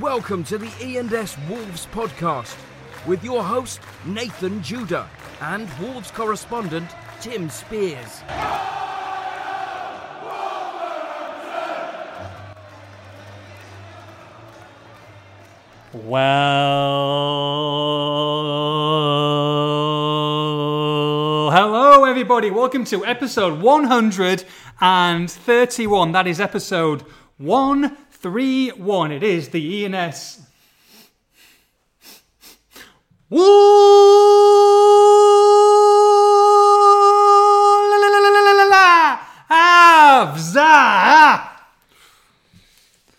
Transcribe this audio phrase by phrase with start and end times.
[0.00, 2.56] Welcome to the E&S Wolves podcast
[3.06, 5.08] with your host Nathan Judah
[5.40, 8.22] and Wolves correspondent Tim Spiers.
[15.92, 16.32] Well,
[21.52, 22.50] hello everybody.
[22.50, 26.10] Welcome to episode 131.
[26.10, 27.04] That is episode
[28.24, 29.12] 131.
[29.12, 30.40] It is the E&S.
[39.50, 41.48] Avza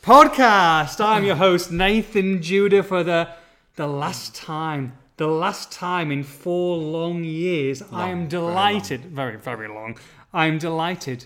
[0.01, 0.99] podcast.
[1.03, 3.29] I'm your host Nathan Judah for the
[3.75, 7.83] the last time, the last time in four long years.
[7.91, 9.97] I am delighted, very very long.
[10.33, 11.25] I'm delighted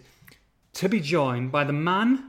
[0.74, 2.29] to be joined by the man,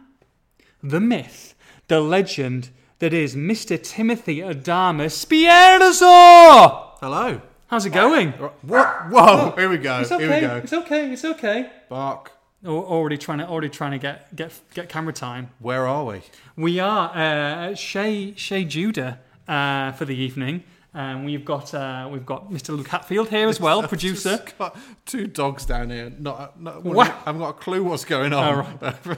[0.82, 1.54] the myth,
[1.88, 3.82] the legend that is Mr.
[3.82, 6.98] Timothy Adama Spierzo.
[7.00, 7.40] Hello.
[7.68, 8.32] How's it going?
[8.32, 9.10] What?
[9.10, 9.54] Whoa!
[9.56, 10.00] Here we go.
[10.00, 10.40] It's Here we okay.
[10.40, 10.56] go.
[10.56, 11.12] It's okay.
[11.12, 11.70] It's okay.
[11.88, 12.32] Bark.
[12.64, 15.50] Al- Already trying to already trying to get get get camera time.
[15.60, 16.22] Where are we?
[16.56, 20.64] We are uh, Shay Shay Judah uh, for the evening.
[20.92, 22.76] Um, we've got uh, we've got Mr.
[22.76, 24.42] Luke Hatfield here as well, producer.
[25.06, 26.12] Two dogs down here.
[26.18, 27.08] Not, not What?
[27.08, 28.66] of I haven't got a clue what's going on.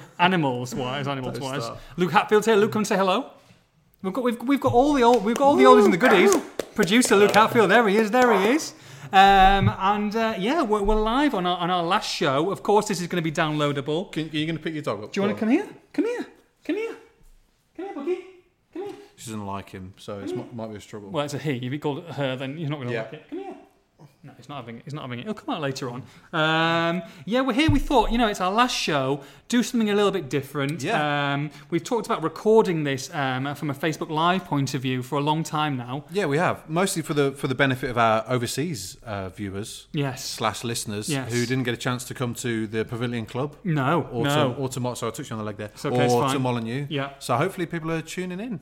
[0.19, 1.71] Animals wise, animals wise.
[1.97, 2.57] Luke Hatfield's here.
[2.57, 3.31] Luke, come and say hello.
[4.03, 5.99] We've got we've, we've got all the old we've got all the oldies and the
[5.99, 6.37] goodies.
[6.75, 8.75] Producer Luke Hatfield, there he is, there he is.
[9.13, 12.51] Um, and uh, yeah, we're, we're live on our on our last show.
[12.51, 14.11] Of course, this is going to be downloadable.
[14.13, 15.13] Can, are you going to pick your dog up?
[15.13, 15.69] Do you want to come here?
[15.93, 16.27] Come here.
[16.65, 16.97] Come here.
[17.77, 18.22] Come here, Buggy.
[19.23, 21.11] She doesn't like him, so it might, might be a struggle.
[21.11, 21.53] Well, it's a he.
[21.57, 23.03] If you called it her, then you're not going to Yeah.
[23.03, 23.29] like it.
[23.31, 23.55] Come here.
[24.25, 24.83] No, he's not having it.
[24.85, 25.25] He's not having it.
[25.25, 26.05] He'll come out later on.
[26.33, 27.69] Um, yeah, we're here.
[27.71, 29.21] We thought, you know, it's our last show.
[29.49, 30.81] Do something a little bit different.
[30.83, 31.35] Yeah.
[31.35, 35.19] Um, we've talked about recording this um, from a Facebook Live point of view for
[35.19, 36.05] a long time now.
[36.13, 40.25] yeah, we have mostly for the for the benefit of our overseas uh, viewers Yes.
[40.25, 41.33] slash listeners Yes.
[41.33, 44.09] who didn't get a chance to come to the Pavilion Club No.
[44.13, 44.53] or no.
[44.55, 46.23] to or to Mo- so I touched you on the leg there okay, it's or
[46.23, 46.33] fine.
[46.35, 46.87] to Molineux.
[46.91, 47.11] yeah.
[47.19, 48.61] So hopefully people are tuning in.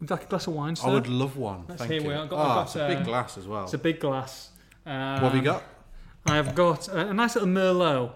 [0.00, 0.88] Would you like a glass of wine, sir?
[0.88, 1.64] I would love one.
[1.68, 2.08] Let's Thank hear you.
[2.08, 2.22] we are.
[2.22, 3.64] I've got- Ah, I've got, it's a uh, big glass as well.
[3.64, 4.50] It's a big glass.
[4.86, 5.62] Um, what have you got?
[6.26, 8.12] I've got a, a nice little Merlot.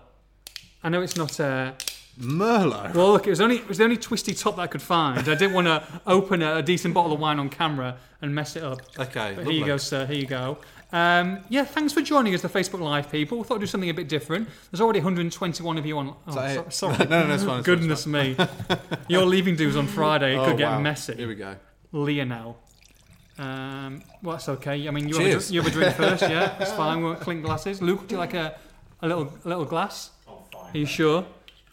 [0.84, 1.38] I know it's not.
[1.40, 1.74] a
[2.20, 2.94] Merlot.
[2.94, 5.18] Well, look, it was only it was the only twisty top that I could find.
[5.20, 8.54] I didn't want to open a, a decent bottle of wine on camera and mess
[8.56, 8.80] it up.
[8.98, 9.32] Okay.
[9.34, 10.06] But here you go, sir.
[10.06, 10.58] Here you go.
[10.92, 13.38] Um, yeah, thanks for joining us, the Facebook Live people.
[13.38, 14.46] We thought we'd do something a bit different.
[14.70, 16.14] There's already 121 of you on.
[16.26, 16.98] Oh, so- sorry.
[16.98, 17.28] no, no, that's fine.
[17.28, 18.36] that's fine, Goodness me.
[19.08, 20.34] Your leaving dues on Friday.
[20.34, 20.80] It Oh, could get wow.
[20.80, 21.14] messy.
[21.16, 21.56] Here we go.
[21.92, 22.58] Lionel.
[23.38, 24.86] Um, well, that's okay.
[24.86, 25.48] I mean, you have, a, Cheers.
[25.50, 26.56] drink- you have a drink first, yeah?
[26.60, 26.98] It's fine.
[26.98, 27.80] We won't clink glasses.
[27.80, 28.56] Luke, do you like a,
[29.00, 30.10] a little a little glass?
[30.28, 31.24] Are you sure?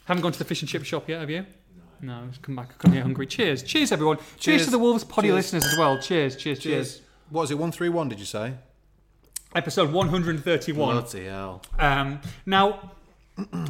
[0.06, 1.46] Haven't gone to the fish and chip shop yet, have you?
[2.02, 2.78] No, just come back.
[2.78, 3.28] Come here hungry.
[3.28, 3.62] Cheers.
[3.62, 4.18] Cheers, everyone.
[4.18, 4.66] Cheers, Cheers.
[4.66, 5.36] to the Wolves Poddy Cheers.
[5.36, 6.00] listeners as well.
[6.02, 6.94] Cheers, cheers, cheers.
[6.94, 7.02] Cheers.
[7.30, 7.58] What is it?
[7.58, 8.08] One three one?
[8.10, 8.54] Did you say?
[9.56, 10.96] Episode 131.
[11.02, 11.64] Bloody hell!
[11.80, 12.92] Um, now,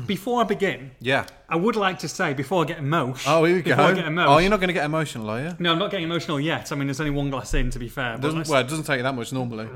[0.06, 1.26] before I begin, Yeah.
[1.48, 3.36] I would like to say, before I get emotional.
[3.38, 3.72] Oh, here we go.
[3.76, 4.34] Before I get emotional.
[4.34, 5.56] Oh, you're not going to get emotional, are you?
[5.60, 6.72] No, I'm not getting emotional yet.
[6.72, 8.14] I mean, there's only one glass in, to be fair.
[8.16, 9.68] But Doesn't, let's- well, it doesn't take you that much normally.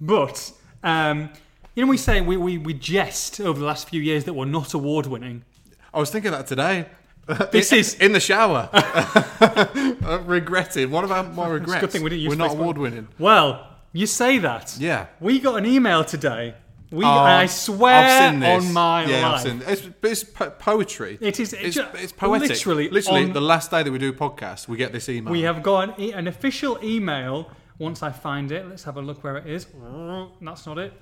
[0.00, 0.52] But
[0.82, 1.30] um,
[1.74, 4.44] you know, we say we, we, we jest over the last few years that we're
[4.46, 5.44] not award winning.
[5.92, 6.86] I was thinking that today.
[7.52, 8.68] This in, is- in the shower.
[8.72, 10.90] I regretted.
[10.90, 11.80] What about my regrets?
[11.82, 12.60] good thing we didn't use We're not Facebook.
[12.60, 13.08] award winning.
[13.18, 14.76] Well, you say that.
[14.80, 15.06] Yeah.
[15.20, 16.54] We got an email today.
[16.92, 18.66] We, I swear I've seen this.
[18.66, 19.34] on my yeah, life.
[19.34, 19.68] I've seen this.
[19.68, 21.18] It's, but it's po- poetry.
[21.20, 22.48] It is- It's, ju- it's poetic.
[22.48, 25.30] literally literally on- the last day that we do a podcast, we get this email.
[25.32, 27.48] We have got an, e- an official email.
[27.78, 29.66] Once I find it, let's have a look where it is.
[30.42, 30.92] That's not it.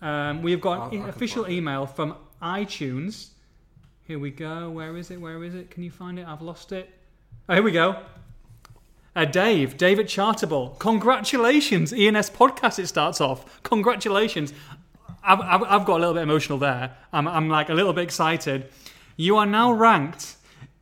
[0.00, 3.30] Um, we have got an I can official find email from iTunes.
[4.06, 4.70] Here we go.
[4.70, 5.20] Where is it?
[5.20, 5.70] Where is it?
[5.70, 6.26] Can you find it?
[6.28, 6.90] I've lost it.
[7.48, 7.96] Oh, here we go.
[9.16, 10.78] Uh, Dave, David Chartable.
[10.78, 12.78] Congratulations, E&S podcast.
[12.78, 13.62] It starts off.
[13.62, 14.52] Congratulations.
[15.24, 16.96] I've, I've, I've got a little bit emotional there.
[17.12, 18.68] I'm, I'm like a little bit excited.
[19.16, 20.36] You are now ranked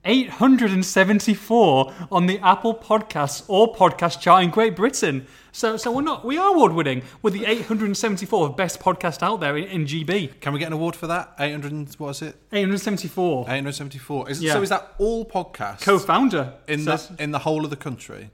[0.04, 5.27] 874 on the Apple Podcasts or podcast chart in Great Britain.
[5.53, 7.03] So, so we're not we are award winning.
[7.21, 10.41] We're the 874th best podcast out there in, in GB.
[10.41, 11.34] Can we get an award for that?
[11.38, 11.95] 800.
[12.00, 12.36] What is it?
[12.53, 13.42] 874.
[13.42, 14.30] 874.
[14.30, 14.54] Is, Yeah.
[14.54, 18.30] So is that all podcasts Co-founder in the in the whole of the country?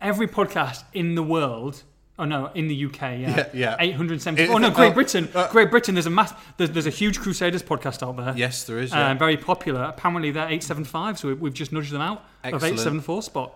[0.00, 1.82] every podcast in the world.
[2.20, 3.76] Oh no, in the UK, yeah, Yeah, yeah.
[3.78, 4.48] 870.
[4.48, 5.28] Oh no, uh, Great Britain.
[5.34, 5.94] uh, Great Britain.
[5.94, 6.32] There's a mass.
[6.56, 8.34] There's, there's a huge Crusaders podcast out there.
[8.36, 8.92] Yes, there is.
[8.92, 9.82] Uh, very popular.
[9.84, 13.52] Apparently they're 875, so we- we've just nudged them out of 874 spot.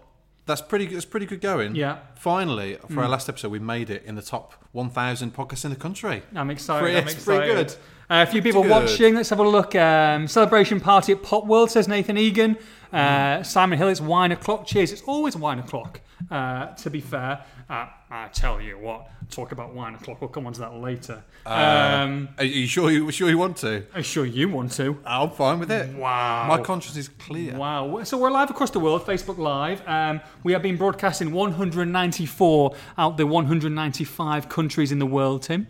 [0.47, 0.87] That's pretty.
[0.87, 1.75] That's pretty good going.
[1.77, 1.99] Yeah.
[2.17, 5.77] Finally, for our last episode, we made it in the top 1,000 podcasts in the
[5.77, 6.23] country.
[6.35, 6.83] I'm excited.
[6.83, 7.71] Pretty- I'm it's pretty good.
[8.11, 8.71] Uh, a few people good.
[8.71, 9.15] watching.
[9.15, 9.75] Let's have a look.
[9.75, 12.59] Um, celebration party at Pop World says Nathan Egan.
[12.93, 13.89] Uh, Simon Hill.
[13.89, 14.67] It's wine o'clock.
[14.67, 14.93] Cheers.
[14.93, 16.01] It's always wine o'clock.
[16.31, 19.09] Uh, to be fair, uh, I tell you what.
[19.31, 20.21] Talk about wine o'clock.
[20.21, 21.23] We'll come on to that later.
[21.47, 23.85] um, Are you sure you sure you want to?
[23.95, 24.99] I'm sure you want to.
[25.07, 25.95] I'm fine with it.
[25.95, 26.47] Wow.
[26.49, 27.57] My conscience is clear.
[27.57, 28.03] Wow.
[28.05, 29.83] So we're live across the world, Facebook Live.
[29.89, 35.67] Um, we have been broadcasting 194 out the 195 countries in the world, Tim.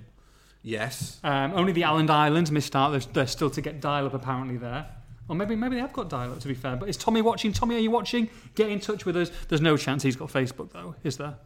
[0.63, 1.21] Yes.
[1.25, 2.91] Um, only the Island Islands missed out.
[2.91, 4.87] They're, they're still to get dial up apparently there.
[5.29, 6.77] Or maybe maybe they have got dial up to be fair.
[6.77, 7.53] But is Tommy watching?
[7.53, 8.29] Tommy, are you watching?
[8.55, 9.31] Get in touch with us.
[9.49, 11.37] There's no chance he's got Facebook though, is there?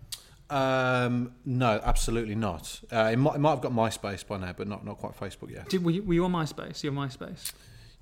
[0.49, 2.81] Um, no, absolutely not.
[2.93, 5.51] Uh, it, might, it might have got MySpace by now, but not not quite Facebook
[5.51, 5.69] yet.
[5.69, 6.83] Did, were, you, were you on MySpace?
[6.85, 7.53] You're MySpace?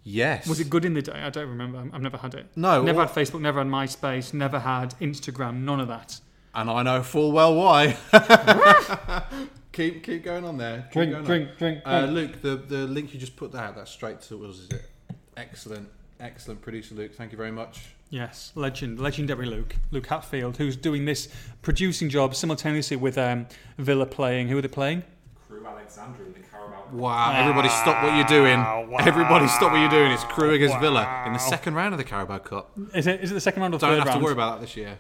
[0.02, 0.46] Yes.
[0.46, 1.12] Was it good in the day?
[1.14, 1.78] I don't remember.
[1.92, 2.46] I've never had it.
[2.56, 3.40] No, Never well- had Facebook.
[3.40, 4.34] Never had MySpace.
[4.34, 5.62] Never had Instagram.
[5.62, 6.20] None of that.
[6.54, 7.96] And I know full well why.
[9.72, 10.82] keep keep going on there.
[10.82, 11.24] Keep Drink, going on.
[11.24, 12.04] drink, drink, Uh.
[12.06, 14.82] Luke, the, the link you just put out, that's straight to us, is it?
[15.36, 15.88] Excellent,
[16.20, 17.14] excellent producer, Luke.
[17.14, 17.86] Thank you very much.
[18.10, 21.28] Yes, legend, legendary Luke, Luke Hatfield, who's doing this
[21.62, 23.46] producing job simultaneously with um,
[23.78, 24.48] Villa playing.
[24.48, 25.02] Who are they playing?
[25.48, 26.84] Crewe Alexandra in the Carabao.
[26.92, 28.58] Wow, everybody stop what you're doing.
[28.60, 28.98] Wow.
[29.00, 30.12] Everybody stop what you're doing.
[30.12, 32.70] It's Crewe against Villa in the second round of the Carabao Cup.
[32.94, 33.20] Is it?
[33.20, 34.98] Is it the second round or Don't third have to worry about that this year.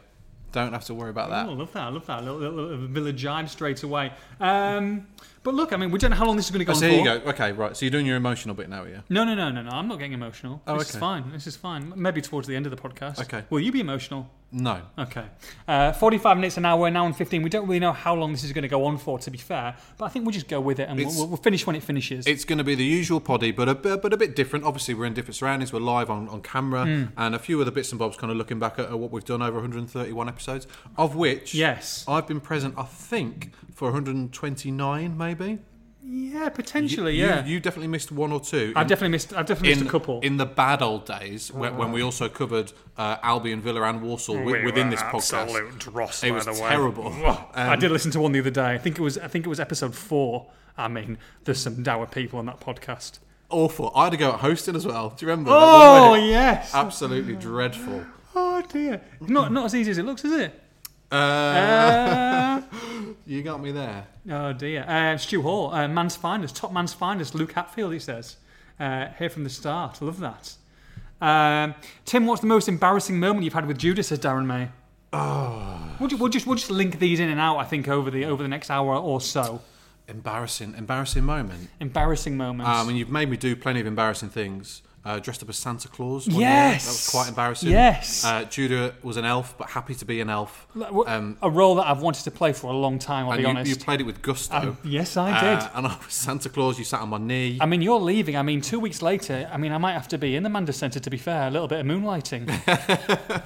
[0.50, 1.46] Don't have to worry about that.
[1.46, 1.82] Oh, I love that.
[1.82, 2.20] I love that.
[2.20, 4.12] A little, little, little Villa jibe straight away.
[4.40, 5.08] Um,
[5.44, 6.74] but look, I mean, we don't know how long this is going to go Oh,
[6.74, 6.92] on so for.
[6.92, 7.30] here you go.
[7.30, 7.76] Okay, right.
[7.76, 9.02] So you're doing your emotional bit now, are you?
[9.08, 9.70] No, no, no, no, no.
[9.70, 10.60] I'm not getting emotional.
[10.66, 11.00] Oh, this is okay.
[11.00, 11.30] fine.
[11.32, 11.92] This is fine.
[11.94, 13.20] Maybe towards the end of the podcast.
[13.20, 13.44] Okay.
[13.50, 14.28] Will you be emotional?
[14.56, 14.82] No.
[14.96, 15.24] Okay.
[15.66, 16.80] Uh, 45 minutes an hour.
[16.80, 17.42] We're now on 15.
[17.42, 19.36] We don't really know how long this is going to go on for, to be
[19.38, 19.76] fair.
[19.98, 21.74] But I think we'll just go with it and we'll, It's- we'll, we'll finish when
[21.74, 22.26] it finishes.
[22.28, 24.64] It's going to be the usual poddy, but a bit, but a bit different.
[24.64, 25.72] Obviously, we're in different surroundings.
[25.72, 27.04] We're live on, on camera, Hmm.
[27.16, 29.10] and a few of the bits and bobs kind of looking back at, at what
[29.10, 32.04] we've done over 131 episodes, of which Yes.
[32.06, 32.74] I've been present.
[32.78, 33.52] I think
[33.84, 35.58] for 129, maybe.
[36.06, 37.44] yeah, potentially, You- yeah.
[37.44, 38.72] You, you definitely missed one or two.
[38.76, 39.32] I've in- definitely missed.
[39.34, 40.20] I've definitely in, missed a couple.
[40.20, 44.36] in the bad old days when, when we also covered uh, Albion, Villa, and Walsall
[44.36, 45.78] wi- within this podcast.
[45.78, 47.08] dross, It was terrible.
[47.54, 48.72] I Um, did listen to one the other day.
[48.74, 49.18] I think it was.
[49.18, 50.46] I think it was episode four.
[50.78, 53.18] I mean, there's some dour people on that podcast.
[53.50, 53.92] Awful.
[53.94, 55.10] I had to go at hosting as well.
[55.10, 55.50] Do you remember?
[55.54, 56.74] Oh yes.
[56.74, 58.04] Absolutely dreadful.
[58.34, 59.00] Oh dear.
[59.20, 60.60] Not not as easy as it looks, is it?
[61.12, 62.62] Uh, Uh,
[63.26, 64.06] you got me there.
[64.30, 64.84] oh dear.
[64.86, 67.34] Uh, Stu Hall, uh, man's finest, top man's finest.
[67.34, 68.36] Luke Hatfield, he says.
[68.78, 70.02] Uh, here from the start.
[70.02, 70.54] Love that.
[71.20, 71.74] Um,
[72.04, 74.08] Tim, what's the most embarrassing moment you've had with Judas?
[74.08, 74.68] Says Darren May.
[75.12, 75.96] Oh.
[76.00, 77.58] We'll, we'll just we'll just link these in and out.
[77.58, 79.62] I think over the over the next hour or so.
[80.08, 81.70] Embarrassing, embarrassing moment.
[81.80, 82.68] Embarrassing moments.
[82.68, 84.82] I mean, you've made me do plenty of embarrassing things.
[85.04, 86.26] Uh, dressed up as Santa Claus.
[86.26, 86.48] one year.
[86.48, 86.84] Yes.
[86.86, 87.68] that was quite embarrassing.
[87.70, 88.24] Yes.
[88.24, 90.66] Uh, Judah was an elf, but happy to be an elf.
[91.06, 93.26] Um, a role that I've wanted to play for a long time.
[93.26, 93.68] I'll and be you, honest.
[93.70, 94.56] you played it with gusto.
[94.56, 95.58] Um, yes, I did.
[95.58, 96.78] Uh, and I was Santa Claus.
[96.78, 97.58] You sat on my knee.
[97.60, 98.34] I mean, you're leaving.
[98.36, 99.46] I mean, two weeks later.
[99.52, 101.00] I mean, I might have to be in the Mander Centre.
[101.00, 102.46] To be fair, a little bit of moonlighting.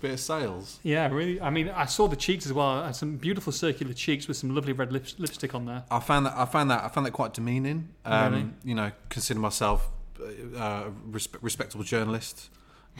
[0.00, 0.80] Bit of sales.
[0.82, 1.40] yeah, really.
[1.40, 2.66] I mean, I saw the cheeks as well.
[2.66, 5.84] I had some beautiful circular cheeks with some lovely red lip- lipstick on there.
[5.90, 7.88] I found that I found that I found that quite demeaning.
[8.04, 8.46] Um, Really?
[8.64, 12.50] You know, consider myself uh, a respe- respectable journalist.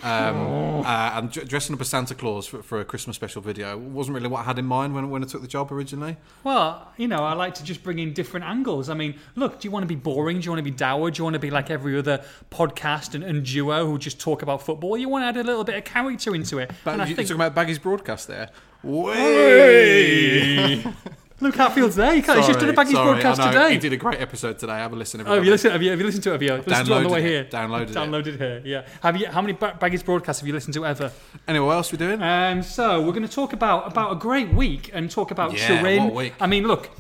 [0.03, 0.83] Um, Oh.
[0.83, 4.17] uh, and d- dressing up as Santa Claus for, for a Christmas special video wasn't
[4.17, 6.17] really what I had in mind when, when I took the job originally.
[6.43, 8.89] Well, you know, I like to just bring in different angles.
[8.89, 10.41] I mean, look, do you want to be boring?
[10.41, 11.13] Do you want to be dour?
[11.13, 14.43] Do you want to be like every other podcast and, and duo who just talk
[14.43, 14.97] about football?
[14.97, 16.73] You want to add a little bit of character into it.
[16.83, 18.51] But and I you, think are talking about Baggy's broadcast there.
[18.83, 20.83] Way.
[21.41, 22.15] Luke Hatfield's there.
[22.15, 23.73] You can't, he's just done a Baggies sorry, broadcast today.
[23.73, 24.75] He did a great episode today.
[24.75, 25.21] Have a listen.
[25.23, 25.73] Oh, have you listened?
[25.73, 26.33] Have you, have you listened to it?
[26.35, 27.45] Have you listened to it on the downloaded way it, here?
[27.45, 28.39] downloaded it.
[28.39, 28.63] Here.
[28.65, 28.87] Yeah.
[29.03, 29.27] Have you?
[29.27, 31.11] How many ba- Baggies broadcasts have you listened to ever?
[31.49, 32.23] Anyway, what else we doing?
[32.23, 35.81] Um, so we're going to talk about about a great week and talk about Yeah,
[35.81, 36.05] Turin.
[36.05, 36.35] what week.
[36.41, 36.91] I mean, look.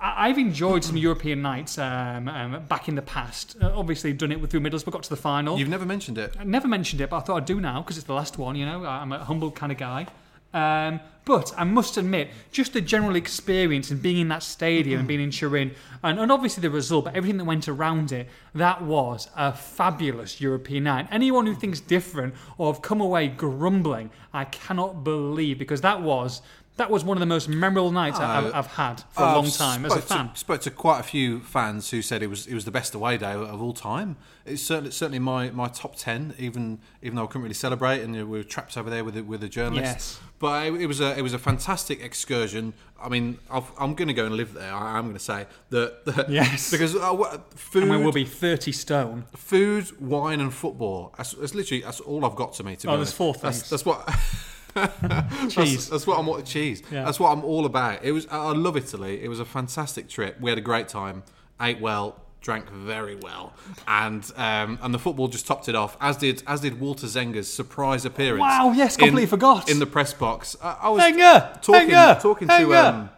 [0.00, 3.56] I've enjoyed some European nights um, um, back in the past.
[3.60, 5.58] Uh, obviously, done it with through Middlesbrough, got to the final.
[5.58, 6.36] You've never mentioned it.
[6.38, 8.54] I never mentioned it, but I thought I'd do now because it's the last one.
[8.54, 10.06] You know, I'm a humble kind of guy.
[10.54, 15.08] Um, but I must admit, just the general experience and being in that stadium and
[15.08, 18.82] being in Turin, and, and obviously the result, but everything that went around it, that
[18.82, 21.06] was a fabulous European night.
[21.10, 26.40] Anyone who thinks different or have come away grumbling, I cannot believe because that was
[26.78, 29.50] that was one of the most memorable nights I- I've, had for a Uh, long
[29.50, 30.30] time as a fan.
[30.30, 32.94] To, spoke to quite a few fans who said it was it was the best
[32.94, 34.16] away day of all time.
[34.46, 38.14] It's certainly certainly my, my top ten, even even though I couldn't really celebrate and
[38.14, 40.18] we were trapped over there with the, with the journalists.
[40.18, 40.20] Yes.
[40.38, 42.72] But it, it was a it was a fantastic excursion.
[43.00, 44.72] I mean, I've, I'm going to go and live there.
[44.74, 46.70] I, am going to say that, that Yes.
[46.74, 49.24] because uh, food, I mean, we'll be 30 stone.
[49.36, 51.14] food, wine, and football.
[51.16, 52.74] That's, that's literally that's all I've got to me.
[52.76, 53.70] To be Oh, there's four That's, things.
[53.70, 54.08] that's what.
[55.02, 55.88] That's, Cheese.
[55.90, 56.82] that's what I'm all cheese.
[56.90, 57.04] Yeah.
[57.04, 58.04] That's what I'm all about.
[58.04, 58.26] It was.
[58.30, 59.22] I love Italy.
[59.22, 60.40] It was a fantastic trip.
[60.40, 61.22] We had a great time.
[61.60, 62.20] Ate well.
[62.40, 63.52] Drank very well,
[63.88, 65.96] and um, and the football just topped it off.
[66.00, 68.40] As did as did Walter Zenga's surprise appearance.
[68.40, 69.68] Wow, yes, completely in, forgot.
[69.68, 70.56] in the press box.
[70.62, 71.50] I, I was Wenger!
[71.60, 72.18] talking Wenger!
[72.22, 72.66] talking Wenger!
[72.66, 73.10] to um,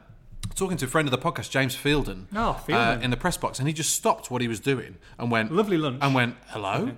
[0.54, 2.28] talking to a friend of the podcast, James Fielden.
[2.34, 2.98] Oh, Fielden.
[2.98, 5.52] Uh, in the press box, and he just stopped what he was doing and went
[5.52, 5.98] Lovely lunch.
[6.00, 6.92] and went hello,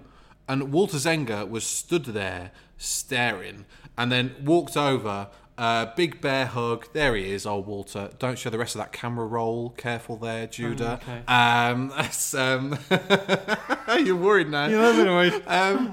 [0.47, 3.65] and Walter Zenga was stood there staring,
[3.97, 5.29] and then walked over.
[5.59, 6.87] Uh, big bear hug.
[6.95, 8.09] There he is, old Walter.
[8.19, 9.71] Don't show the rest of that camera roll.
[9.71, 10.99] Careful there, Judah.
[11.07, 11.23] Oh, okay.
[11.29, 11.93] Um,
[13.99, 14.67] um, you're worried now.
[14.67, 15.43] You're a little bit annoyed.
[15.47, 15.93] Um,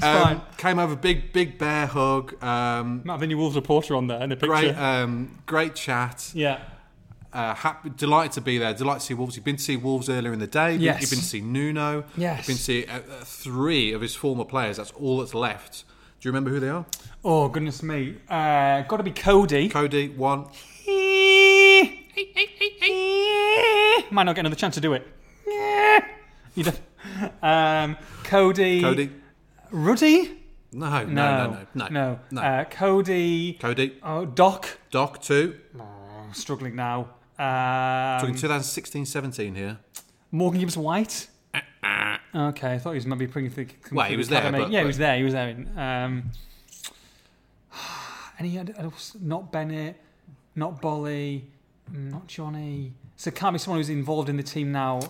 [0.00, 0.42] fine.
[0.56, 2.42] came over, big, big bear hug.
[2.42, 4.48] Um, been your Wolves reporter on there in the picture.
[4.48, 6.30] great, um, great chat.
[6.34, 6.60] yeah.
[7.32, 8.72] Uh, happy, delighted to be there.
[8.72, 9.36] Delighted to see Wolves.
[9.36, 10.76] You've been to see Wolves earlier in the day.
[10.76, 11.02] Yes.
[11.02, 12.04] You've been to see Nuno.
[12.16, 12.38] Yes.
[12.38, 14.78] You've been to see uh, uh, three of his former players.
[14.78, 15.84] That's all that's left.
[16.20, 16.84] Do you remember who they are?
[17.24, 18.16] Oh, goodness me.
[18.28, 19.68] Uh, got to be Coady.
[19.68, 20.46] Coady, one.
[24.10, 25.06] Might not get another chance to do it.
[26.54, 26.80] You don't-
[27.42, 28.80] um, Coady.
[28.80, 29.10] Coady.
[29.70, 30.38] Ruddy?
[30.72, 31.12] No, no, No.
[31.14, 32.18] no, no, no.
[32.30, 32.40] No.
[32.40, 33.54] Uh, Coady.
[33.54, 34.78] Coady, Oh, Doc.
[34.90, 35.56] Doc, two.
[35.78, 37.08] I'm struggling now.
[37.38, 39.78] Talking Um, 2016-17 here.
[40.30, 41.28] Morgan Gibbs White.
[42.34, 43.66] Okay, I thought he was maybe bringing the.
[43.92, 45.16] Well, he was there, but- yeah, he was there.
[45.16, 45.56] He was there.
[45.76, 46.30] Um,
[48.40, 48.74] he had
[49.20, 50.00] Not Bennett,
[50.54, 51.46] not Bolly,
[51.92, 52.92] not Jonny.
[53.16, 55.00] So it can't be someone who's involved in the team now.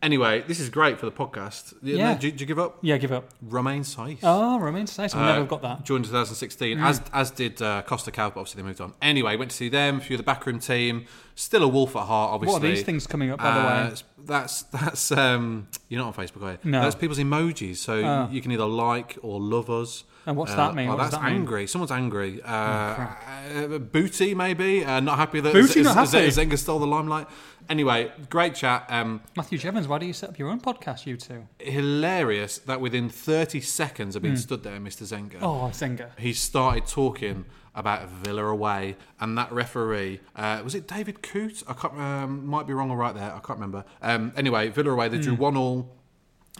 [0.00, 1.74] Anyway, this is great for the podcast.
[1.82, 2.12] Yeah.
[2.12, 2.78] Did, did you give up?
[2.82, 3.30] Yeah, give up.
[3.42, 4.20] Romain Saïss.
[4.22, 4.86] Oh, Romain.
[4.96, 5.84] We Uh, never got that.
[5.84, 8.94] Joined in 2016, as as did uh, Costa Cal, but obviously they moved on.
[9.02, 11.06] Anyway, went to see them, a few of the backroom team.
[11.34, 12.52] Still a wolf at heart, obviously.
[12.60, 13.94] What are these things coming up, by the Uh, way?
[14.24, 16.58] That's that's um, you're not on Facebook, are you?
[16.62, 16.80] No.
[16.82, 18.28] That's people's emojis, so Oh.
[18.30, 20.04] you can either like or love us.
[20.26, 20.88] And what's Uh, that mean?
[20.88, 21.34] Oh, What that's that mean?
[21.36, 21.66] angry.
[21.66, 22.42] Someone's angry.
[22.42, 24.84] Uh, uh, booty, maybe.
[24.84, 26.30] Uh, not happy that Booty Z- not Z- happy?
[26.30, 27.26] Zenga stole the limelight.
[27.70, 28.86] Anyway, great chat.
[28.88, 31.46] Um, Matthew Jevons, why do you set up your own podcast, you two?
[31.58, 35.02] hilarious that within 30 seconds of being stood there, Mr.
[35.04, 35.38] Zenga.
[35.42, 36.10] Oh, Zenga.
[36.18, 37.44] he started talking
[37.74, 41.62] about Villa away and that referee uh, was it David Coote?
[41.68, 43.32] I can't um, might be wrong or right there.
[43.32, 43.84] I can't remember.
[44.02, 45.42] Um, anyway, Villa away they drew Hmm.
[45.42, 45.94] one all.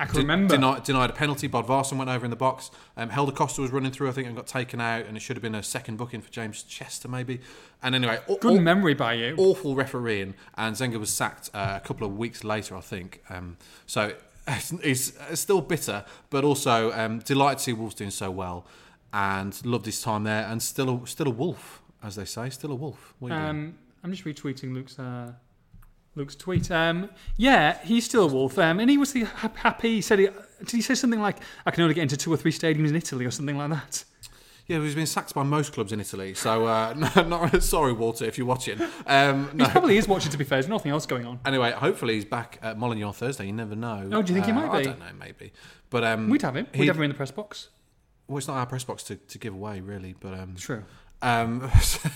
[0.00, 0.54] I can De- remember.
[0.54, 1.48] Denied, denied a penalty.
[1.48, 2.70] Bodvarsson went over in the box.
[2.96, 5.06] Um, Helder Costa was running through, I think, and got taken out.
[5.06, 7.40] And it should have been a second booking for James Chester, maybe.
[7.82, 9.34] And anyway, Good aw- memory by you.
[9.38, 10.34] awful refereeing.
[10.56, 13.22] And Zenga was sacked uh, a couple of weeks later, I think.
[13.30, 14.14] Um, so
[14.82, 18.66] he's still bitter, but also um, delighted to see Wolves doing so well,
[19.12, 20.46] and loved his time there.
[20.46, 23.14] And still, a, still a wolf, as they say, still a wolf.
[23.18, 23.50] What are you doing?
[23.50, 23.74] Um,
[24.04, 25.32] I'm just retweeting Luke's uh,
[26.18, 26.70] Luke's tweet.
[26.70, 29.96] Um, yeah, he's still a wolf, um, and he was the happy.
[29.96, 32.36] He said, he, did he say something like, "I can only get into two or
[32.36, 34.04] three stadiums in Italy" or something like that?
[34.68, 36.34] Yeah, he's been sacked by most clubs in Italy.
[36.34, 38.78] So, uh, no, not sorry, Walter, if you're watching.
[39.06, 39.64] Um, no.
[39.64, 40.30] He probably is watching.
[40.30, 41.40] To be fair, there's nothing else going on.
[41.46, 43.46] Anyway, hopefully he's back at Molineux on Thursday.
[43.46, 44.10] You never know.
[44.12, 44.78] Oh, do you think he might be?
[44.78, 45.52] I don't know, maybe.
[45.88, 46.66] But um, We'd have him.
[46.76, 47.70] We'd have him in the press box.
[48.26, 50.14] Well, it's not our press box to, to give away, really.
[50.20, 50.84] But um, True.
[51.22, 51.70] Um,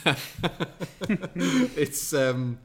[1.34, 2.58] it's um,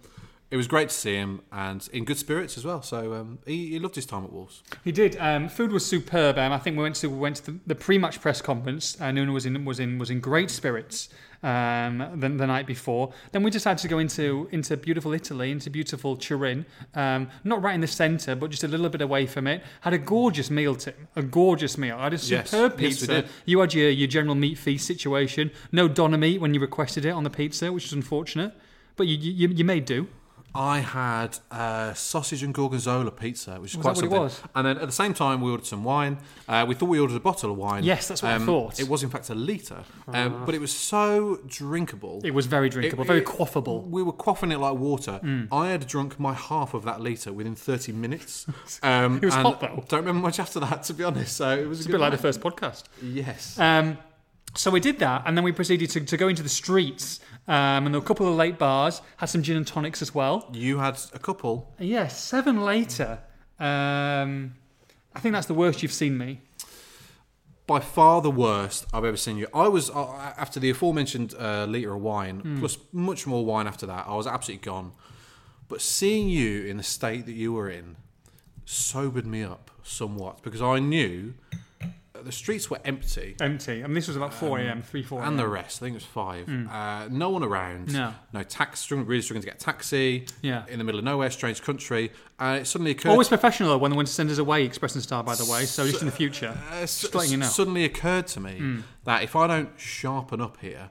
[0.50, 2.82] it was great to see him and in good spirits as well.
[2.82, 4.63] So um, he, he loved his time at Wolves.
[4.84, 5.18] He did.
[5.20, 6.38] Um, food was superb.
[6.38, 9.00] Um, I think we went to we went to the, the pre-match press conference.
[9.01, 11.10] Uh, Nuno was in was in was in great spirits
[11.44, 13.12] um, the, the night before.
[13.34, 16.66] Then we decided to go into into beautiful Italy, into beautiful Turin.
[16.96, 19.63] Um, not right in the centre, but just a little bit away from it.
[19.82, 20.94] Had a gorgeous meal, Tim.
[21.18, 21.98] A gorgeous meal.
[22.00, 23.08] I had a superb Yes, pizza.
[23.08, 23.27] did.
[23.46, 25.51] you had your, your general meat feast situation.
[25.74, 28.54] No doner meat when you requested it on the pizza, which was unfortunate.
[28.96, 30.08] But you you, you made do.
[30.57, 34.43] I had uh, sausage and gorgonzola pizza, which is Was quite that what it something.
[34.43, 34.51] was?
[34.55, 36.17] And then at the same time, we ordered some wine.
[36.47, 37.83] Uh, we thought we ordered a bottle of wine.
[37.83, 38.79] Um, Yes, that's what I thought.
[38.79, 42.21] It was in fact a litre, um, but it was so drinkable.
[42.23, 43.87] It was very drinkable, very quaffable.
[43.87, 45.19] We were quaffing it like water.
[45.23, 45.49] Mm.
[45.51, 48.45] I had drunk my half of that litre within 30 minutes.
[48.83, 49.83] Um, It was and hot, though.
[49.87, 51.35] Don't remember much after that, to be honest.
[51.37, 52.83] So it was It's a a bit like the first podcast.
[53.01, 53.57] Yes.
[53.59, 53.97] Um,
[54.55, 57.86] so we did that, and then we proceeded to, to go into the streets, um,
[57.86, 60.50] and there were a couple of late bars, had some gin and tonics as well.
[60.54, 61.74] you had a couple.
[61.80, 63.20] And yeah, seven later.
[63.60, 64.56] Um,
[65.16, 66.42] I think that's the worst you've seen me.
[67.66, 69.48] By far the worst I've ever seen you.
[69.54, 70.06] I was, uh,
[70.38, 72.60] after the aforementioned uh, litre of wine, Hmm.
[72.60, 74.94] plus much more wine after that, I was absolutely gone.
[75.68, 77.98] But seeing you in the state that you were in
[78.66, 81.34] sobered me up somewhat because I knew
[82.24, 83.36] the streets were empty.
[83.39, 83.83] Empty.
[83.83, 85.27] I mean, this was about 4 a.m., 3, 4 a.m.
[85.29, 86.47] And the rest, I think it was five.
[86.50, 87.93] Uh, no one around.
[87.93, 88.13] No.
[88.33, 88.79] no tax.
[88.79, 90.25] struggling- Really struggling to get a taxi.
[90.41, 90.65] Yeah.
[90.67, 92.12] in the middle of nowhere, strange country.
[92.39, 93.09] Uh, it suddenly occurred.
[93.12, 95.65] Always professional though, when they went to us away, Express and Star, by the way.
[95.65, 97.45] So just in the future, Uh, just letting you know.
[97.47, 100.89] Suddenly occurred to me that if I don't sharpen up here,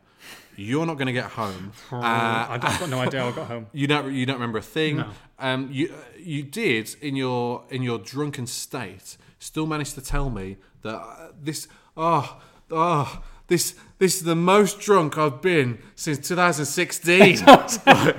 [0.59, 1.73] you're not going to get home.
[1.92, 3.66] Uh, I got no idea how I got home.
[3.73, 4.12] you don't.
[4.12, 4.97] You don't remember a thing.
[4.99, 5.11] No.
[5.38, 10.57] Um, you you did in your in your drunken state still managed to tell me
[10.83, 12.40] that uh, this oh
[12.71, 17.38] oh this this is the most drunk I've been since 2016.
[17.47, 17.47] and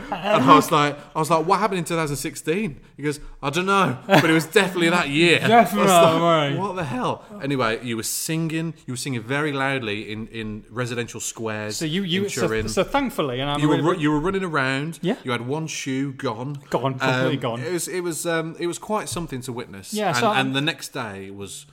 [0.10, 2.80] I was like, I was like, what happened in 2016?
[2.96, 5.40] He goes, I don't know, but it was definitely that year.
[5.48, 6.58] Definitely, like.
[6.58, 7.24] What the hell?
[7.44, 8.74] Anyway, you were singing.
[8.88, 11.78] You were singing very loudly in, in residential squares.
[11.78, 14.44] So you, you in so, so thankfully, and I'm You were really- you were running
[14.44, 14.98] around.
[15.04, 15.18] Yeah.
[15.24, 16.58] You had one shoe gone.
[16.72, 17.60] Gone, completely Um, gone.
[17.62, 19.94] It was it was um, it was quite something to witness.
[19.94, 21.68] Yeah, And, so and the next day was,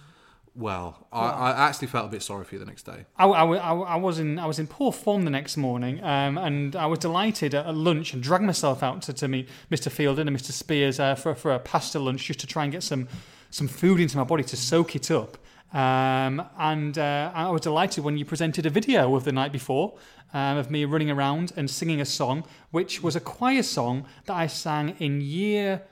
[0.57, 3.07] well, I, I actually felt a bit sorry for you the next day.
[3.17, 6.39] I, I, I, I was in I was in poor form the next morning, um,
[6.39, 9.91] and I was delighted at, lunch and dragged myself out to, to meet Mr.
[9.91, 10.53] Fielden and Mr.
[10.53, 13.09] Spiers uh, for for a pasta lunch just to try and get some
[13.51, 15.39] some food into my body to soak it up.
[15.73, 19.99] Um, and uh, I was delighted when you presented a video of the night before
[20.33, 24.35] um, of me running around and singing a song, which was a choir song that
[24.35, 25.83] I sang in year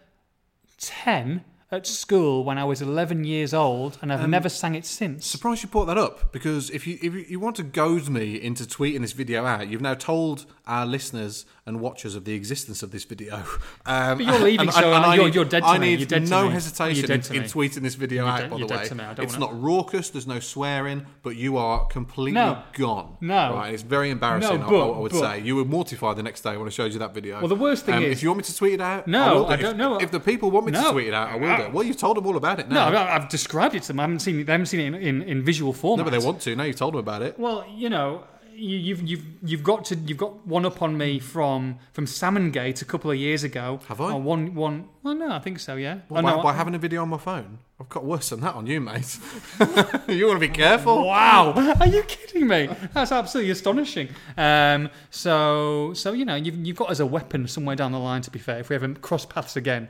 [0.79, 4.85] 10 at school when I was 11 years old, and I've um, never sang it
[4.85, 5.27] since.
[5.27, 8.41] Surprised you brought that up because if you if you, you want to goad me
[8.41, 12.83] into tweeting this video out, you've now told our listeners and watchers of the existence
[12.83, 13.43] of this video.
[13.87, 15.97] Um, But you're leaving, so I you're- need- you're dead to I me.
[15.97, 16.53] need You're no me.
[16.55, 18.39] hesitation You're in, in tweeting this video You're out.
[18.41, 19.05] dead- by the way, to me.
[19.05, 20.11] I don't it's not raucous.
[20.11, 22.63] There's no swearing, but you are completely No.
[22.75, 23.17] gone.
[23.21, 23.55] No.
[23.55, 23.75] right?
[23.75, 24.61] It's very embarrassing.
[24.61, 26.71] No, I- but- I, would but- say you were mortified the next day when I
[26.71, 27.39] showed you that video.
[27.41, 29.23] Well, the worst thing Um, is- if you want me to tweet it out, No,
[29.23, 29.53] I, will do.
[29.53, 29.99] I don't know.
[30.01, 31.71] If the people want me to tweet it out, I will do.
[31.73, 33.03] Well, you've told them all about it No, now.
[33.03, 34.01] I- I've described it to them.
[34.01, 34.45] I haven't seen it.
[34.47, 35.99] They haven't seen it in, in, in visual form.
[35.99, 36.55] No, but they want to.
[36.57, 37.39] Now you've told them about it.
[37.39, 41.19] Well, you know, you, you've you've you've got to you've got one up on me
[41.19, 43.81] from from Salmongate a couple of years ago.
[43.89, 44.13] Have I?
[44.13, 44.89] Uh, one one.
[45.03, 45.77] Well, no, I think so.
[45.77, 46.01] Yeah.
[46.09, 48.41] Well, Oh, by, no, by having a video on my phone, I've got worse than
[48.41, 49.19] that on you, mate.
[50.09, 51.05] you want to be careful.
[51.07, 52.69] Wow, are you kidding me?
[52.93, 54.09] That's absolutely astonishing.
[54.37, 58.23] Um, so, so you know, you've, you've got as a weapon somewhere down the line.
[58.23, 59.89] To be fair, if we ever cross paths again,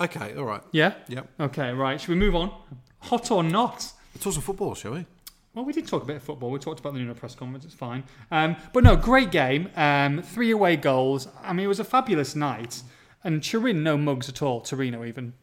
[0.00, 0.62] Okay, all right.
[0.72, 1.28] yeah, Yep.
[1.40, 2.00] okay, right.
[2.00, 2.50] Should we move on?
[3.00, 3.92] Hot or not?
[4.20, 5.06] Talk some football, shall we?
[5.54, 6.50] Well, we did talk a bit of football.
[6.50, 7.64] We talked about the Nuno press conference.
[7.64, 8.02] It's fine.
[8.30, 9.70] Um, but no, great game.
[9.76, 11.28] Um, three away goals.
[11.42, 12.82] I mean, it was a fabulous night.
[13.22, 14.60] And Turin, no mugs at all.
[14.60, 15.34] Torino, even.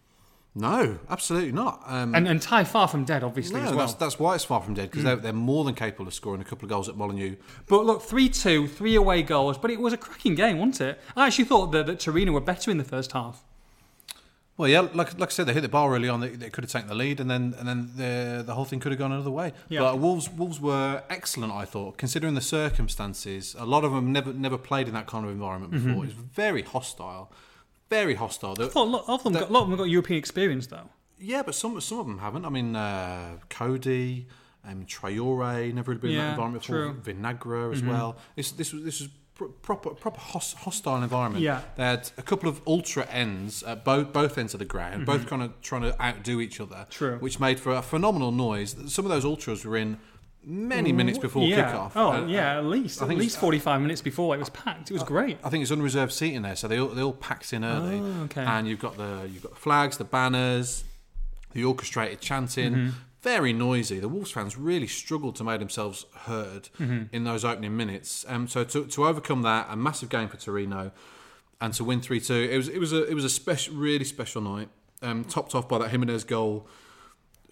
[0.53, 1.81] No, absolutely not.
[1.85, 3.77] Um, And, and Ty far from dead, obviously, no, as well.
[3.77, 3.87] Mm.
[3.87, 6.41] that's, that's why it's far from dead because they're, they're more than capable of scoring
[6.41, 7.37] a couple of goals at Molineux.
[7.67, 9.57] But look, 3 2, three away goals.
[9.57, 10.99] But it was a cracking game, wasn't it?
[11.15, 13.45] I actually thought that, that Torino were better in the first half.
[14.57, 16.19] Well, yeah, like, like I said, they hit the bar early on.
[16.19, 18.79] They, they could have taken the lead, and then and then the the whole thing
[18.79, 19.53] could have gone another way.
[19.69, 19.79] Yeah.
[19.79, 23.55] But Wolves Wolves were excellent, I thought, considering the circumstances.
[23.57, 25.87] A lot of them never never played in that kind of environment Mm-hmm.
[25.87, 26.03] before.
[26.03, 27.31] It was very hostile,
[27.89, 28.53] very hostile.
[28.55, 30.67] They- I thought a lot of them, got, a lot of them got European experience,
[30.67, 30.89] though.
[31.19, 32.45] Yeah, but some some of them haven't.
[32.45, 34.27] I mean, uh, Coady,
[34.67, 36.75] um, Traore, never really been in that environment before.
[37.03, 37.13] true.
[37.13, 37.73] Mm-hmm.
[37.73, 38.17] As well.
[38.35, 41.43] This this was this was proper proper hostile environment.
[41.43, 41.61] Yeah.
[41.75, 45.25] they had a couple of ultra ends at both both ends of the ground, both
[45.27, 46.75] kind of trying to outdo each other.
[46.75, 46.89] Mm-hmm.
[46.91, 47.17] True.
[47.19, 48.75] which made for a phenomenal noise.
[48.93, 49.97] Some of those ultras were in
[50.43, 51.71] many minutes before yeah.
[51.71, 51.91] kickoff.
[51.95, 52.99] Oh, And- yeah, at least.
[53.01, 54.89] I At think least 45 minutes before it was packed.
[54.89, 55.37] It was great.
[55.43, 57.99] I think it's unreserved seating there, so they all, they all packed in early.
[57.99, 58.41] Oh, okay.
[58.43, 60.83] And you've got the you've got the flags, the banners,
[61.53, 62.89] the orchestrated chanting, Mm-hmm.
[63.21, 63.99] Very noisy.
[63.99, 67.03] The Wolves fans really struggled to make themselves heard Mm-hmm.
[67.13, 68.25] in those opening minutes.
[68.27, 70.91] Um, so to, to overcome that, a massive game for Torino,
[71.59, 74.05] and to win three two, it was it was a it was a special, really
[74.05, 74.69] special night.
[75.03, 76.67] Um, topped off by that Jimenez goal.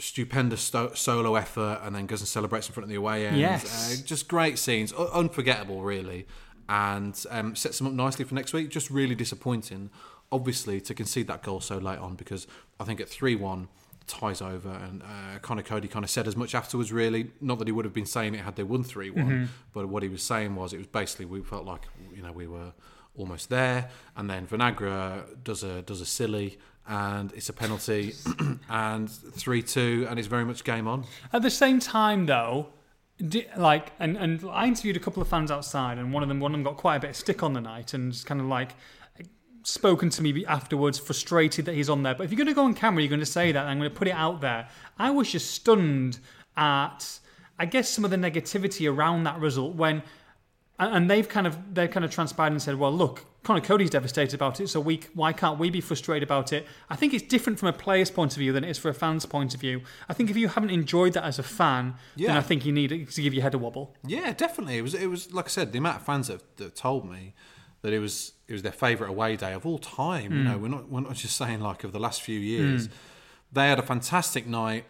[0.02, 3.38] Stupendous sto- solo effort, and then goes and celebrates in front of the away end.
[3.38, 4.00] Yes.
[4.02, 6.26] Uh, just great scenes, U- unforgettable, really,
[6.70, 8.70] and um, sets them up nicely for next week.
[8.70, 9.90] Just really disappointing,
[10.32, 12.48] obviously, to concede that goal so late on because
[12.80, 13.68] I think at three one
[14.10, 16.92] ties over, and uh, Conor Coady kind of said as much afterwards.
[16.92, 19.88] Really, not that he would have been saying it had they won three one, but
[19.88, 22.74] what he was saying was it was basically we felt like you know we were
[23.16, 26.58] almost there, and then Vinagre does a does a silly.
[26.92, 28.16] And it's a penalty,
[28.70, 31.04] and three two, and it's very much game on.
[31.32, 32.70] At the same time, though,
[33.20, 36.40] di- like, and, and I interviewed a couple of fans outside, and one of them,
[36.40, 38.42] one of them got quite a bit of stick on the night, and just kind
[38.42, 38.72] of like
[39.64, 42.16] spoken to me afterwards, frustrated that he's on there.
[42.16, 43.62] But if you're going to go on camera, you're going to say that.
[43.62, 44.68] And I'm going to put it out there.
[44.98, 46.20] I was just stunned
[46.58, 47.20] at,
[47.58, 50.04] I guess, some of the negativity around that result when.
[50.80, 54.36] and, they've kind of they've kind of transpired and said, well, look, Conor Coady's devastated
[54.36, 56.66] about it, so we why can't we be frustrated about it?
[56.90, 58.94] I think it's different from a player's point of view than it is for a
[58.94, 59.82] fan's point of view.
[60.08, 62.90] I think if you haven't enjoyed that as a fan, then I think you need
[62.90, 63.96] to give your head a wobble.
[64.06, 64.78] Yeah, definitely.
[64.78, 64.94] It was.
[64.94, 65.72] It was like I said.
[65.72, 67.34] The amount of fans that, that told me
[67.82, 70.32] that it was it was their favourite away day of all time.
[70.34, 72.90] You know, we're not we're not just saying like of the last few years.
[73.52, 74.86] They had a fantastic night.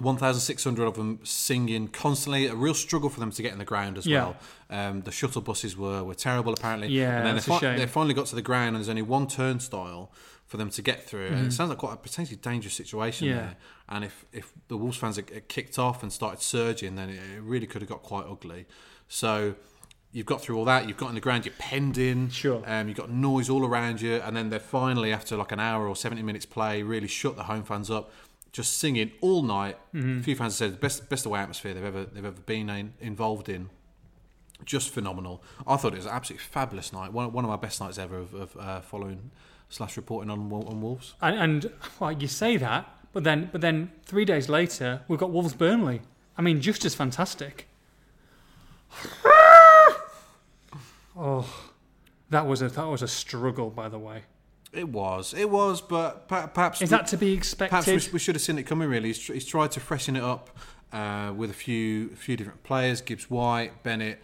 [0.00, 2.46] 1,600 of them singing constantly.
[2.46, 4.26] A real struggle for them to get in the ground as Yeah.
[4.26, 4.36] well.
[4.70, 6.88] Um, the shuttle buses were, were terrible, apparently.
[6.88, 7.78] Yeah, and then that's they, a fi- shame.
[7.78, 10.12] they finally got to the ground, and there's only one turnstile
[10.46, 11.26] for them to get through.
[11.26, 11.52] And it Mhm.
[11.52, 13.34] sounds like quite a potentially dangerous situation Yeah.
[13.36, 13.56] there.
[13.88, 17.18] And if, if the Wolves fans had had kicked off and started surging, then it,
[17.36, 18.66] it really could have got quite ugly.
[19.08, 19.56] So
[20.12, 20.88] you've got through all that.
[20.88, 21.44] You've got in the ground.
[21.44, 22.30] You're penned in.
[22.30, 22.62] Sure.
[22.66, 25.86] Um, you've got noise all around you, and then they're finally, after like an hour
[25.86, 28.10] or 70 minutes play, really shut the home fans up.
[28.50, 29.76] Just singing all night.
[29.94, 30.20] Mm-hmm.
[30.20, 32.94] A few fans said the best best away atmosphere they've ever they've ever been in,
[32.98, 33.68] involved in.
[34.64, 35.42] Just phenomenal.
[35.66, 37.12] I thought it was an absolutely fabulous night.
[37.12, 39.30] One, one of my best nights ever of, of uh, following
[39.68, 41.14] slash reporting on, on Wolves.
[41.20, 45.30] And, and well, you say that, but then but then three days later we've got
[45.30, 46.00] Wolves Burnley.
[46.36, 47.67] I mean, just as fantastic.
[51.16, 51.46] oh,
[52.30, 54.22] that was a that was a struggle, by the way.
[54.70, 57.70] It was, it was, but perhaps Is that to be expected?
[57.70, 58.88] Perhaps we, we should have seen it coming.
[58.88, 60.50] Really, he's, he's tried to freshen it up
[60.92, 64.20] uh, with a few, a few different players: Gibbs White, Bennett,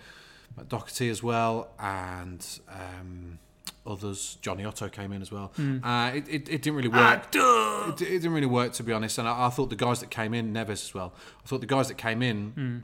[0.69, 3.39] Doherty as well, and um,
[3.87, 4.37] others.
[4.43, 5.51] Jonny Otto came in as well.
[5.57, 5.83] Hmm.
[5.83, 7.25] Uh, it, it, it didn't really work.
[7.35, 9.17] It, it didn't really work, to be honest.
[9.17, 11.15] And I, I thought the guys that came in, Neves as well.
[11.43, 12.79] I thought the guys that came in Hmm.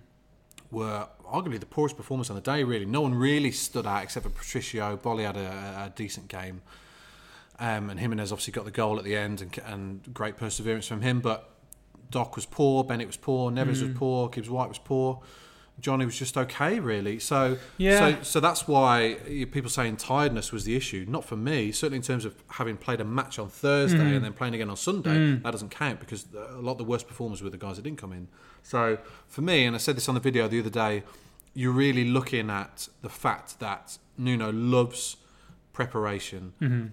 [0.70, 2.64] were arguably the poorest performance on the day.
[2.64, 4.96] Really, no one really stood out except for Patricio.
[4.96, 6.62] Bolly had a, a decent game.
[7.58, 11.02] Um, and Jimenez obviously got the goal at the end and, and great perseverance from
[11.02, 11.20] him.
[11.20, 11.48] But
[12.10, 13.88] Doc was poor, Bennett was poor, Neves Hmm.
[13.88, 15.20] was poor, Gibbs White was poor.
[15.80, 17.18] Jonny was just okay, really.
[17.18, 17.98] So, Yeah.
[18.18, 19.16] so, so that's why
[19.50, 21.04] people saying tiredness was the issue.
[21.08, 21.72] Not for me.
[21.72, 24.14] Certainly in terms of having played a match on Thursday Hmm.
[24.16, 27.08] and then playing again on Sunday, that doesn't count because a lot of the worst
[27.08, 28.28] performers were the guys that didn't come in.
[28.62, 31.02] So for me, and I said this on the video the other day,
[31.54, 35.16] you're really looking at the fact that Nuno loves
[35.72, 36.86] preparation Mm-hmm.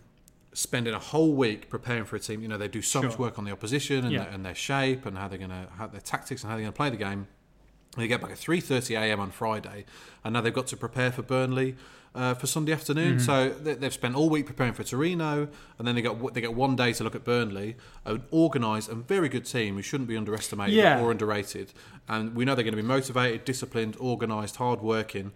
[0.53, 2.41] spending a whole week preparing for a team.
[2.41, 4.23] You know, they do so much work on the opposition and, Yeah.
[4.23, 6.63] their, and their shape and how they're going to have their tactics and how they're
[6.63, 7.27] going to play the game.
[7.97, 9.19] They get back at three thirty a.m.
[9.19, 9.85] on Friday,
[10.23, 11.75] and now they've got to prepare for Burnley
[12.15, 13.17] uh, for Sunday afternoon.
[13.17, 13.25] Mm-hmm.
[13.25, 16.53] So they, they've spent all week preparing for Torino, and then they got they get
[16.53, 20.15] one day to look at Burnley, an organised and very good team who shouldn't be
[20.17, 21.01] underestimated Yeah.
[21.01, 21.73] or underrated.
[22.07, 25.31] And we know they're going to be motivated, disciplined, organised, hard working.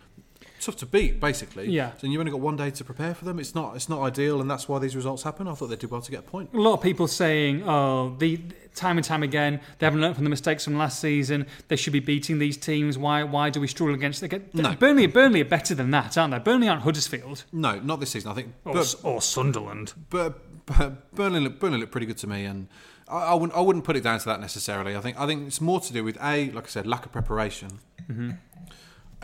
[0.61, 1.69] Tough to beat, basically.
[1.69, 1.91] Yeah.
[1.97, 3.39] So you've only got one day to prepare for them.
[3.39, 5.47] It's not it's not ideal, and that's why these results happen.
[5.47, 6.53] I thought they did well to get a point.
[6.53, 8.39] a lot of people saying, "Oh, the
[8.75, 11.47] time and time again, they haven't learned from the mistakes from last season.
[11.67, 12.95] They should be beating these teams.
[12.97, 13.23] Why?
[13.23, 14.73] Why do we struggle against them?" No.
[14.75, 16.39] Burnley, Burnley are better than that, aren't they?
[16.39, 18.29] Burnley aren't Huddersfield No, not this season.
[18.31, 19.93] I think or, S- or Sunderland.
[20.11, 22.67] But, Bur- Burnley look, Burnley looked pretty good to me, and
[23.09, 24.95] I, I wouldn't I wouldn't put it down to that necessarily.
[24.95, 27.11] I think I think it's more to do with a like I said, lack of
[27.11, 28.33] preparation uh,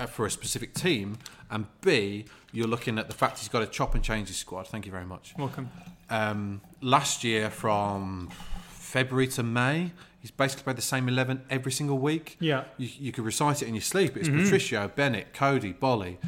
[0.06, 1.18] for a specific team,
[1.50, 4.68] and b you're looking at the fact he's got to chop and change his squad.
[4.68, 5.34] Thank you very much.
[5.38, 5.70] Welcome.
[6.10, 8.30] Um, last year, from
[8.70, 12.38] February to May, he's basically played the same eleven every single week.
[12.40, 12.64] Yeah.
[12.78, 14.16] You, you could recite it in your sleep.
[14.16, 16.20] It's Patricio, Bennett, Coady, Bolly,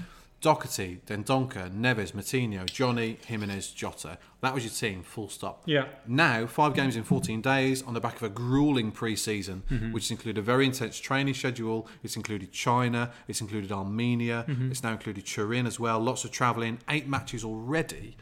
[0.42, 4.18] Doherty, Dendoncker, Neves, Moutinho, Jonny, Jimenez, Jota.
[4.42, 5.64] That was your team, full stop.
[5.66, 5.86] Yeah.
[6.08, 9.92] Now, five games in 14 days on the back of a grueling pre season, Mm-hmm.
[9.92, 11.88] which included a very intense training schedule.
[12.04, 14.72] It's included China, it's included Armenia, Mm-hmm.
[14.72, 16.00] it's now included Turin as well.
[16.00, 18.16] Lots of travelling, eight matches already.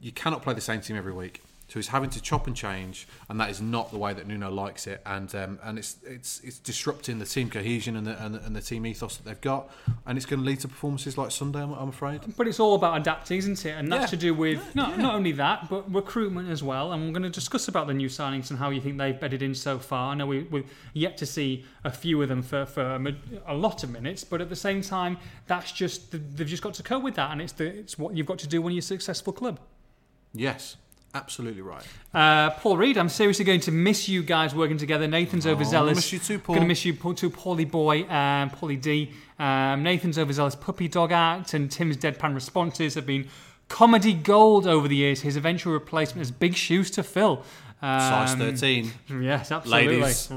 [0.00, 1.42] You cannot play the same team every week.
[1.72, 4.50] So he's having to chop and change, and that is not the way that Nuno
[4.50, 5.00] likes it.
[5.06, 8.54] And um, and it's it's it's disrupting the team cohesion and the, and, the, and
[8.54, 9.70] the team ethos that they've got,
[10.04, 11.62] and it's going to lead to performances like Sunday.
[11.62, 12.20] I'm, I'm afraid.
[12.36, 13.70] But it's all about adapting, isn't it?
[13.70, 14.06] And that's Yeah.
[14.08, 16.92] to do with not, not only that, but recruitment as well.
[16.92, 19.40] And we're going to discuss about the new signings and how you think they've bedded
[19.40, 20.12] in so far.
[20.12, 23.14] I know we, we've yet to see a few of them for, for a,
[23.46, 26.82] a lot of minutes, but at the same time, that's just they've just got to
[26.82, 28.82] cope with that, and it's the it's what you've got to do when you're a
[28.82, 29.58] successful club.
[30.34, 30.76] Yes,
[31.14, 31.86] absolutely right.
[32.12, 35.06] Uh, Paul Reed, I'm seriously going to miss you guys working together.
[35.06, 35.96] Nathan's overzealous.
[35.96, 36.54] miss you too, Paul.
[36.56, 39.12] Going to miss you too, Paulie Boy, um, Paulie D.
[39.38, 43.28] Um, Nathan's overzealous puppy dog act and Tim's deadpan responses have been
[43.68, 45.22] comedy gold over the years.
[45.22, 47.44] His eventual replacement has big shoes to fill.
[47.80, 48.92] Um, Size 13.
[49.22, 50.00] Yes, absolutely.
[50.00, 50.30] Ladies.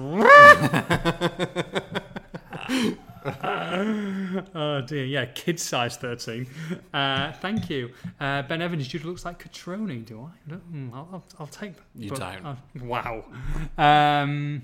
[4.56, 6.48] oh dear, yeah, kid size 13.
[6.94, 7.92] Uh, thank you.
[8.20, 10.26] Uh, ben Evans, Judah looks like Catroni, do I?
[10.26, 11.84] I don't- mm, I'll, take that.
[11.96, 12.46] You But, don't.
[12.46, 13.26] uh, wow.
[13.78, 14.62] Um,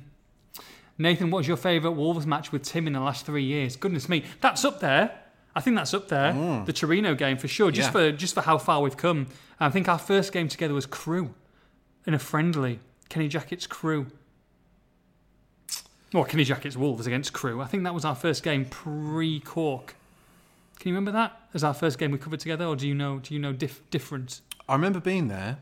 [0.98, 3.76] Nathan, what's your favourite Wolves match with Tim in the last three years?
[3.76, 5.18] Goodness me, that's up there.
[5.56, 6.64] I think that's up there.
[6.66, 7.94] The Torino game for sure, just Mm.
[7.96, 8.12] Yeah.
[8.12, 9.28] for just for how far we've come.
[9.60, 11.34] I think our first game together was Crewe
[12.06, 12.80] in a friendly.
[13.10, 14.08] Kenny Jackett's Crewe.
[16.14, 17.62] Well, Kenny Jackett's Wolves against Crewe.
[17.62, 19.96] I think that was our first game pre Cork.
[20.80, 23.20] Can you remember that as our first game we covered together, or do you know?
[23.20, 24.42] Do you know dif- different?
[24.68, 25.60] I remember being there.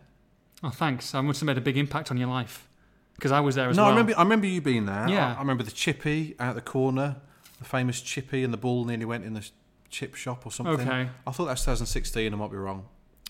[0.63, 1.13] Oh, thanks.
[1.13, 2.67] I must have made a big impact on your life
[3.15, 3.91] because I was there as No, well.
[3.91, 4.13] I remember.
[4.17, 5.07] I remember you being there.
[5.09, 5.33] Yeah.
[5.33, 7.17] I, I remember the chippy out the corner,
[7.59, 9.47] the famous chippy, and the ball nearly went in the
[9.89, 10.87] chip shop or something.
[10.87, 11.09] Okay.
[11.27, 12.33] I thought that was 2016.
[12.33, 12.85] I might be wrong.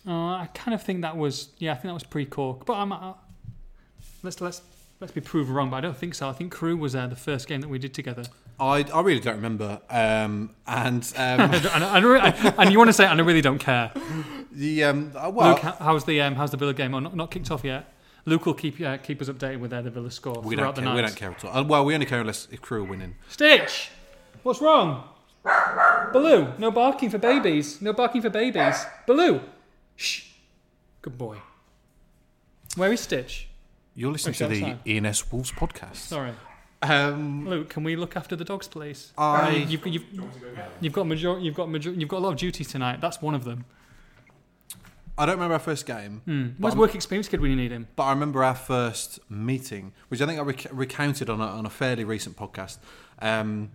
[0.08, 2.66] Uh, I kind of think that was yeah, I think that was pre Cork.
[2.66, 3.14] But I'm uh,
[4.24, 4.62] let's let's
[5.00, 5.70] let's be proved wrong.
[5.70, 6.30] But I don't think so.
[6.30, 8.24] I think Crewe was uh, the first game that we did together.
[8.60, 9.82] I, I really don't remember.
[9.90, 13.60] Um, and um, and, and, I and you want to say, and I really don't
[13.60, 13.92] care.
[14.52, 16.94] the um, uh, well, Luke, how's the um, how's the Villa game?
[16.94, 17.94] Oh, not, not kicked off yet.
[18.26, 20.84] Luke will keep uh, keep us updated with uh, the Villa score we throughout don't
[20.84, 20.96] the night.
[20.96, 21.58] We don't care at all.
[21.58, 23.16] Uh, well, we only care unless if Crewe are winning.
[23.30, 23.90] Stitch,
[24.44, 25.04] what's wrong?
[26.12, 27.82] Baloo, no barking for babies.
[27.82, 28.86] No barking for babies.
[29.08, 29.42] Baloo,
[29.96, 30.26] shh.
[31.02, 31.38] Good boy.
[32.76, 33.49] Where is Stitch?
[34.00, 34.80] You're listening to the outside.
[34.88, 35.96] E&S Wolves podcast.
[35.98, 36.32] Sorry.
[36.82, 39.12] Um, Luke, can we look after the dogs, please?
[39.18, 40.06] I- you've, you've,
[40.80, 43.02] you've got major, you've got major, you've got a lot of duties tonight.
[43.02, 43.66] That's one of them.
[45.18, 46.22] I don't remember our first game,
[46.60, 47.90] Where's I'm- work experience kid when you need him?
[47.98, 51.66] but I remember our first meeting, which I think I rec- recounted on a, on
[51.66, 52.78] a fairly recent podcast.
[53.22, 53.72] Um,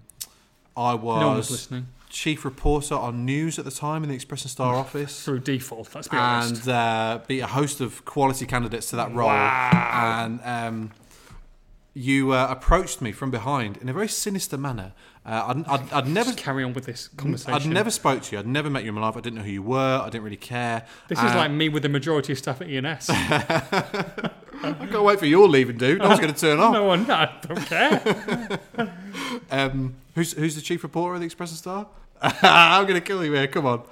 [0.75, 1.89] I was, No one was listening.
[2.15, 5.25] Chief reporter on news at the time in the Express and Star office.
[5.25, 6.63] Through default, let's be honest.
[6.63, 9.27] and uh, be a host of quality candidates to that role.
[9.27, 10.25] Wow.
[10.25, 10.91] And um,
[11.93, 14.93] you uh, approached me from behind in a very sinister manner.
[15.27, 16.31] Uh, I'd, I'd, I'd never.
[16.31, 17.53] Just carry on with this conversation.
[17.53, 18.39] I'd never spoke to you.
[18.39, 19.17] I'd never met you in my life.
[19.17, 20.01] I didn't know who you were.
[20.01, 20.87] I didn't really care.
[21.09, 23.11] This is Uh, like me with the majority of staff at E&S.
[23.11, 24.31] I
[24.63, 25.99] can't wait for your leaving, dude.
[25.99, 26.73] No one's going to turn off.
[26.75, 28.61] no one, no, I don't care.
[29.51, 31.87] Um, who's who's the chief reporter of the Express and Star?
[32.43, 33.47] I'm going to kill you here.
[33.49, 33.83] Come on.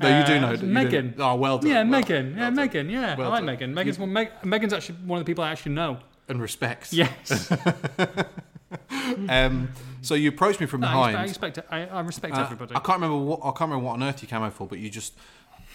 [0.00, 0.56] No, you do Uh, know.
[0.56, 0.66] do.
[0.66, 1.14] Megan.
[1.18, 1.70] Oh, well done.
[1.70, 2.26] yeah, well Megan.
[2.32, 2.54] Yeah, well done.
[2.56, 2.90] Megan.
[2.90, 3.46] Yeah, Well I like done.
[3.46, 3.74] Megan.
[3.74, 4.12] Megan's one.
[4.12, 5.98] Meg, Megan's actually one of the people I actually know.
[6.28, 6.92] And respects.
[6.92, 7.50] Yes,
[9.28, 9.68] Um,
[10.02, 11.28] so you approached me from I behind.
[11.28, 11.72] expect, I expect.
[11.72, 12.74] I, I respect Uh, everybody.
[12.74, 14.78] I can't remember what I can't remember what on earth you came out for, but
[14.78, 15.14] you just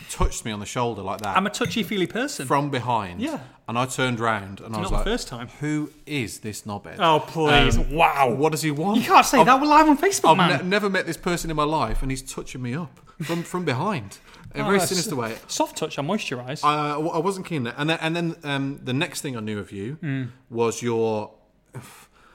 [0.09, 2.45] touched me on the shoulder like that I'm a touchy feely person.
[2.47, 3.21] from behind.
[3.21, 3.39] Yeah.
[3.67, 5.47] And I turned round and I Not was the like, first time.
[5.61, 6.97] "Who is this knobhead?
[6.99, 7.77] Oh please!
[7.77, 8.33] Um, wow.
[8.33, 8.97] What does he want?
[8.97, 9.61] You can't say I've, that.
[9.61, 10.59] We're live on Facebook, I've man.
[10.63, 13.63] ne- never met this person in my life, and he's touching me up from from
[13.63, 14.17] behind
[14.53, 15.37] in a Oh, very that's- sinister way.
[15.47, 15.97] Soft touch.
[15.97, 16.65] I moisturise.
[16.65, 17.65] I, I wasn't keen.
[17.67, 20.23] And then, and then um, the next thing I knew of you Hmm.
[20.49, 21.31] was your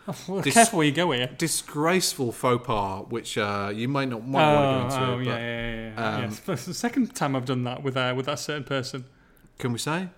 [0.29, 1.29] well, dis- careful where you go here.
[1.39, 5.13] disgraceful faux pas, which uh, you might not might Oh, want to go into.
[5.13, 5.93] oh, but yeah, yeah, yeah.
[5.97, 6.17] yeah.
[6.17, 6.39] um, yes.
[6.41, 9.05] That's the second time I've done that with uh, with that certain person.
[9.59, 10.09] Can we say?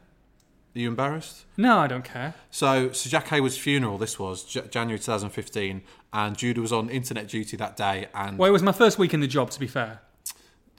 [0.76, 1.44] Are you embarrassed?
[1.56, 2.34] No, I don't care.
[2.50, 7.26] So, Sir Jack Hayward's funeral, this was J- January 2015, and Judah was on internet
[7.26, 9.50] duty that day, and Well, it was my first week in the job.
[9.52, 10.00] To be fair,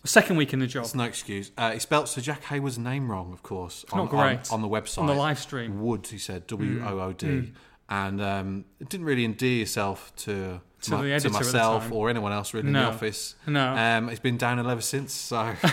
[0.06, 1.52] second week in the job it's no excuse.
[1.58, 4.52] Uh, he spelt Sir Jack Hayward's name wrong, of course, on, not great.
[4.54, 5.00] on, on the website.
[5.00, 5.82] on the live stream.
[5.82, 7.52] Wood, he said, W O O D.
[7.90, 11.92] And um, it didn't really endear yourself to, To my- the editor at the myself
[11.92, 13.36] or anyone else really in the office.
[13.48, 13.76] No.
[13.76, 15.38] Um, it's been down ever since, so.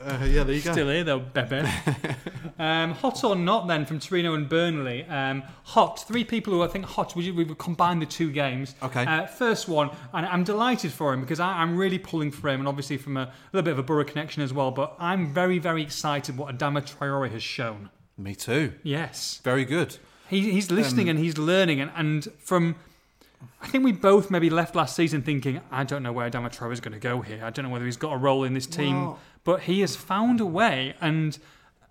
[0.00, 0.72] uh, yeah, there you go.
[0.72, 1.68] Still here though, Bebe.
[2.58, 5.04] um, hot or not then from Torino and Burnley.
[5.04, 7.14] Um, hot, three people who I think hot.
[7.14, 8.74] We, we've combined the two games.
[8.82, 9.04] Okay.
[9.04, 12.60] Uh, first one, and I'm delighted for him because I, I'm really pulling for him,
[12.60, 14.70] and obviously from a little bit of a Borough connection as well.
[14.70, 17.90] But I'm very, very excited what Adama Traore has shown.
[18.16, 18.72] Me too.
[18.82, 19.40] Yes.
[19.44, 19.98] Very good.
[20.30, 22.76] He, he's listening Um, and he's learning, and, and from
[23.62, 26.72] I think we both maybe left last season thinking, I don't know where Adama Traore
[26.72, 27.44] is going to go here.
[27.44, 29.96] I don't know whether he's got a role in this team, Well- but he has
[29.96, 31.38] found a way, and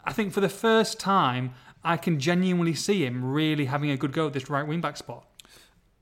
[0.05, 4.13] I think for the first time, I can genuinely see him really having a good
[4.13, 5.25] go at this right wing back spot.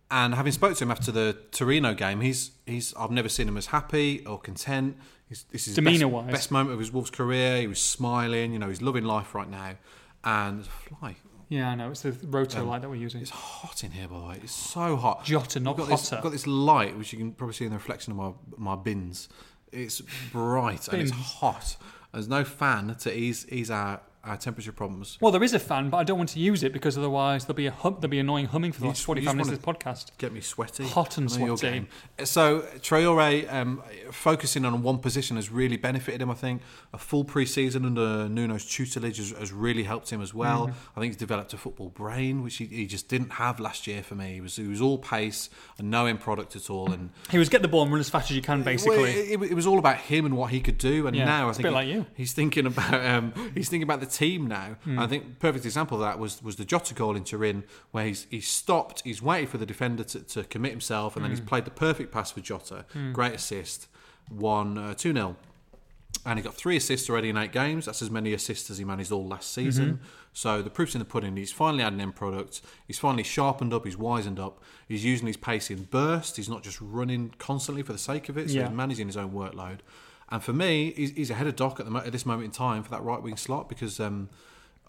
[0.09, 3.57] And having spoke to him after the Torino game, he's he's I've never seen him
[3.57, 4.95] as happy or content.
[5.27, 6.31] He's, this is his best, Demeanour-wise.
[6.31, 7.59] best moment of his Wolves career.
[7.59, 9.73] He was smiling, you know, he's loving life right now.
[10.23, 11.17] And fly,
[11.49, 13.21] Yeah, I know it's the roto um, light that we're using.
[13.21, 14.39] it's hot in here by the way.
[14.43, 15.23] It's so hot.
[15.23, 16.17] Jota, not I've got this, hotter.
[16.17, 18.75] I've got this light which you can probably see in the reflection of my my
[18.75, 19.29] bins.
[19.71, 21.77] It's bright and it's hot.
[22.13, 25.17] There's no fan to ease ease our, our temperature problems.
[25.21, 27.55] Well, there is a fan, but I don't want to use it because otherwise there'll
[27.55, 29.65] be a hum, there'll be annoying humming for the last just- forty-five minutes of this
[29.75, 30.11] podcast.
[30.17, 30.85] Get me sweaty.
[30.87, 31.61] Hot and sweaty.
[31.61, 31.87] game.
[32.23, 36.29] So Traore um, focusing on one position has really benefited him.
[36.29, 36.61] I think
[36.93, 40.67] a full pre-season under Nuno's tutelage has, has really helped him as well.
[40.67, 40.99] Mm-hmm.
[40.99, 44.03] I think he's developed a football brain, which he, he just didn't have last year
[44.03, 44.33] for me.
[44.35, 46.91] He was he was all pace and no end product at all.
[46.91, 48.97] And He was get the ball and run as fast as you can, basically.
[48.97, 51.07] well, it, it, it was all about him and what he could do.
[51.07, 52.05] And Yeah, now I think he- like you.
[52.15, 54.75] he's thinking about um, he's thinking about the team now.
[54.83, 54.99] Hmm.
[54.99, 58.27] I think perfect example of that was was the Jota goal in Turin, where he's
[58.29, 61.37] he's stopped, he's waited for the defender to, to commit himself, and then Hmm.
[61.37, 62.85] he's played the perfect pass for Jota.
[63.13, 63.87] Great assist,
[64.29, 65.35] one uh, two 0
[66.25, 67.85] and he got three assists already in eight games.
[67.85, 69.85] That's as many assists as he managed all last season.
[69.85, 70.03] Mm-hmm.
[70.33, 71.35] So the proof's in the pudding.
[71.37, 72.61] He's finally had an end product.
[72.87, 73.85] He's finally sharpened up.
[73.85, 74.61] He's wizened up.
[74.87, 76.35] He's using his pace in bursts.
[76.37, 78.49] He's not just running constantly for the sake of it.
[78.49, 78.67] So Yeah.
[78.67, 79.79] he's managing his own workload.
[80.29, 82.83] And for me, he's, he's ahead of Doc at, the, at this moment in time
[82.83, 84.29] for that right wing slot because um,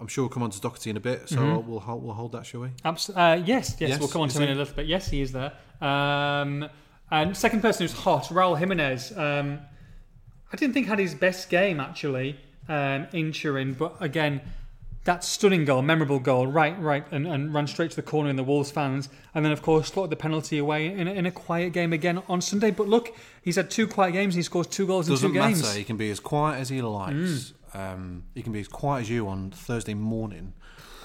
[0.00, 1.28] I'm sure we'll come on to Doherty in a bit.
[1.28, 1.70] So Mm-hmm.
[1.70, 2.68] we'll, hold, we'll hold that, shall we?
[2.84, 4.86] Abs- uh, yes, yes, Yes, we'll come on to him in a little bit.
[4.86, 5.52] Yes, he is there.
[5.80, 6.68] Um,
[7.10, 9.16] and second person who's hot, Raul Jimenez.
[9.16, 9.60] Um,
[10.52, 14.40] I didn't think had his best game actually um, in Turin, but again,
[15.08, 18.36] that stunning goal, memorable goal, right, right, and, and ran straight to the corner in
[18.36, 21.30] the Wolves fans, and then of course slotted the penalty away in a, in a
[21.30, 22.70] quiet game again on Sunday.
[22.70, 24.34] But look, he's had two quiet games.
[24.34, 25.62] and He scores two goals Doesn't in two games.
[25.62, 25.78] matter.
[25.78, 27.14] He can be as quiet as he likes.
[27.14, 27.52] Mm.
[27.74, 30.52] Um, he can be as quiet as you on Thursday morning.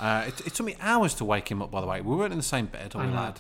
[0.02, 1.72] Uh, it, it took me hours to wake him up.
[1.72, 3.40] By the way, we weren't in the same bed, I lad.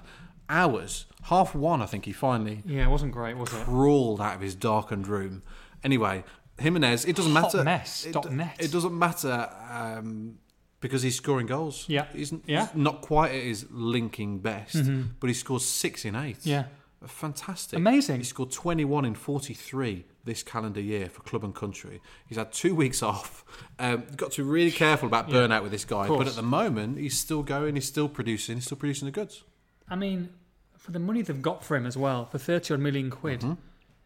[0.49, 1.82] Hours, half one.
[1.82, 3.65] I think he finally Yeah, it wasn't great, was it?
[3.65, 5.41] crawled out of his darkened room.
[5.84, 6.23] Anyway,
[6.58, 7.04] Jimenez.
[7.06, 7.63] It doesn't Hot matter.
[7.65, 8.15] mess, It,
[8.60, 10.38] it doesn't matter um,
[10.84, 11.86] because he's scoring goals.
[11.88, 12.08] Yeah.
[12.13, 12.67] he's, Yeah.
[12.67, 14.76] he's not quite at his linking best,
[15.19, 16.39] but he scores six in eight.
[16.43, 16.65] Yeah.
[17.08, 17.78] Fantastic.
[17.80, 18.17] Amazing.
[18.17, 22.02] He scored 21 in 43 this calendar year for club and country.
[22.28, 23.46] He's had two weeks off.
[23.80, 26.08] Um, got to be really careful about burnout with this guy.
[26.10, 29.43] But at the moment, he's still going, he's still producing, he's still producing the goods.
[29.89, 30.30] I mean,
[30.78, 33.39] for the money they've got for him as well, for 30 odd million quid.
[33.39, 33.54] Mm-hmm.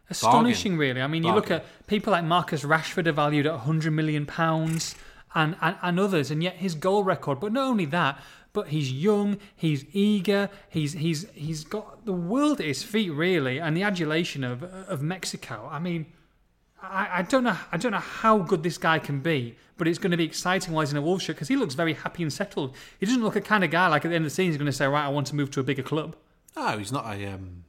[0.09, 1.01] Astonishing, really.
[1.01, 4.95] I mean, you look at people like Marcus Rashford are valued at 100 million pounds
[5.41, 8.19] and, and, and others, and yet his goal record, but not only that,
[8.53, 13.59] but he's young, he's eager, he's he's he's got the world at his feet, really,
[13.59, 15.55] and the adulation of of Mexico.
[15.71, 16.07] I mean,
[16.81, 19.99] I, I don't know I don't know how good this guy can be, but it's
[19.99, 22.23] going to be exciting while he's in a Wolves shirt because he looks very happy
[22.23, 22.75] and settled.
[22.99, 24.57] He doesn't look a kind of guy like at the end of the season he's
[24.57, 26.15] going to say, right, I want to move to a bigger club.
[26.55, 27.63] No, he's not a um,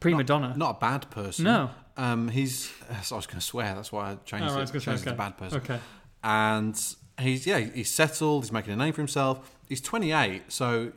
[0.00, 0.52] Prima donna.
[0.56, 1.44] not a bad person.
[1.46, 1.70] No.
[1.96, 2.70] Um, he's.
[3.02, 3.74] so I was going to swear.
[3.74, 4.66] That's why I changed Oh, right, I it.
[4.68, 5.58] gonna say, changed it to bad person.
[5.58, 5.78] Okay.
[6.22, 6.78] And
[7.18, 8.44] he's yeah, he's settled.
[8.44, 9.56] He's making a name for himself.
[9.68, 10.92] He's 28, so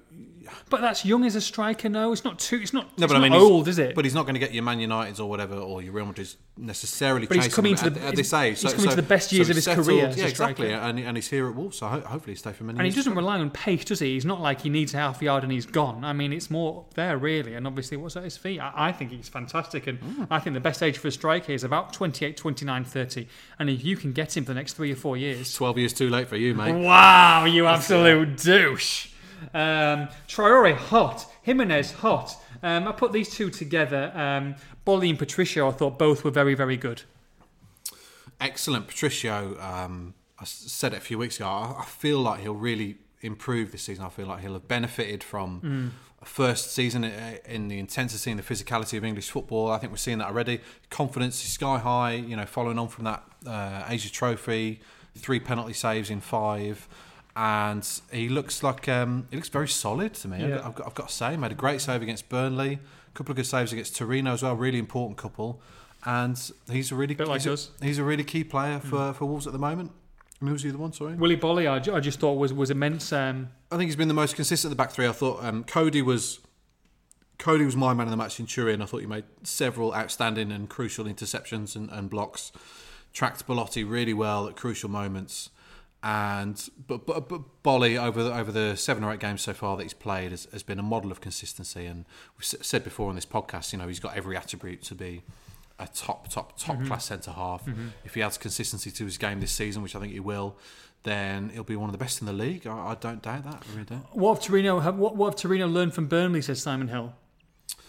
[0.70, 1.90] But that's young as a striker.
[1.90, 2.58] No, it's not too.
[2.58, 2.98] It's not.
[2.98, 3.96] No, but I mean, old, is it?
[3.96, 6.38] But he's not going to get your Man Uniteds or whatever, or your Real Madrid's
[6.58, 7.28] necessarily.
[7.28, 8.62] But he's coming to at, the- at this age.
[8.62, 10.72] he's coming to the best years of he's his career as Yeah, exactly.
[10.72, 12.94] And, and he's here at Wolves, so ho- hopefully he stay for many and he
[12.94, 14.14] doesn't rely on pace, does he?
[14.14, 16.04] He's not like he needs a half yard and he's gone.
[16.04, 18.60] I mean, it's more there really, and obviously what's at his feet.
[18.60, 20.28] I, I think he's fantastic, and Mm.
[20.30, 23.28] I think the best age for a striker is about 28, 29, 30.
[23.60, 25.94] And if you can get him for the next three or four years, Twelve years
[25.94, 26.74] too late for you, mate.
[26.74, 29.08] Wow, you absolute douche.
[29.54, 32.36] Um, Traore hot, Jimenez hot.
[32.62, 34.12] Um, I put these two together.
[34.16, 37.02] Um, Boly and Patricio, I thought both were very, very good.
[38.40, 39.58] Excellent, Patricio.
[39.60, 41.48] Um, I said it a few weeks ago.
[41.48, 44.04] I, I feel like he'll really improve this season.
[44.04, 45.90] I feel like he'll have benefited from Mm.
[46.22, 47.06] a first season
[47.46, 49.72] in the intensity and the physicality of English football.
[49.72, 50.60] I think we're seeing that already.
[50.90, 52.14] Confidence is sky high.
[52.16, 54.82] You know, following on from that uh, Asia Trophy,
[55.18, 56.88] three penalty saves in five.
[57.36, 60.38] And he looks like um, he looks very solid to me.
[60.44, 60.56] I've, Yeah.
[60.58, 63.32] got, I've, got, I've got to say, made a great save against Burnley, a couple
[63.32, 64.56] of good saves against Torino as well.
[64.56, 65.60] Really important couple,
[66.06, 69.26] and he's a really Bit like he's, a, he's a really key player for, for
[69.26, 69.92] Wolves at the moment.
[70.40, 70.94] And who's the other one?
[70.94, 73.12] Sorry, Willy Boly, I, I just thought was was immense.
[73.12, 75.08] Um, I think he's been the most consistent at the back three.
[75.08, 76.40] I thought um, Coady was
[77.40, 78.82] Coady was my man of the match in Turin.
[78.82, 82.52] I thought he made several outstanding and crucial interceptions and, and blocks.
[83.12, 85.50] Tracked Belotti really well at crucial moments.
[86.06, 89.78] And but but, but Boly over the, over the seven or eight games so far
[89.78, 91.86] that he's played has, has been a model of consistency.
[91.86, 92.06] And
[92.38, 95.24] we've said before on this podcast, you know, he's got every attribute to be
[95.80, 96.88] a top top top mm-hmm.
[96.88, 97.66] class centre half.
[97.66, 97.88] Mm-hmm.
[98.04, 100.58] If he adds consistency to his game this season, which I think he will,
[101.04, 102.68] then he'll be one of the best in the league.
[102.68, 103.64] I, I don't doubt that.
[103.66, 104.06] I really don't.
[104.14, 104.82] what have Torino?
[104.82, 106.42] Have, what, what have Torino learned from Burnley?
[106.42, 107.14] Says Simon Hill.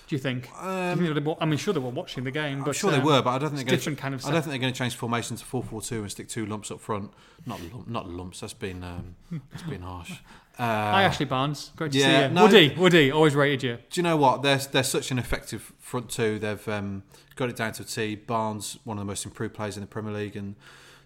[0.06, 0.42] Do you think?
[0.44, 2.72] Do you think they were- I mean, sure they were watching the game, but I'm
[2.74, 4.50] sure they were, but I don't think they're going different kind of I don't think
[4.52, 7.10] they're going to change formation to 4-4-2 and stick two lumps up front.
[7.46, 8.40] Not lump, not lumps.
[8.40, 9.16] That's been um,
[9.50, 10.12] that's been harsh.
[10.56, 11.72] Uh, Hi, Ashley Barnes.
[11.74, 12.32] Great to yeah, see you.
[12.32, 13.74] no- Woody, Woody, always rated you.
[13.90, 14.42] do you know what?
[14.42, 16.38] They're they're such an effective front two.
[16.38, 17.02] They've um,
[17.34, 18.14] got it down to a T.
[18.14, 20.54] Barnes, one of the most improved players in the Premier League, and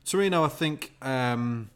[0.04, 0.92] Torino, I think.
[1.00, 1.70] Um,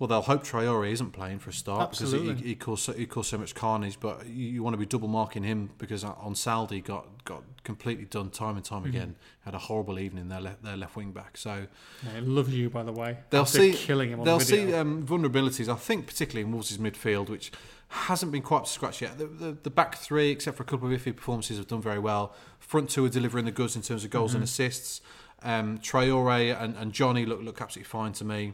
[0.00, 3.04] well, they'll hope Traore isn't playing for a start because he, he caused so, he
[3.06, 4.00] caused so much carnage.
[4.00, 8.30] But you, you want to be double marking him because Ansaldi got got completely done
[8.30, 8.74] time and Mm-hmm.
[8.74, 9.14] time again.
[9.44, 10.28] Had a horrible evening.
[10.28, 11.36] Their left, their left wing back.
[11.36, 11.66] So
[12.02, 13.18] Yeah, I love you, by the way.
[13.30, 14.66] they'll see killing him on they'll video.
[14.68, 15.68] see um, vulnerabilities.
[15.68, 17.52] I think particularly in Wolves' midfield, which
[17.88, 19.18] hasn't been quite up to scratch yet.
[19.18, 21.98] The, the, the back three, except for a couple of iffy performances, have done very
[21.98, 22.32] well.
[22.58, 24.36] Front two are delivering the goods in terms of goals Mm-hmm.
[24.36, 25.00] and assists.
[25.42, 28.52] Um, Traore and, and Jonny look look absolutely fine to me.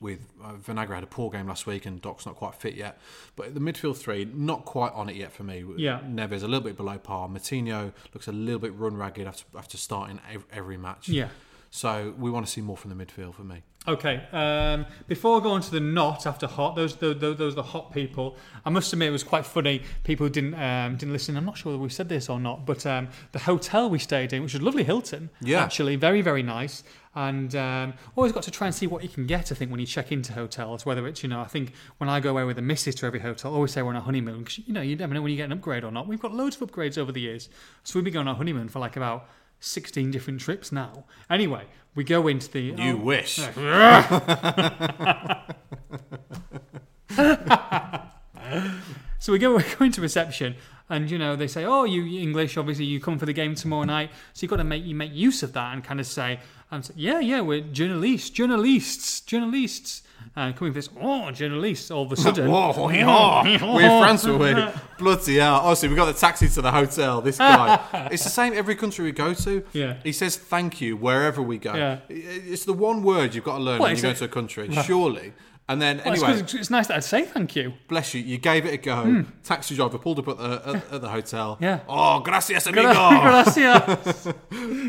[0.00, 2.98] With uh, Vinagre had a poor game last week, and Doc's not quite fit yet.
[3.36, 5.64] But the midfield three, not quite on it yet for me.
[5.76, 6.00] Yeah.
[6.06, 7.28] Neves a little bit below par.
[7.28, 11.08] Moutinho looks a little bit run ragged after after starting every, every match.
[11.08, 11.28] Yeah.
[11.70, 13.62] So we want to see more from the midfield for me.
[13.86, 14.22] Okay.
[14.32, 17.92] Um, before going to the not after hot, those those, those those are the hot
[17.92, 18.36] people.
[18.64, 19.82] I must admit it was quite funny.
[20.04, 21.36] People didn't um, didn't listen.
[21.36, 24.32] I'm not sure whether we said this or not, but um, the hotel we stayed
[24.32, 25.62] in, which was lovely Hilton, Yeah.
[25.62, 26.84] actually very very nice.
[27.14, 29.52] And um, always got to try and see what you can get.
[29.52, 32.20] I think when you check into hotels, whether it's you know, I think when I
[32.20, 34.40] go away with the missus to every hotel, I always say we're on a honeymoon
[34.40, 36.08] because you know you never know when you get an upgrade or not.
[36.08, 37.48] We've got loads of upgrades over the years,
[37.84, 39.28] so we've been going on a honeymoon for like about.
[39.60, 41.04] 16 different trips now.
[41.30, 42.60] Anyway, we go into the.
[42.60, 43.38] You oh, wish.
[49.24, 50.54] So we go, we go into reception,
[50.90, 53.84] and you know they say, "Oh, you English, obviously you come for the game tomorrow
[53.84, 56.40] night." So you've got to make you make use of that and kind of say,
[56.70, 60.02] and say, "Yeah, yeah, we're journalists, journalists, journalists."
[60.36, 63.42] And coming for this, oh, journalists, all of a sudden, Whoa, yeah.
[63.62, 64.54] We're in France, were we?
[64.98, 65.56] Bloody hell.
[65.56, 67.20] Honestly, we got the taxi to the hotel.
[67.20, 68.08] This guy.
[68.10, 69.64] it's the same every country we go to.
[69.72, 69.98] Yeah.
[70.02, 71.74] He says thank you wherever we go.
[71.74, 71.98] Yeah.
[72.08, 74.72] It's the one word you've got to learn Well, when you go into a country,
[74.82, 75.34] surely.
[75.66, 77.72] And then, Well, it's it's nice that I'd say thank you.
[77.88, 79.24] bless you, you gave it a go.
[79.42, 81.56] Taxi driver pulled up at the, at, at the hotel.
[81.58, 81.80] Yeah.
[81.88, 82.92] Oh, gracias, amigo.
[82.92, 84.28] Gracias,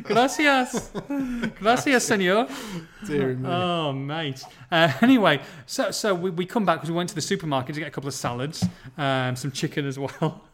[0.04, 0.92] gracias,
[1.60, 2.48] gracias, senor.
[3.06, 3.50] Dear me.
[3.50, 4.44] Oh, mate.
[4.72, 7.80] Uh, anyway, so so we, we come back because we went to the supermarket to
[7.80, 8.66] get a couple of salads,
[8.98, 10.45] um, some chicken as well.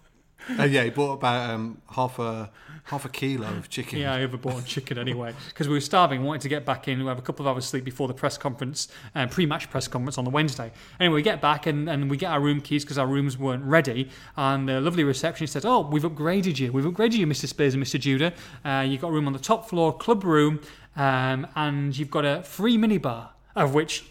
[0.58, 2.50] Uh, yeah, he bought about um, half a
[2.86, 4.00] half a kilo of chicken.
[4.00, 6.24] Yeah, I overbought a chicken anyway because we were starving.
[6.24, 7.00] Wanted to get back in.
[7.00, 10.18] We have a couple of hours sleep before the press conference, uh, pre-match press conference
[10.18, 10.72] on the Wednesday.
[11.00, 13.64] Anyway, we get back and, and we get our room keys because our rooms weren't
[13.64, 14.10] ready.
[14.36, 16.72] And the lovely receptionist says, "Oh, we've upgraded you.
[16.72, 17.48] We've upgraded you, Mr.
[17.48, 18.00] Spiers and Mr.
[18.00, 18.34] Judah.
[18.66, 20.60] Uh, you've got a room on the top floor, club room,
[20.96, 24.06] um, and you've got a free minibar." Of which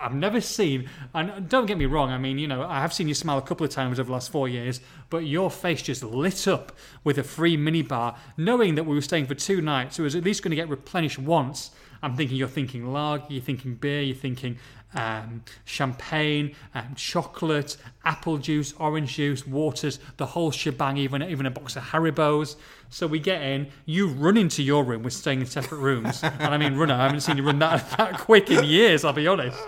[0.00, 2.10] I've never seen, and don't get me wrong.
[2.10, 4.12] I mean, you know, I have seen you smile a couple of times over the
[4.12, 4.80] last four years,
[5.10, 6.70] but your face just lit up
[7.02, 9.96] with a free minibar, knowing that we were staying for two nights.
[9.96, 11.72] So it was at least going to get replenished once.
[12.04, 14.58] I'm thinking you're thinking lager, you're thinking beer, you're thinking
[14.94, 21.50] um, champagne, um, chocolate, apple juice, orange juice, waters, the whole shebang, even even a
[21.50, 22.56] box of Haribos.
[22.90, 25.02] So we get in, you run into your room.
[25.02, 26.94] We're staying in separate rooms, and I mean, runner.
[26.94, 29.04] I haven't seen you run that that quick in years.
[29.04, 29.58] I'll be honest.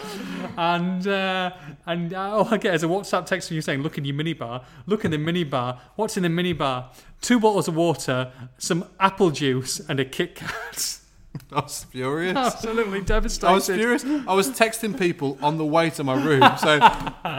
[0.57, 1.51] And uh,
[1.87, 4.17] and uh, all I get is a WhatsApp text from you saying, "Look in your
[4.17, 4.65] minibar.
[4.87, 5.79] Look in the minibar.
[5.97, 6.87] What's in the minibar?
[7.21, 11.01] Two bottles of water, some apple juice, and a Kit Kat."
[11.53, 12.37] I was furious.
[12.37, 13.51] Absolutely devastated.
[13.51, 14.05] I was furious.
[14.05, 16.43] I was texting people on the way to my room.
[16.59, 16.81] So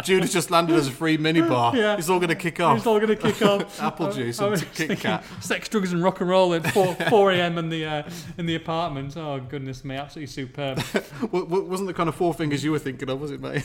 [0.04, 1.74] Judas just landed as a free minibar.
[1.74, 1.98] Yeah.
[1.98, 2.78] It's all going to kick off.
[2.78, 3.82] It's all going to kick off.
[3.82, 5.26] Apple juice and Kit Kat.
[5.42, 7.58] Sex, drugs, and rock and roll at 4, 4 a.m.
[7.58, 8.04] in the uh,
[8.38, 9.18] in the apartment.
[9.18, 10.78] Oh goodness me, absolutely superb.
[11.32, 13.64] Wasn't the kind of four fingers you were thinking of, was it, mate?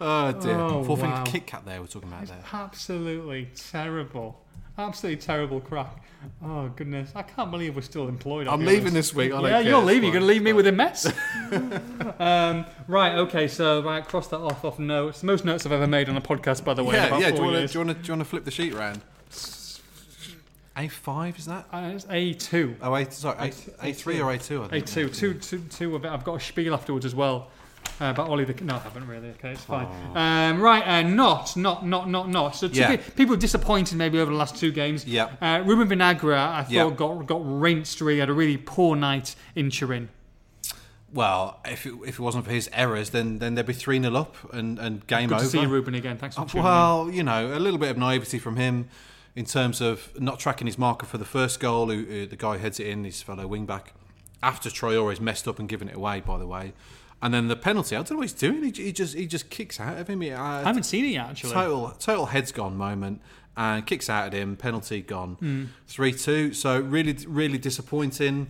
[0.00, 0.58] oh dear.
[0.58, 1.24] Oh, four wow.
[1.24, 2.44] finger Kit Kat there we're talking about there.
[2.52, 4.42] Absolutely terrible.
[4.78, 6.02] Absolutely terrible crack.
[6.44, 8.46] Oh goodness, I can't believe we're still employed.
[8.46, 9.32] I'm leaving this week.
[9.32, 10.04] I Yeah, you're leaving.
[10.04, 11.06] You're going to leave me with a mess.
[12.18, 13.14] um, right.
[13.16, 13.48] Okay.
[13.48, 15.22] So right, cross that off off notes.
[15.22, 16.96] Most notes I've ever made on a podcast, by the way.
[16.96, 17.30] Yeah, yeah.
[17.30, 18.74] Do you want to do you want to do you want to flip the sheet
[18.74, 19.00] round?
[20.78, 21.66] A five is that?
[21.72, 22.76] Uh, it's A two.
[22.82, 24.62] Oh, A sorry, A three or A two?
[24.62, 26.08] I A two, two, two, two of it.
[26.08, 27.50] I've got a spiel afterwards as well.
[27.98, 29.30] Uh, about Ollie the no, I haven't really.
[29.30, 29.86] Okay, it's fine.
[30.14, 32.50] Um, right, uh, not, not, not, not, not.
[32.54, 32.96] So two Yeah.
[32.96, 35.06] pe- people disappointed maybe over the last two games.
[35.06, 35.30] Yeah.
[35.40, 36.90] Uh, Ruben Vinagre, I thought Yeah.
[36.90, 38.00] got got rinsed.
[38.02, 40.10] Really had a really poor night in Turin.
[41.12, 44.14] Well, if it, if it wasn't for his errors, then then they'd be three 0
[44.14, 45.44] up and, and game Good over.
[45.44, 46.18] to see you, Ruben, again.
[46.18, 46.70] Thanks for Uh, tuning in.
[46.72, 48.88] Well, you know, a little bit of naivety from him
[49.34, 51.88] in terms of not tracking his marker for the first goal.
[51.90, 53.94] Who, who the guy heads it in, his fellow wing back.
[54.42, 56.74] After Traore's messed up and given it away, by the way,
[57.22, 57.96] and then the penalty.
[57.96, 58.62] I don't know what he's doing.
[58.62, 60.20] He, he just he just kicks out of him.
[60.20, 61.52] He, uh, I haven't seen it yet, actually.
[61.52, 63.20] total total heads gone moment
[63.56, 64.56] and kicks out at him.
[64.56, 65.34] Penalty gone.
[65.36, 65.64] Hmm.
[65.86, 66.52] Three two.
[66.52, 68.48] So really really disappointing.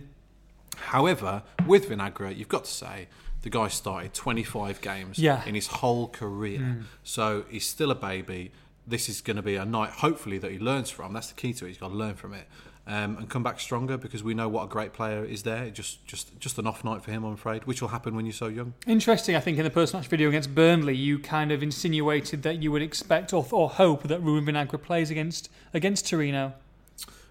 [0.77, 3.07] However, with Vinagre, you've got to say
[3.41, 5.43] the guy started 25 games Yeah.
[5.45, 6.85] in his whole career.
[7.03, 8.51] So he's still a baby.
[8.85, 11.13] This is going to be a night, hopefully, that he learns from.
[11.13, 11.69] That's the key to it.
[11.69, 12.47] He's got to learn from it
[12.87, 15.69] um, and come back stronger because we know what a great player is there.
[15.69, 18.33] Just, just, just an off night for him, I'm afraid, which will happen when you're
[18.33, 18.73] so young.
[18.87, 22.63] Interesting, I think in the post match video against Burnley, you kind of insinuated that
[22.63, 26.53] you would expect or, or hope that Ruben Vinagre plays against against Torino.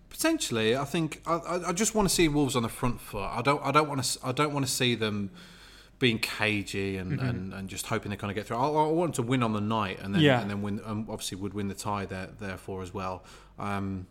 [0.09, 3.28] Potentially, I think I, I, I just want to see Wolves on the front foot.
[3.28, 3.61] I don't.
[3.64, 4.18] I don't want to.
[4.24, 5.30] I don't want to see them
[5.98, 7.26] being cagey and, Mm-hmm.
[7.28, 8.57] and, and just hoping they kind of get through.
[8.59, 10.40] I, I want them to win on the night and then Yeah.
[10.40, 10.80] and then win.
[10.86, 13.24] Obviously, would win the tie there therefore as well.
[13.59, 14.07] Um,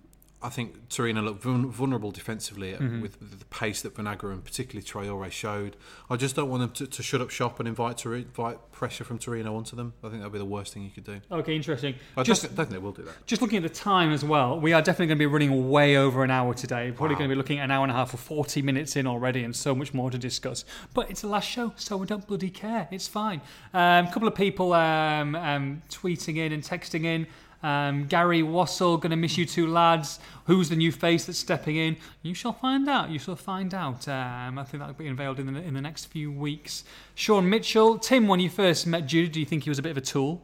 [0.46, 3.02] I think Torino looked vulnerable defensively Mm-hmm.
[3.02, 5.76] with the pace that Vinagre and particularly Traore showed.
[6.10, 9.04] I just don't want them to, to shut up shop and invite Tor- invite pressure
[9.04, 9.94] from Torino onto them.
[10.04, 11.20] I think that'd be the worst thing you could do.
[11.32, 11.96] Okay, interesting.
[12.18, 13.26] I Just just don't think they will do that.
[13.26, 15.98] Just looking at the time as well, we are definitely going to be running way
[15.98, 16.92] over an hour today.
[16.96, 17.20] Probably Wow.
[17.20, 19.44] going to be looking at an hour and a half or 40 minutes in already
[19.44, 20.66] and so much more to discuss.
[20.94, 22.88] But it's the last show, so we don't bloody care.
[22.92, 23.42] It's fine.
[23.74, 27.26] A um, couple of people um, um, tweeting in and texting in.
[27.66, 30.20] Um, Gary Wassell, to miss you two lads.
[30.46, 31.98] Who's the new face that's stepping in?
[32.22, 33.10] You shall find out.
[33.10, 34.08] You shall find out.
[34.08, 36.84] Um, I think that'll be unveiled in the, in the next few weeks.
[37.16, 39.90] Sean Mitchell, Tim, when you first met Jude, do you think he was a bit
[39.90, 40.44] of a tool?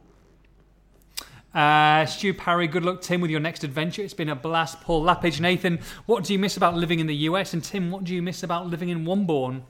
[1.54, 4.02] Uh, Stu Parry, good luck, Tim, with your next adventure.
[4.02, 4.80] It's been a blast.
[4.80, 7.52] Paul Lappage, Nathan, what do you miss about living in the US?
[7.52, 9.62] And Tim, what do you miss about living in Wombourne?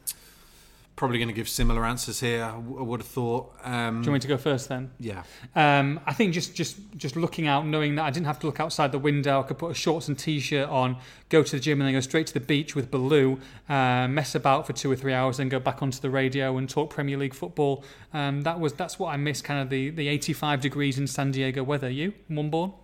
[1.03, 2.45] Probably going to give similar answers here.
[2.45, 3.53] I would have thought.
[3.65, 4.93] Um, Do you want me to go first then?
[5.01, 5.25] yeah,
[5.57, 8.61] Um, I think just, just just looking out, knowing that I didn't have to look
[8.61, 10.97] outside the window, I could put a shorts and t-shirt on,
[11.29, 14.37] go to the gym, and then go straight to the beach with Baloo, uh, mess
[14.37, 17.17] about for two or three hours, then go back onto the radio and talk Premier
[17.19, 17.83] League football.
[18.15, 21.33] Um, that was that's what I miss, kind of the, the 85 degrees in San
[21.33, 21.91] Diego weather.
[21.91, 22.75] You, Wombourne?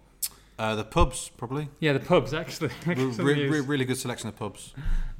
[0.58, 1.68] uh, the pubs probably.
[1.78, 2.70] Yeah, the pubs actually.
[2.84, 4.74] Re- re- really good selection of pubs.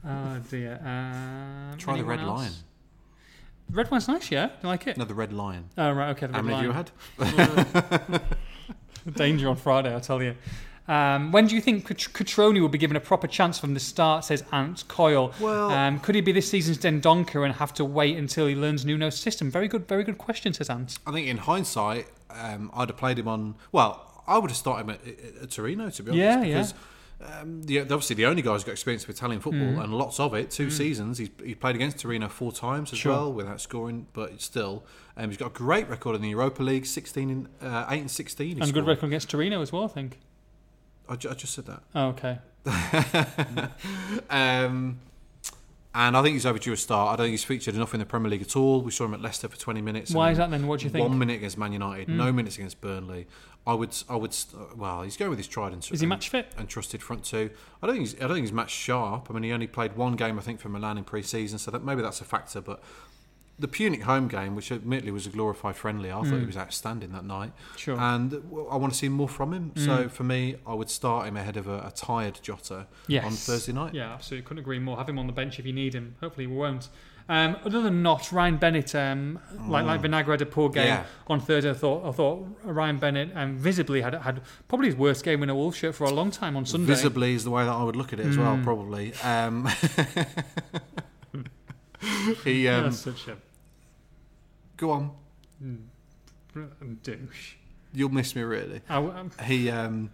[0.04, 0.80] Oh dear.
[0.84, 2.40] Um, Try the Red else?
[2.40, 2.52] Lion.
[3.70, 4.50] The red wine's nice, yeah.
[4.62, 4.96] You like it?
[4.96, 5.64] No, the Red Lion.
[5.76, 6.26] Oh right, okay.
[6.26, 6.72] The How red many lion.
[6.72, 6.92] have
[7.28, 8.22] you had?
[9.14, 10.34] Danger on Friday, I tell you.
[10.86, 13.80] Um, when do you think Cat- Cutrone will be given a proper chance from the
[13.80, 14.24] start?
[14.24, 15.32] Says Ant Coyle.
[15.38, 18.84] Well- um, could he be this season's Dendoncker and have to wait until he learns
[18.86, 19.50] Nuno's system?
[19.50, 20.98] Very good, very good question, says Ant.
[21.06, 23.54] I think in hindsight, um, I'd have played him on.
[23.70, 26.22] Well, I would have started him at, at Torino to be honest.
[26.22, 26.66] Yeah, yeah.
[27.20, 29.82] Um, the, obviously, the only guy who's got experience of Italian football Mm.
[29.84, 30.50] and lots of it.
[30.52, 31.18] Two seasons.
[31.18, 33.12] He's he played against Torino four times as Sure.
[33.12, 34.84] well without scoring, but still,
[35.16, 36.86] um, he's got a great record in the Europa League.
[36.86, 38.62] Sixteen in uh, eight and sixteen.
[38.62, 40.20] And good record against Torino as well, I think.
[41.08, 41.82] I, ju- I just said that.
[41.94, 42.38] Oh, okay.
[44.30, 45.00] Um,
[45.94, 47.12] and I think he's overdue a start.
[47.14, 48.82] I don't think he's featured enough in the Premier League at all.
[48.82, 50.12] We saw him at Leicester for 20 minutes.
[50.12, 50.66] Why is that then?
[50.66, 51.08] What do you think?
[51.08, 53.26] One minute against Man United, no minutes against Burnley.
[53.68, 54.34] I would, I would.
[54.76, 56.50] Well, he's going with his tried and Is he match fit?
[56.56, 57.50] and trusted front two.
[57.82, 58.14] I don't think he's.
[58.16, 59.26] I don't think he's match sharp.
[59.28, 61.84] I mean, he only played one game, I think, for Milan in pre-season, so that
[61.84, 62.62] maybe that's a factor.
[62.62, 62.82] But
[63.58, 66.46] the Pyunik home game, which admittedly was a glorified friendly, I thought he mm.
[66.46, 67.52] was outstanding that night.
[67.76, 67.98] Sure.
[68.00, 68.32] And
[68.70, 69.72] I want to see more from him.
[69.74, 69.84] Mm.
[69.84, 73.26] So for me, I would start him ahead of a, a tired Jota Yes.
[73.26, 73.92] on Thursday night.
[73.92, 74.46] Yeah, absolutely.
[74.46, 74.96] Couldn't agree more.
[74.96, 76.14] Have him on the bench if you need him.
[76.20, 76.88] Hopefully, we won't.
[77.30, 81.04] Um, other than not, Ryan Bennett, um, like like Vinagre had a poor game Yeah.
[81.26, 81.68] on Thursday.
[81.70, 85.50] I thought I thought Ryan Bennett um, visibly had had probably his worst game in
[85.50, 86.86] a Wolves shirt for a long time on Sunday.
[86.86, 88.40] Visibly is the way that I would look at it as Hmm.
[88.42, 89.12] well, probably.
[89.22, 89.68] Um,
[92.44, 93.36] he um, That's such a
[94.76, 95.10] go on.
[97.02, 97.54] douche.
[97.92, 98.80] You'll miss me really.
[98.88, 100.10] I, um, He um,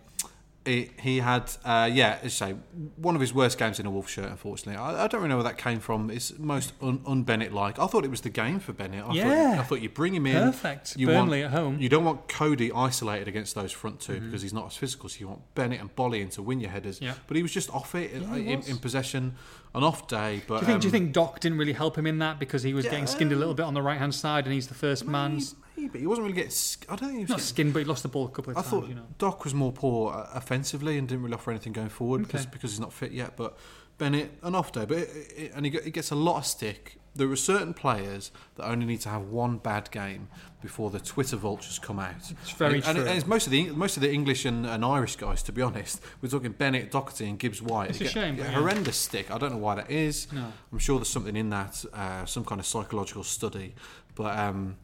[0.65, 2.57] he, he had uh, yeah, as I say
[2.97, 4.31] one of his worst games in a Wolf shirt.
[4.31, 6.11] Unfortunately, I, I don't really know where that came from.
[6.11, 7.79] It's most un, un Bennett like.
[7.79, 9.05] I thought it was the game for Bennett.
[9.07, 9.25] I Yeah.
[9.57, 10.35] thought, I thought you bring him in.
[10.35, 10.97] Perfect.
[10.97, 11.79] You Burnley want, at home.
[11.79, 14.27] You don't want Coady isolated against those front 2 Mm-hmm.
[14.27, 15.09] because he's not as physical.
[15.09, 17.01] So you want Bennett and Boly in to win your headers.
[17.01, 17.15] Yeah.
[17.27, 19.35] But he was just off it Yeah, he in, in possession,
[19.75, 20.43] an off day.
[20.47, 20.81] But do you think?
[20.83, 23.07] do you um, think Doc didn't really help him in that because he was getting
[23.07, 25.99] skinned a little bit on the right hand side and he's the first man's Maybe
[26.01, 26.51] he wasn't really getting.
[26.51, 27.29] sk- I don't think he was.
[27.31, 28.70] not getting skinned, but he lost the ball a couple of I times.
[28.70, 29.07] thought you know.
[29.18, 32.51] Doc was more poor uh, offensively and didn't really offer anything going forward because, Okay.
[32.53, 33.37] because he's not fit yet.
[33.37, 33.57] But
[33.99, 36.47] Bennett, an off day, but it, it, and he, get- he gets a lot of
[36.47, 36.99] stick.
[37.16, 40.27] There are certain players that only need to have one bad game
[40.61, 42.16] before the Twitter vultures come out.
[42.43, 43.07] It's very and, and true.
[43.07, 46.01] it's most of the most of the English and, and Irish guys, to be honest.
[46.20, 47.91] We're talking Bennett, Doherty, and Gibbs White.
[47.91, 48.51] It's a shame, but yeah.
[48.53, 49.31] horrendous stick.
[49.31, 50.27] I don't know why that is.
[50.33, 50.53] No.
[50.72, 53.77] I'm sure there's something in that, uh, some kind of psychological study.
[54.16, 54.77] But um,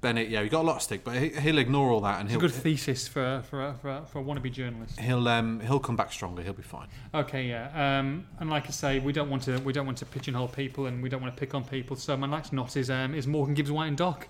[0.00, 2.28] Bennett, yeah, he got a lot of stick, but he, he'll ignore all that and
[2.28, 4.98] It's a he'll good thesis for for for, for a wannabe journalist.
[5.00, 6.42] He'll um he'll come back stronger.
[6.42, 6.86] He'll be fine.
[7.12, 7.98] Okay, yeah.
[7.98, 10.86] Um, and like I say, we don't want to we don't want to pigeonhole people,
[10.86, 11.96] and we don't want to pick on people.
[11.96, 14.28] So my next knot is um, is Morgan Gibbs White and Doc.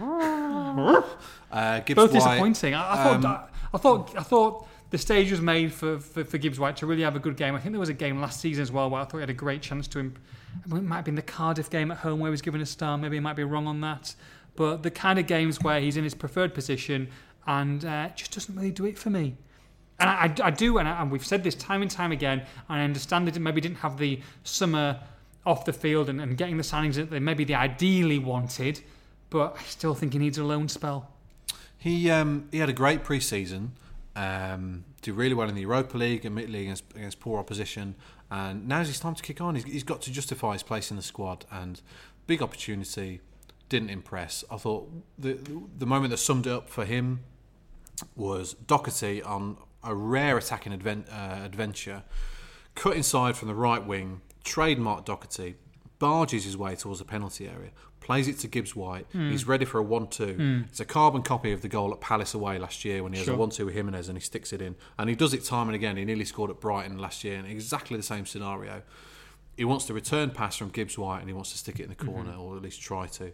[1.50, 2.74] Uh, Gibbs Both White, disappointing.
[2.74, 3.40] I, I thought um,
[3.72, 7.02] I thought I thought the stage was made for, for, for Gibbs White to really
[7.02, 7.54] have a good game.
[7.54, 9.30] I think there was a game last season as well where I thought he had
[9.30, 10.14] a great chance to him.
[10.64, 12.96] It might have been the Cardiff game at home where he was given a star.
[12.96, 14.14] Maybe I might be wrong on that.
[14.56, 17.08] But the kind of games where he's in his preferred position
[17.46, 19.36] and uh, just doesn't really do it for me.
[19.98, 22.40] And I, I, I do, and, I, and we've said this time and time again.
[22.68, 25.00] And I understand that he maybe didn't have the summer
[25.46, 28.82] off the field and, and getting the signings that they maybe they ideally wanted,
[29.30, 31.12] but I still think he needs a loan spell.
[31.78, 33.72] He um he had a great pre-season.
[34.16, 37.94] Um, did really well in the Europa League, admittedly against against poor opposition.
[38.28, 39.54] And now's his time to kick on.
[39.54, 41.44] He's, he's got to justify his place in the squad.
[41.50, 41.80] And
[42.26, 43.20] big opportunity,
[43.68, 44.44] didn't impress.
[44.50, 45.38] I thought the
[45.78, 47.20] the moment that summed it up for him
[48.14, 52.02] was Doherty on a rare attacking advent, uh, adventure,
[52.74, 55.56] cut inside from the right wing, trademark Doherty,
[55.98, 59.06] barges his way towards the penalty area, plays it to Gibbs White.
[59.12, 59.30] Hmm.
[59.30, 60.64] He's ready for a 1 2.
[60.68, 63.26] It's a carbon copy of the goal at Palace away last year when he has
[63.26, 63.34] Sure.
[63.34, 64.76] a 1 2 with Jimenez and he sticks it in.
[64.98, 65.96] And he does it time and again.
[65.96, 68.82] He nearly scored at Brighton last year in exactly the same scenario.
[69.56, 71.88] He wants to return pass from Gibbs White and he wants to stick it in
[71.88, 72.40] the corner Mm-hmm.
[72.40, 73.32] or at least try to.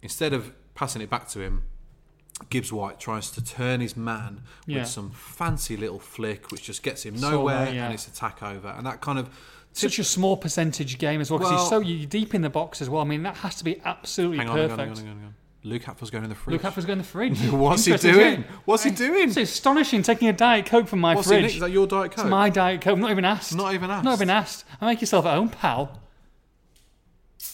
[0.00, 1.64] Instead of passing it back to him,
[2.50, 4.80] Gibbs White tries to turn his man Yeah.
[4.80, 7.84] with some fancy little flick, which just gets him nowhere, that, yeah.
[7.84, 9.28] and it's attack over, and that kind of
[9.74, 12.50] Such a small percentage game as well because he's Well- so you're deep in the
[12.50, 13.00] box as well.
[13.00, 14.98] I mean, that has to be absolutely hang on, hang on, perfect.
[14.98, 15.34] hang on, hang on.
[15.64, 16.52] Luke Hatfield's going in the fridge.
[16.54, 17.38] Luke Hatford's going in the fridge.
[17.52, 18.32] What's he Interesting, doing?
[18.32, 18.50] isn't it?
[18.64, 19.28] What's he doing?
[19.28, 21.54] It's astonishing taking a Diet Coke from my What's he, fridge.
[21.54, 22.24] Is that your diet coke?
[22.24, 22.98] It's my Diet Coke.
[22.98, 23.54] Not even asked.
[23.54, 24.04] Not even asked.
[24.04, 24.64] Not even asked.
[24.80, 26.00] I make yourself at home, pal.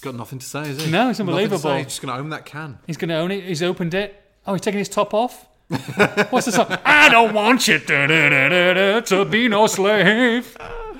[0.00, 0.90] Got nothing to say, is he?
[0.90, 1.58] No, it's Nothing to unbelievable.
[1.58, 2.78] say, He's just going to own that can.
[2.86, 3.44] He's going to own it.
[3.44, 4.22] He's opened it.
[4.46, 5.46] Oh, he's taking his top off.
[6.30, 6.78] What's the song?
[6.84, 10.56] I don't want you da-da-da-da-da, to be no slave.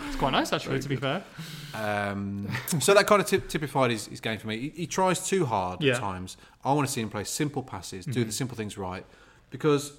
[0.07, 1.23] It's quite nice, actually, to be fair.
[1.75, 2.49] Um,
[2.81, 4.59] so that kind of tip, typified his, his game for me.
[4.59, 5.95] He, he tries too hard Yeah.
[5.95, 6.37] At times.
[6.69, 8.31] I want to see him play simple passes, do the mm-hmm.
[8.31, 9.05] simple things right,
[9.51, 9.93] because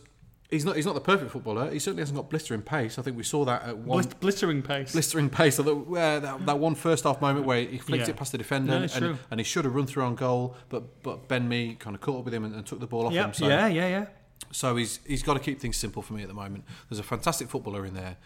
[0.49, 1.69] he's not he's not the perfect footballer.
[1.71, 2.97] He certainly hasn't got blistering pace.
[2.99, 4.91] I think we saw that at one Blis- blistering pace.
[4.91, 5.59] blistering pace.
[5.59, 8.11] I thought, where that, that one first half moment where he flicked Yeah.
[8.11, 11.01] it past the defender No, and, and he should have run through on goal, but
[11.03, 13.13] but Ben Me kind of caught up with him and, and took the ball off
[13.13, 13.33] yeah, him.
[13.33, 14.05] So, yeah, yeah, yeah.
[14.51, 16.65] so he's he's got to keep things simple for me at the moment.
[16.89, 18.17] There's a fantastic footballer in there,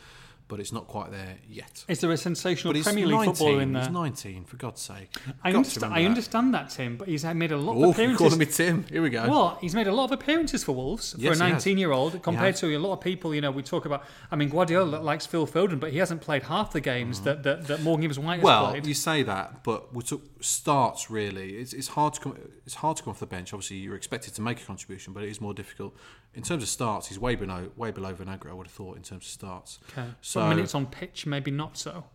[0.47, 1.83] but it's not quite there yet.
[1.87, 3.83] Is there a sensational Premier League 19, footballer in there?
[3.83, 5.09] He's 19, for God's sake.
[5.43, 6.05] I understand, I that.
[6.07, 8.17] understand that, Tim, but he's made a lot Oh, of appearances.
[8.19, 8.83] calling me Tim.
[8.89, 9.27] Here we go.
[9.27, 12.21] Well, he's made a lot of appearances for Wolves Yes, for a 19 year old
[12.21, 13.33] compared to a lot of people.
[13.33, 14.03] You know, we talk about.
[14.31, 17.67] I mean, Guardiola likes Phil Foden, but he hasn't played half the games that, that,
[17.67, 18.43] that Morgan Gibbs White has Mm.
[18.43, 18.85] Well, played.
[18.85, 21.51] you say that, but we took starts really.
[21.57, 22.37] It's, it's hard to come.
[22.65, 23.53] It's hard to come off the bench.
[23.53, 25.95] Obviously, you're expected to make a contribution, but it is more difficult
[26.35, 27.07] in terms of starts.
[27.07, 28.49] He's way below, way below Vinagre.
[28.49, 29.79] I would have thought in terms of starts.
[29.91, 30.07] Okay.
[30.21, 32.05] So But minutes on pitch, maybe not so.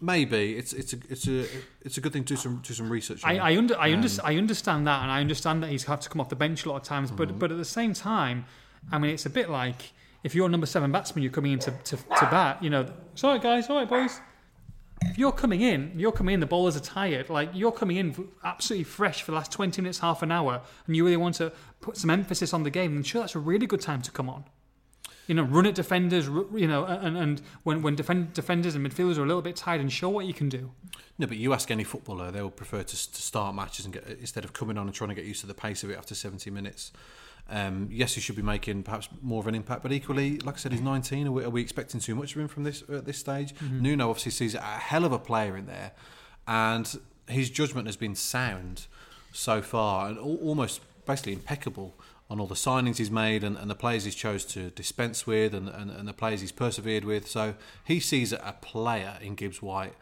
[0.00, 1.46] maybe it's it's a it's a
[1.82, 3.22] it's a good thing to do some do some research.
[3.24, 3.38] I.
[3.38, 6.08] I, under, I, Um, under, I understand that, and I understand that he's had to
[6.08, 7.10] come off the bench a lot of times.
[7.10, 7.38] But Mm-hmm.
[7.38, 8.44] but at the same time,
[8.92, 9.92] I mean, it's a bit like
[10.24, 12.62] if you're a number seven batsman, you're coming in to, to, to bat.
[12.62, 14.20] You know, sorry guys, all right boys.
[15.02, 16.40] If you're coming in, you're coming in.
[16.40, 17.28] The bowlers are tired.
[17.28, 20.96] Like you're coming in absolutely fresh for the last twenty minutes, half an hour, and
[20.96, 22.94] you really want to put some emphasis on the game.
[22.94, 24.44] Then sure, that's a really good time to come on.
[25.26, 26.26] You know, run at defenders.
[26.26, 29.80] You know, and, and when when defend, defenders and midfielders are a little bit tired,
[29.80, 30.70] and show what you can do.
[31.18, 34.08] No, but you ask any footballer, they will prefer to, to start matches and get
[34.20, 36.14] instead of coming on and trying to get used to the pace of it after
[36.14, 36.92] 70 minutes.
[37.50, 40.58] Um, yes, he should be making perhaps more of an impact, but equally, like I
[40.58, 41.26] said, he's 19.
[41.28, 43.54] Are we, are we expecting too much of him from this at this stage?
[43.70, 45.92] Nuno obviously sees a hell of a player in there,
[46.46, 48.86] and his judgment has been sound
[49.32, 51.94] so far and al- almost basically impeccable
[52.30, 55.54] on all the signings he's made and, and the players he's chose to dispense with
[55.54, 57.26] and, and, and the players he's persevered with.
[57.26, 59.94] So he sees a player in Gibbs White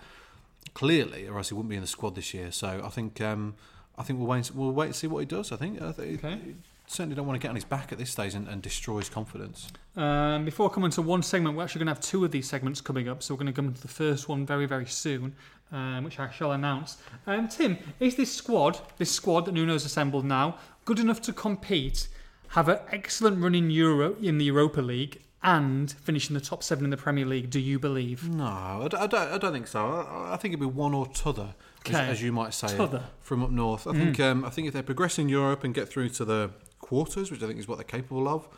[0.74, 2.50] clearly, or else he wouldn't be in the squad this year.
[2.50, 3.54] So I think um,
[3.96, 4.50] I think we'll wait.
[4.54, 5.52] We'll wait and see what he does.
[5.52, 5.80] I think.
[5.80, 6.40] I think Okay.
[6.88, 9.08] Certainly don't want to get on his back at this stage and, and destroy his
[9.08, 9.68] confidence.
[9.96, 12.80] Um, before coming to one segment, we're actually going to have two of these segments
[12.80, 13.22] coming up.
[13.22, 15.34] So we're going to come to the first one very, very soon,
[15.72, 16.98] um, which I shall announce.
[17.26, 22.06] Um, Tim, is this squad, this squad that Nuno's assembled now, good enough to compete,
[22.50, 26.62] have an excellent run in Euro in the Europa League, and finish in the top
[26.62, 27.50] seven in the Premier League?
[27.50, 28.28] Do you believe?
[28.28, 29.84] No, I, don't, I don't think so.
[29.84, 32.08] I, I think it'd be one or t'other, as, Okay.
[32.08, 33.02] as you might say, T'other.
[33.20, 33.86] from up north.
[33.86, 36.50] I think um, I think if they progress in Europe and get through to the
[36.90, 38.48] quarters, which I think is what they're capable of,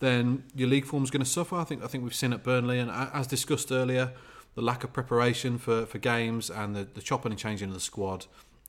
[0.00, 1.56] then your league form is going to suffer.
[1.56, 4.12] I think I think we've seen at Burnley, and as discussed earlier,
[4.54, 7.80] the lack of preparation for, for games and the, the chopping and changing of the
[7.80, 8.26] squad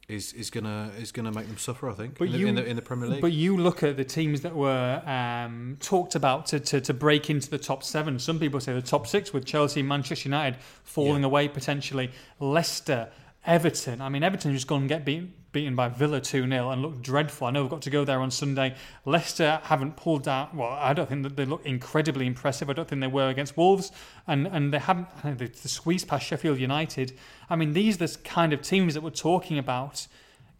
[0.07, 1.89] is is gonna is gonna make them suffer.
[1.89, 3.21] I think But in, the, you- in the in the Premier League.
[3.21, 7.29] But you look at the teams that were um, talked about to, to, to break
[7.29, 8.19] into the top seven.
[8.19, 11.27] Some people say the top six with Chelsea, Manchester United falling Yeah.
[11.27, 12.11] away potentially.
[12.39, 13.09] Leicester,
[13.45, 14.01] Everton.
[14.01, 17.01] I mean, Everton just gone and get beaten, beaten by Villa 2 0 and looked
[17.01, 17.47] dreadful.
[17.47, 18.75] I know we've got to go there on Sunday.
[19.05, 20.55] Leicester haven't pulled out.
[20.55, 22.69] Well, I don't think that they look incredibly impressive.
[22.69, 23.91] I don't think they were against Wolves.
[24.27, 25.07] And, and they haven't.
[25.23, 27.13] They, they squeezed past Sheffield United.
[27.49, 30.07] I mean, these are the kind of teams that we're talking about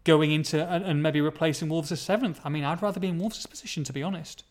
[0.04, 2.40] going into and, and maybe replacing Wolves as seventh.
[2.44, 4.44] I mean, I'd rather be in Wolves' position, to be honest.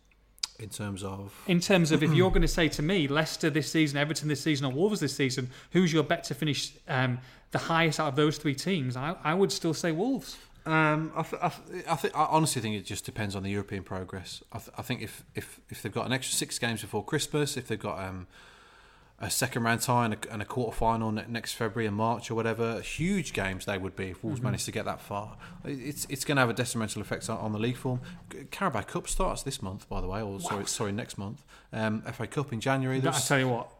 [0.59, 3.69] in terms of In terms of if you're going to say to me, Leicester this
[3.71, 7.19] season, Everton this season, or Wolves this season, who's your bet to finish um,
[7.51, 8.95] the highest out of those three teams?
[8.95, 10.37] I, I would still say Wolves.
[10.65, 13.49] Um, I, th- I, th- I, th- I honestly think it just depends on the
[13.49, 14.43] European progress.
[14.51, 17.57] I, th- I think if, if, if they've got an extra six games before Christmas,
[17.57, 18.27] if they've got um,
[19.21, 22.29] a second round tie and a, and a quarter final ne- next February and March
[22.31, 22.81] or whatever.
[22.81, 25.37] Huge games they would be if Wolves managed to get that far.
[25.63, 28.01] It's it's going to have a detrimental effect on, on the league form.
[28.49, 31.43] Carabao Cup starts this month, by the way, or sorry, sorry, next month.
[31.71, 32.97] Um, FA Cup in January.
[32.97, 33.71] I tell you what,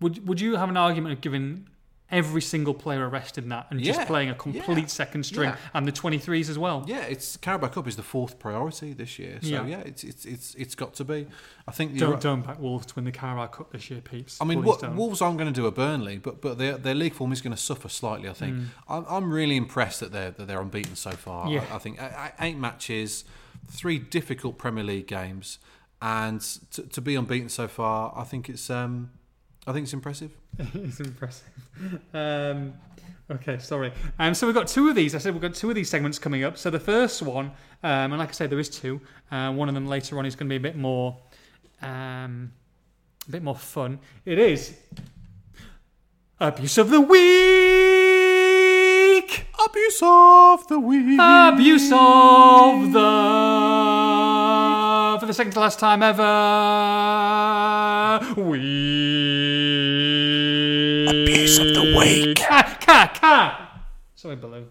[0.00, 1.68] would would you have an argument of giving
[2.10, 5.50] every single player arrested in that and just Yeah, playing a complete yeah, second string
[5.50, 5.56] yeah.
[5.74, 6.84] and the 23s as well?
[6.86, 9.38] Yeah, it's Carabao Cup is the fourth priority this year.
[9.42, 9.66] So Yeah.
[9.66, 11.26] yeah, it's it's it's it's got to be.
[11.66, 12.20] I think Don't, right.
[12.20, 14.38] don't back Wolves to win the Carabao Cup this year, peeps.
[14.40, 14.82] I mean, what.
[14.94, 17.54] Wolves aren't going to do a Burnley, but but their their league form is going
[17.54, 18.28] to suffer slightly.
[18.28, 18.56] I think.
[18.56, 18.66] Mm.
[18.88, 21.50] I'm, I'm really impressed that they're that they're unbeaten so far.
[21.50, 21.64] Yeah.
[21.70, 21.98] I, I think
[22.40, 23.24] eight matches,
[23.70, 25.58] three difficult Premier League games,
[26.00, 26.40] and
[26.72, 29.10] to, to be unbeaten so far, I think it's um,
[29.68, 30.30] I think it's impressive.
[30.58, 31.46] it's impressive.
[32.14, 32.72] Um,
[33.30, 33.92] okay, sorry.
[34.18, 35.14] Um, so we've got two of these.
[35.14, 36.56] I said we've got two of these segments coming up.
[36.56, 37.46] So the first one,
[37.82, 38.98] um, and like I said, there is two.
[39.30, 41.18] Uh, one of them later on is going to be a bit more,
[41.82, 42.50] um,
[43.28, 43.98] a bit more fun.
[44.24, 44.74] It is
[46.40, 47.18] abuse of the week.
[49.66, 51.20] Abuse of the week.
[51.20, 53.08] Abuse of the
[55.20, 57.67] for the second to last time ever.
[60.08, 61.08] Week.
[61.08, 62.38] Abuse of the week.
[62.38, 63.80] Ca, ca, ca.
[64.14, 64.66] Sorry, Baloo.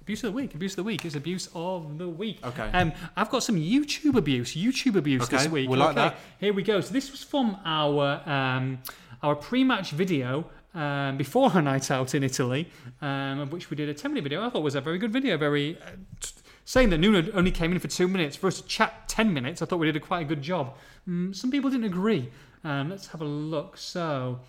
[0.00, 0.54] Abuse of the week.
[0.54, 2.38] Abuse of the week is abuse of the week.
[2.44, 2.70] Okay.
[2.72, 4.54] Um, I've got some YouTube abuse.
[4.54, 5.68] YouTube abuse Okay, this week.
[5.68, 6.16] we like that.
[6.38, 6.80] Here we go.
[6.80, 8.78] So this was from our um,
[9.22, 12.68] our pre-match video um, before our night out in Italy,
[13.00, 14.44] um, which we did a 10-minute video.
[14.44, 15.36] I thought was a very good video.
[15.36, 15.90] Very uh,
[16.20, 16.30] t-
[16.64, 19.62] saying that Nuno only came in for two minutes for us to chat 10 minutes.
[19.62, 20.74] I thought we did a quite a good job.
[21.08, 22.30] Mm, some people didn't agree.
[22.64, 23.76] Um, let's have a look.
[23.76, 24.40] So.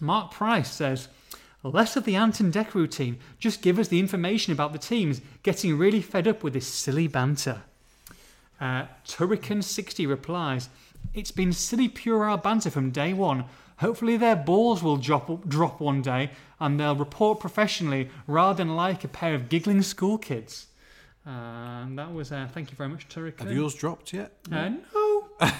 [0.00, 1.08] Mark Price says,
[1.62, 3.18] less of the Ant and Dec routine.
[3.38, 5.20] Just give us the information about the teams.
[5.42, 7.62] Getting really fed up with this silly banter.
[8.60, 10.68] Uh, Turrican60 replies,
[11.14, 13.44] It's been silly puerile banter from day one.
[13.78, 16.30] Hopefully their balls will drop, drop one day
[16.60, 20.66] and they'll report professionally rather than like a pair of giggling school kids.
[21.24, 23.40] And that was, uh, thank you very much, Turrican.
[23.40, 24.32] Have yours dropped yet?
[24.50, 25.28] Uh, no.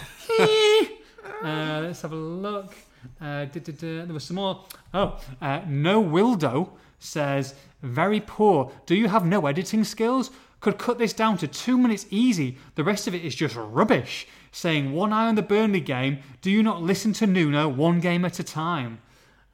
[1.43, 2.75] uh, let's have a look.
[3.21, 3.47] Uh.
[3.53, 4.65] There was some more.
[4.95, 8.71] Oh, uh, no Wildo says very poor.
[8.87, 10.31] Do you have no editing skills?
[10.61, 12.57] Could cut this down to two minutes easy.
[12.77, 14.29] The rest of it is just rubbish.
[14.53, 16.19] Saying one eye on the Burnley game.
[16.41, 19.01] Do you not listen to Nuno one game at a time?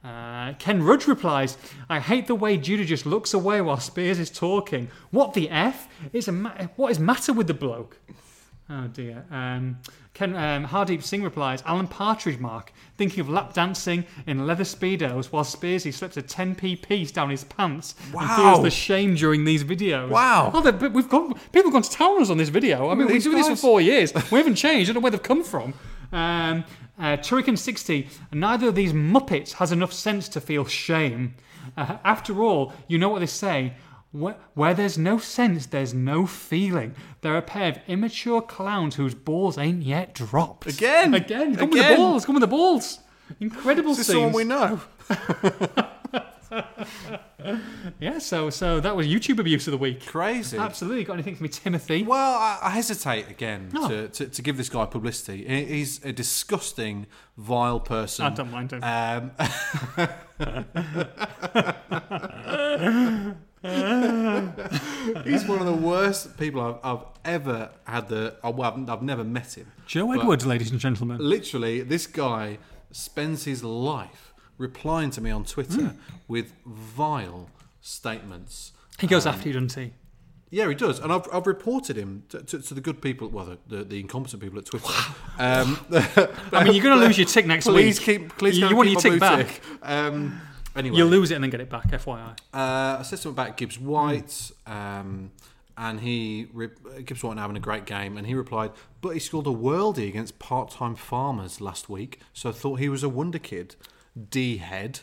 [0.03, 1.57] Uh, Ken Rudge replies,
[1.89, 4.89] I hate the way Judah just looks away while Spiers is talking.
[5.11, 5.89] What the F?
[6.13, 7.97] It's a ma- what is matter with the bloke?
[8.69, 9.25] Oh dear.
[9.31, 9.79] Um,
[10.19, 15.27] Ken um, Hardeep Singh replies, Alan Partridge mark, thinking of lap dancing in leather speedos
[15.27, 18.35] while Spiersy slips a 10p piece down his pants and Wow.
[18.35, 20.09] feels the shame during these videos.
[20.09, 20.51] Wow.
[20.53, 22.89] Oh, but we've got people have gone to town on us on this video.
[22.89, 24.13] I mean, we've been doing this for four years.
[24.29, 24.89] We haven't changed.
[24.89, 25.73] I don't know where they've come from.
[26.11, 26.65] Um,
[26.99, 31.35] uh, Turrican 60, neither of these Muppets has enough sense to feel shame.
[31.77, 33.73] Uh, after all, you know what they say.
[34.11, 36.95] Where, where there's no sense, there's no feeling.
[37.21, 40.65] They're a pair of immature clowns whose balls ain't yet dropped.
[40.65, 41.13] Again?
[41.13, 41.55] Again.
[41.55, 42.25] Come with the balls.
[42.25, 42.99] Come with the balls.
[43.39, 44.15] Incredible Is this scenes.
[44.15, 44.81] someone we know?
[47.99, 50.05] Yeah, so so that was YouTube abuse of the week.
[50.05, 50.57] Crazy.
[50.57, 51.03] Absolutely.
[51.03, 52.03] Got anything for me, Timothy?
[52.03, 53.87] Well, I, I hesitate again Oh.
[53.87, 55.45] to, to, to give this guy publicity.
[55.65, 57.07] He's a disgusting,
[57.37, 58.25] vile person.
[58.25, 58.83] I don't mind him.
[58.83, 59.31] Um,
[63.63, 68.35] he's one of the worst people I've, I've ever had the.
[68.43, 69.71] oh, Well, I've, I've never met him.
[69.85, 71.17] Joe But Edwards, ladies and gentlemen.
[71.19, 72.57] Literally, this guy
[72.91, 75.97] spends his life replying to me on Twitter Hmm.
[76.27, 77.49] with vile
[77.81, 78.71] statements.
[78.99, 79.93] He goes Um, after you, doesn't he?
[80.51, 83.45] Yeah, he does, and I've, I've reported him to, to, to the good people, well,
[83.45, 84.91] the, the, the incompetent people at Twitter.
[85.37, 88.05] Um, I mean, you're going to lose your tick next please week.
[88.21, 89.47] keep, please You- don't you want keep your my tick back.
[89.47, 89.61] tick.
[89.83, 90.41] Um,
[90.79, 92.31] anyway, You'll lose it and then get it back, FYI.
[92.53, 95.31] uh, I said something about Gibbs White, um,
[95.77, 96.69] and he re-
[97.05, 98.71] Gibbs White having a great game, and he replied,
[99.01, 103.03] "But he scored a worldie against part-time farmers last week, so I thought he was
[103.03, 103.75] a wonder kid."
[104.29, 105.01] D head,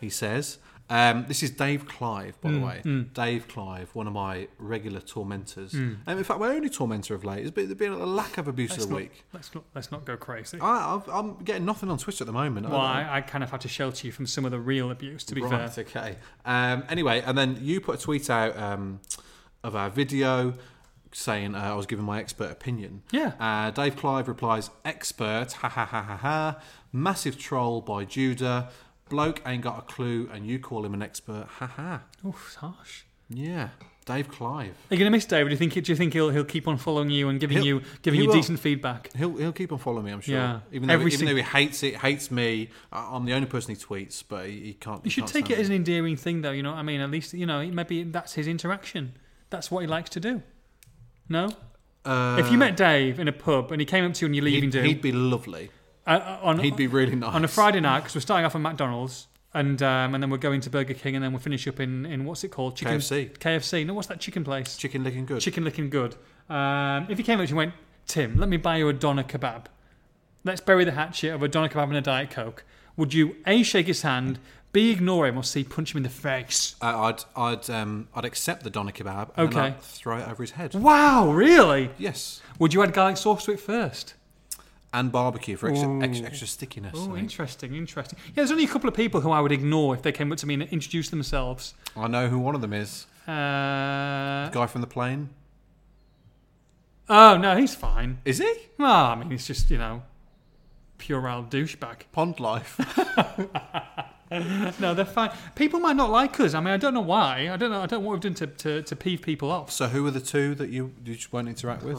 [0.00, 0.58] he says.
[0.88, 2.80] Um, this is Dave Clive, by the way.
[3.12, 5.74] Dave Clive, one of my regular tormentors.
[5.74, 8.46] Um, in fact, my only tormentor of late has been, there's been a lack of
[8.46, 9.24] abuse Let's of the not, week.
[9.32, 10.58] let's not let's not go crazy.
[10.60, 12.66] I, I've, I'm getting nothing on Twitter at the moment.
[12.66, 14.60] I well, don't- I, I kind of had to shelter you from some of the
[14.60, 15.50] real abuse, to be fair.
[15.50, 16.16] Right, okay.
[16.44, 19.00] Um, anyway, and then you put a tweet out um,
[19.64, 20.54] of our video
[21.12, 23.02] saying uh, I was giving my expert opinion.
[23.10, 23.32] Yeah.
[23.40, 26.60] Uh, Dave Clive replies, expert, ha ha ha ha ha.
[26.92, 28.70] Massive troll by Judah.
[29.08, 32.02] Bloke ain't got a clue, and you call him an expert, ha ha.
[32.26, 33.02] Oof, it's harsh.
[33.28, 33.68] Yeah.
[34.04, 34.68] Dave Clive.
[34.88, 35.46] Are you going to miss Dave?
[35.46, 35.72] Do you think?
[35.74, 38.24] Do you think he'll he'll keep on following you and giving He'll- you giving he
[38.24, 38.36] you will.
[38.36, 39.12] decent feedback?
[39.16, 40.36] He'll he'll keep on following me, I'm sure.
[40.36, 40.60] Yeah.
[40.70, 42.70] Even though Every even sing- though he hates it, hates me.
[42.92, 45.04] I- I'm the only person he tweets, but he, he can't.
[45.04, 46.52] You should take it as an endearing thing, though.
[46.52, 47.00] You know what I mean?
[47.00, 49.14] At least you know maybe that's his interaction.
[49.50, 50.42] That's what he likes to do.
[51.28, 51.48] No,
[52.04, 54.36] Uh, if you met Dave in a pub and he came up to you and
[54.36, 55.70] you're leaving, he'd, do he'd be lovely.
[56.06, 58.54] Uh, uh, on He'd be really nice on a Friday night because we're starting off
[58.54, 61.66] at McDonald's and um, and then we're going to Burger King and then we'll finish
[61.66, 62.76] up in, in what's it called?
[62.76, 63.38] Chicken KFC.
[63.38, 63.86] KFC.
[63.86, 64.76] No, what's that chicken place?
[64.76, 65.40] Chicken licking good.
[65.40, 66.14] Chicken looking good.
[66.48, 67.74] Um, if you came up to you and went,
[68.06, 69.64] Tim, let me buy you a doner kebab.
[70.44, 72.64] Let's bury the hatchet of a doner kebab and a diet coke.
[72.96, 74.38] Would you a shake his hand,
[74.72, 76.76] b ignore him, or c punch him in the face?
[76.80, 79.60] Uh, I'd I'd um I'd accept the doner kebab and Okay.
[79.60, 80.74] I'd throw it over his head.
[80.74, 81.90] Wow, really?
[81.98, 84.14] Yes, Would you add garlic sauce to it first?
[84.92, 86.94] And barbecue for extra extra, extra stickiness.
[86.96, 88.18] Oh, interesting, interesting.
[88.28, 90.38] Yeah, there's only a couple of people who I would ignore if they came up
[90.38, 91.74] to me and introduced themselves.
[91.96, 93.06] I know who one of them is.
[93.26, 95.30] Uh, Guy from the plane.
[97.08, 98.18] oh no, he's fine.
[98.24, 98.52] Is he?
[98.78, 100.02] Well, I mean, he's just you know,
[100.98, 102.02] pure puerile douchebag.
[102.12, 102.80] Pond life.
[104.80, 105.30] No, they're fine.
[105.54, 106.54] People might not like us.
[106.54, 107.48] I mean, I don't know why.
[107.48, 107.80] I don't know.
[107.80, 109.70] I don't know what we've done to, to, to peeve people off.
[109.70, 111.98] so who are the two that you you just won't interact with?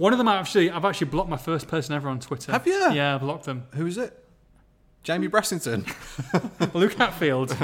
[0.00, 2.52] One of them, I actually, I've actually blocked my first person ever on Twitter.
[2.52, 2.90] Have you?
[2.90, 3.66] Yeah, I've blocked them.
[3.74, 4.16] Who is it?
[5.02, 5.86] Jamie Bressington.
[6.74, 7.54] Luke Hatfield.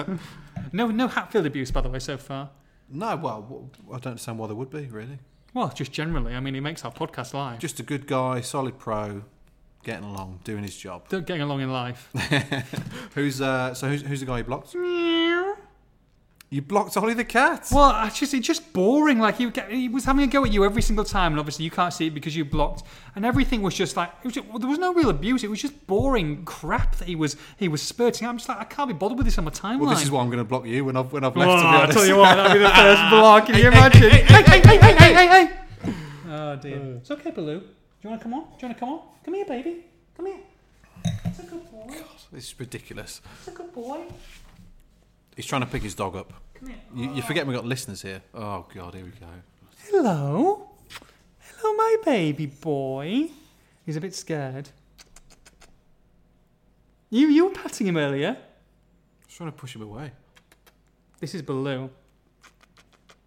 [0.70, 2.50] no, no Hatfield abuse, by the way, so far.
[2.90, 5.18] no, well, I don't understand why there would be really.
[5.54, 6.34] Well, just generally.
[6.34, 7.58] I mean, he makes our podcast live.
[7.58, 9.22] Just a good guy, solid pro,
[9.82, 11.08] getting along, doing his job.
[11.08, 12.10] Getting along in life.
[13.14, 13.72] Who's uh?
[13.72, 14.74] So who's, who's the guy you blocked?
[16.48, 17.66] You blocked Ollie the cat.
[17.72, 19.18] Well, I just it's just boring.
[19.18, 21.72] Like he, he was having a go at you every single time, and obviously you
[21.72, 22.84] can't see it because you blocked,
[23.16, 25.42] and everything was just like it was just, well, there was no real abuse.
[25.42, 28.28] It was just boring crap that he was he was spurting.
[28.28, 29.80] I'm just like I can't be bothered with this on my timeline.
[29.80, 31.50] Well, this is why I'm going to block you when I've when I've left.
[31.50, 33.46] Oh, to be I tell you what, that'd be the first block.
[33.46, 34.10] Can you imagine?
[34.10, 35.92] Hey, hey, hey, hey, hey, hey, hey!
[36.28, 36.76] Oh dear.
[36.76, 36.96] Uh.
[36.98, 37.58] It's okay, Baloo.
[37.58, 37.66] Do
[38.02, 38.42] you want to come on?
[38.42, 39.00] Do you want to come on?
[39.24, 39.84] Come here, baby.
[40.16, 40.38] Come here.
[41.24, 41.86] It's a good boy.
[41.88, 43.20] God, This is ridiculous.
[43.40, 44.04] It's a good boy.
[45.36, 46.32] He's trying to pick his dog up.
[46.54, 46.78] Come here.
[46.94, 48.22] You, you forget we've got listeners here.
[48.34, 49.26] Oh God, here we go.
[49.90, 50.70] Hello.
[51.60, 53.28] Hello, my baby boy.
[53.84, 54.70] He's a bit scared.
[57.10, 58.36] You you were patting him earlier.
[59.26, 60.10] Just trying to push him away.
[61.20, 61.90] This is Baloo.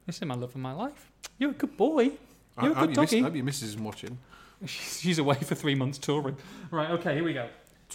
[0.05, 1.11] This is my love of my life.
[1.37, 2.11] You're a good boy.
[2.57, 3.19] I, You're a I hope good your miss- doggy.
[3.19, 4.17] I hope your missus isn't watching.
[4.65, 6.35] She's she's away for three months touring.
[6.71, 7.47] Right, okay, here we go.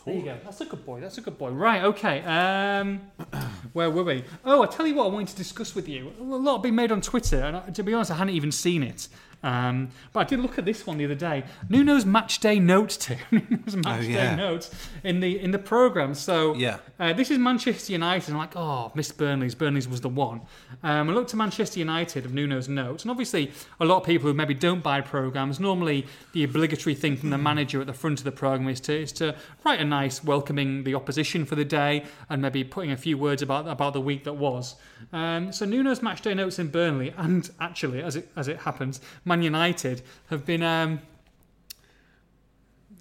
[0.05, 0.37] There you go.
[0.45, 1.01] That's a good boy.
[1.01, 1.51] That's a good boy.
[1.51, 2.23] Right, okay.
[2.23, 3.01] Um,
[3.73, 4.25] where were we?
[4.45, 6.13] Oh, I tell you what, I wanted to discuss with you.
[6.21, 8.83] A lot been made on Twitter, and I, to be honest, I hadn't even seen
[8.83, 9.09] it.
[9.45, 11.45] Um, but I did look at this one the other day.
[11.69, 13.19] Nuno's match day notes, Tim.
[13.31, 14.31] Nuno's match Oh, yeah.
[14.31, 14.71] day notes
[15.05, 16.15] in the in the program.
[16.15, 16.79] So Yeah.
[16.99, 18.31] uh, this is Manchester United.
[18.31, 19.55] I'm like, oh, missed Burnley's.
[19.55, 20.41] Burnley's was the one.
[20.83, 24.29] Um, I looked at Manchester United of Nuno's notes, and obviously a lot of people
[24.29, 25.61] who maybe don't buy programs.
[25.61, 28.95] Normally, the obligatory thing from the manager at the front of the program is to
[29.03, 32.97] is to write a nice welcoming the opposition for the day, and maybe putting a
[32.97, 34.77] few words about about the week that was.
[35.13, 39.01] Um, so Nuno's match day notes in Burnley, and actually, as it as it happens,
[39.25, 40.63] Man United have been.
[40.63, 41.01] Um,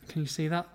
[0.08, 0.68] can you see that?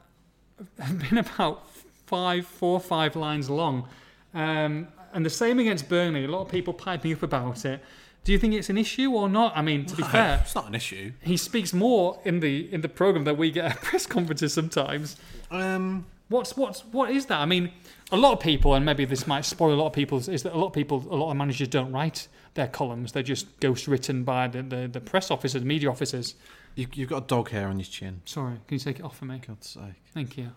[0.81, 1.69] Have been about
[2.07, 3.89] five, four, or five lines long.
[4.35, 6.25] Um, and the same against Burnley.
[6.25, 7.83] A lot of people piping up about it.
[8.25, 9.57] Do you think it's an issue or not?
[9.57, 11.13] I mean, to be No, fair, it's not an issue.
[11.23, 15.17] he speaks more in the in the program that we get at press conferences sometimes.
[15.51, 17.39] Um, What's what's what is that?
[17.41, 17.71] I mean,
[18.13, 20.55] a lot of people, and maybe this might spoil a lot of people's, is that
[20.55, 23.13] a lot of people, a lot of managers don't write their columns.
[23.13, 26.35] They're just ghost written by the, the, the press officers, media officers.
[26.75, 28.21] you, you've got dog hair on your chin.
[28.27, 29.41] Sorry, can you take it off for me?
[29.47, 29.83] God's sake.
[30.13, 30.51] Thank you.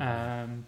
[0.00, 0.66] Um,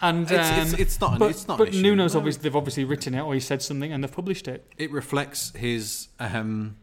[0.00, 1.72] and It's- it's- um, it's not an- But, it's not but.
[1.72, 2.18] Nuno's No.
[2.20, 4.66] obviously they've obviously written it or he said something and they've published it.
[4.78, 6.08] It reflects his.
[6.18, 6.76] Um,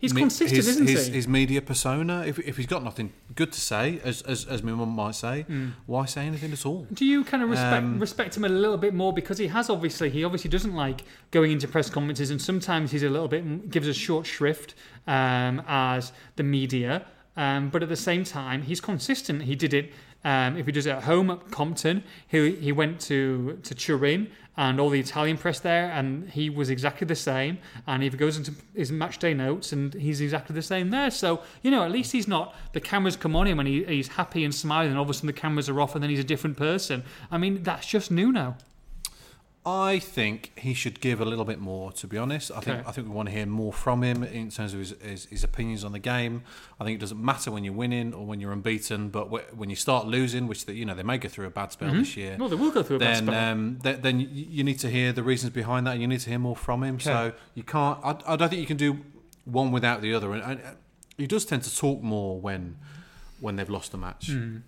[0.00, 1.12] He's me- consistent, his, isn't his, he?
[1.14, 2.24] His media persona.
[2.24, 5.42] If, if he's got nothing good to say, as as, as my mum might say,
[5.42, 5.68] Hmm.
[5.86, 6.86] why say anything at all?
[6.92, 9.68] Do you kind of respect Um, respect him a little bit more because he has
[9.68, 13.70] obviously he obviously doesn't like going into press conferences and sometimes he's a little bit
[13.70, 14.74] gives a short shrift
[15.08, 17.04] um, as the media,
[17.36, 19.42] um, but at the same time he's consistent.
[19.42, 19.92] He did it.
[20.24, 24.30] Um, if he does it at home at Compton, he he went to to Turin
[24.56, 27.58] and all the Italian press there, and he was exactly the same.
[27.86, 31.10] And if he goes into his match day notes, and he's exactly the same there.
[31.12, 34.08] So you know, at least he's not the cameras come on him and he, he's
[34.08, 36.20] happy and smiling, and all of a sudden the cameras are off, and then he's
[36.20, 37.04] a different person.
[37.30, 38.56] I mean, that's just Nuno.
[39.68, 41.92] I think he should give a little bit more.
[41.92, 42.88] To be honest, I think Okay.
[42.88, 45.44] I think we want to hear more from him in terms of his, his, his
[45.44, 46.42] opinions on the game.
[46.80, 49.68] I think it doesn't matter when you're winning or when you're unbeaten, but wh- when
[49.70, 52.16] you start losing, which they, you know they may go through a bad spell this
[52.16, 52.36] year.
[52.38, 53.52] No, they will go through a bad then spell.
[53.52, 56.30] um, th- then you, need to hear the reasons behind that, and you need to
[56.30, 56.98] hear more from him.
[57.00, 57.98] So you can't.
[58.02, 58.98] I, I don't think you can do
[59.44, 60.32] one without the other.
[60.32, 60.60] And, and
[61.16, 62.76] he does tend to talk more when
[63.40, 64.30] when they've lost a match.
[64.30, 64.58] Hmm.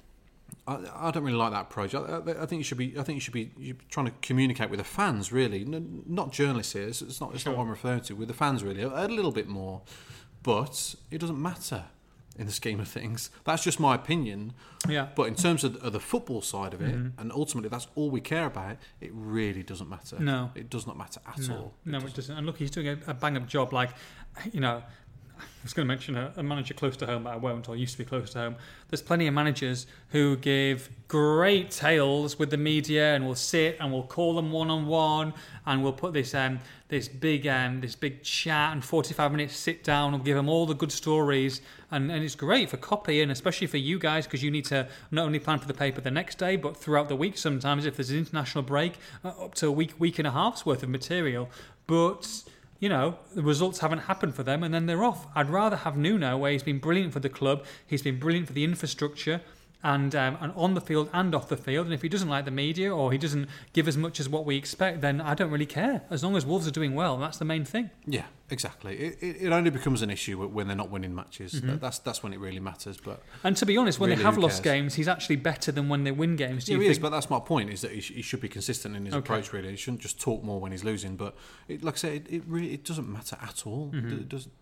[0.70, 1.94] I, I don't really like that approach.
[1.94, 2.98] I, I, I think you should be.
[2.98, 6.32] I think you should be you're trying to communicate with the fans, really, N- not
[6.32, 6.88] journalists here.
[6.88, 7.34] It's, it's not.
[7.34, 8.14] It's not what I'm referring to.
[8.14, 9.82] With the fans, really, a, a little bit more.
[10.42, 11.84] But it doesn't matter
[12.38, 13.28] in the scheme of things.
[13.44, 14.54] That's just my opinion.
[14.88, 15.08] yeah.
[15.14, 17.20] But in terms of, of the football side of it, mm-hmm.
[17.20, 20.18] and ultimately that's all we care about, it really doesn't matter.
[20.18, 20.50] No.
[20.54, 21.74] It does not matter at No, all.
[21.84, 22.34] no, it doesn't.
[22.34, 23.74] And look, he's doing a, a bang up job.
[23.74, 23.90] Like,
[24.52, 24.82] you know,
[25.40, 27.76] I was going to mention a, a manager close to home, but I won't, or
[27.76, 28.56] used to be close to home.
[28.88, 33.92] There's plenty of managers who give great tales with the media, and will sit and
[33.92, 35.34] we'll call them one on one,
[35.66, 39.84] and we'll put this um this big um this big chat and 45 minutes sit
[39.84, 41.60] down and give them all the good stories,
[41.90, 44.88] and and it's great for copy and especially for you guys because you need to
[45.10, 47.36] not only plan for the paper the next day, but throughout the week.
[47.36, 50.64] Sometimes if there's an international break, uh, up to a week week and a half's
[50.64, 51.48] worth of material,
[51.86, 52.44] but
[52.80, 55.26] you know, the results haven't happened for them and then they're off.
[55.34, 58.54] I'd rather have Nuno, where he's been brilliant for the club, he's been brilliant for
[58.54, 59.42] the infrastructure.
[59.82, 62.44] And, um, and on the field and off the field, and if he doesn't like
[62.44, 65.50] the media or he doesn't give as much as what we expect, then I don't
[65.50, 66.02] really care.
[66.10, 67.88] As long as Wolves are doing well, that's the main thing.
[68.06, 68.96] Yeah, exactly.
[68.98, 71.54] It, it, it only becomes an issue when they're not winning matches.
[71.54, 71.78] Mm-hmm.
[71.78, 72.98] That's that's when it really matters.
[72.98, 75.88] But And to be honest, when Really, they have lost games, he's actually better than
[75.88, 76.64] when they win games.
[76.64, 76.98] Do yeah, you he is.
[76.98, 79.18] But that's my point: is that he, sh- he should be consistent in his Okay.
[79.20, 79.52] approach.
[79.52, 81.16] Really, he shouldn't just talk more when he's losing.
[81.16, 81.34] But
[81.68, 83.90] it, like I said, it, it really it doesn't matter at all.
[83.94, 84.12] Mm-hmm.
[84.12, 84.52] It doesn't.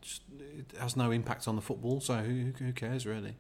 [0.59, 2.01] It has no impact on the football.
[2.01, 3.34] So who, who cares really?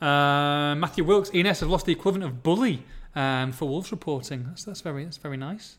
[0.00, 2.82] Uh, Matthew Wilkes, E&S have lost the equivalent of bully
[3.14, 4.44] um, for Wolves reporting.
[4.48, 5.76] That's that's very that's very nice.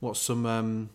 [0.00, 0.90] What's some um,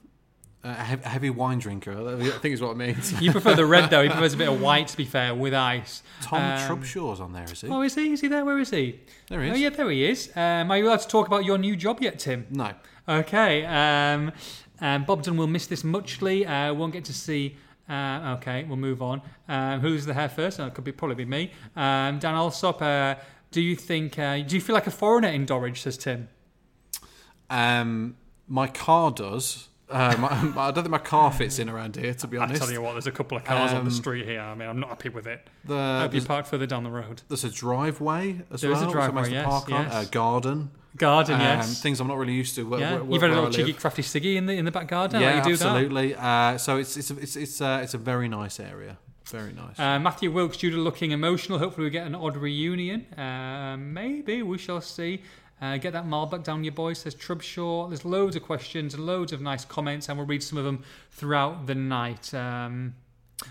[0.63, 1.91] a heavy, wine drinker?
[1.91, 3.13] I think is what it means.
[3.21, 4.03] You prefer the red though.
[4.03, 6.03] He prefers a bit of white, to be fair, with ice.
[6.21, 7.67] Tom Um, Trubshaw's on there, is he?
[7.67, 8.11] Oh, is he?
[8.13, 8.45] Is he there?
[8.45, 8.99] Where is he?
[9.27, 10.31] there he Oh, yeah, there he is.
[10.35, 12.45] Um, are you allowed to talk about your new job yet, Tim?
[12.51, 12.73] No.
[13.09, 13.65] Okay.
[13.65, 14.31] Um,
[14.79, 16.45] um, Bobden will miss this muchly.
[16.45, 17.55] Uh, won't get to see.
[17.89, 19.21] Uh, okay, we'll move on.
[19.49, 20.59] Um, who's the hair first?
[20.59, 21.51] Oh, it could be probably be me.
[21.75, 22.81] Um, Dan Alsop.
[22.81, 23.15] Uh,
[23.51, 24.17] do you think?
[24.17, 25.79] Uh, do you feel like a foreigner in Dorridge?
[25.81, 26.29] Says Tim.
[27.49, 28.15] Um,
[28.47, 29.67] my car does.
[29.91, 30.15] Uh,
[30.55, 32.61] my, I don't think my car fits in around here, to be honest.
[32.61, 34.41] I tell you what, there's a couple of cars on Um, the street here.
[34.41, 35.47] I mean, I'm not happy with it.
[35.65, 37.21] The, I hope you there's, parked further down the road.
[37.27, 38.89] there's a driveway as There well.
[38.89, 39.85] a driveway, I managed to yes, park on.
[39.85, 40.71] A garden.
[40.97, 41.81] Garden, um, yes.
[41.81, 42.67] Things I'm not really used to.
[42.67, 44.87] Where, yeah, where, you've had a little cheeky crafty ciggy in the in the back
[44.87, 45.21] garden.
[45.21, 45.65] Yeah, like you do that.
[45.67, 46.15] absolutely.
[46.15, 48.97] Uh, so it's it's a, it's it's uh, it's a very nice area.
[49.25, 49.79] Very nice.
[49.79, 53.05] Uh, Matthew Wilkes, to looking emotional, hopefully we get an odd reunion.
[53.17, 55.21] Uh, maybe we shall see.
[55.61, 57.87] Uh, get that Malbec down your boys, says Trubshaw.
[57.87, 61.67] There's loads of questions, loads of nice comments, and we'll read some of them throughout
[61.67, 62.33] the night.
[62.33, 62.95] Um,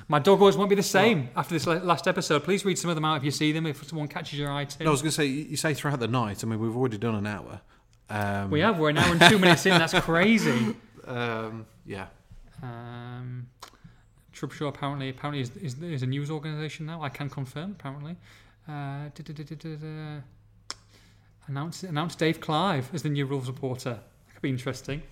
[0.09, 2.43] my dog always won't be the same after this last episode.
[2.43, 4.65] Please read some of them out if you see them, if someone catches your eye.
[4.65, 4.85] Tim.
[4.85, 6.43] no, I was going to say you say throughout the night.
[6.43, 7.61] I mean, we've already done an hour.
[8.09, 8.79] Um, we have.
[8.79, 9.79] We're an hour and two minutes in.
[9.79, 10.77] That's crazy.
[11.07, 12.07] Um, yeah.
[12.63, 13.49] Um,
[14.33, 17.03] Trubshaw apparently apparently is, is, is a news organisation now.
[17.03, 17.73] I can confirm.
[17.73, 18.17] Apparently,
[18.69, 19.09] uh.
[21.47, 23.91] Announce announce Dave Clive as the new Wolves reporter.
[24.27, 25.03] That could be interesting.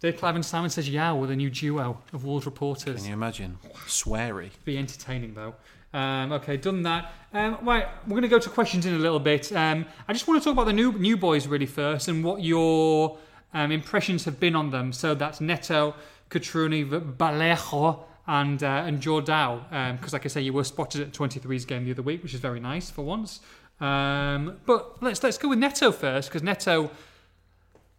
[0.00, 2.96] Dave Clive and Simon says Yow with a new duo of Wolves reporters.
[2.96, 3.58] Can you imagine?
[3.86, 4.50] Sweary.
[4.64, 5.54] Be entertaining though.
[5.92, 7.12] Um, okay, done that.
[7.32, 9.50] Um, right, we're going to go to questions in a little bit.
[9.52, 12.42] Um, I just want to talk about the new new boys really first and what
[12.42, 13.18] your
[13.54, 14.92] um, impressions have been on them.
[14.92, 15.94] So that's Neto,
[16.30, 16.84] Cutrone,
[17.16, 19.96] Vallejo, and uh, and Jordao.
[19.98, 22.40] Because, like I say, you were spotted at 23's game the other week, which is
[22.40, 23.40] very nice for once.
[23.80, 26.90] Um, but let's let's go with Neto first because Neto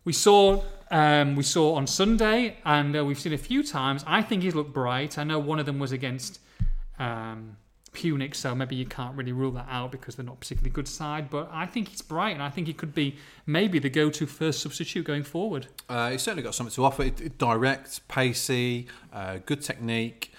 [0.04, 4.04] we saw um, we saw on Sunday, and uh, we've seen a few times.
[4.08, 5.18] I think he's looked bright.
[5.18, 6.40] I know one of them was against
[6.98, 7.58] um,
[7.94, 11.30] Pyunik, so maybe you can't really rule that out because they're not particularly good side.
[11.30, 14.62] But I think he's bright, and I think he could be maybe the go-to first
[14.62, 15.68] substitute going forward.
[15.88, 17.04] Uh, he's certainly got something to offer.
[17.04, 20.34] It, it, direct, pacey, uh, good technique.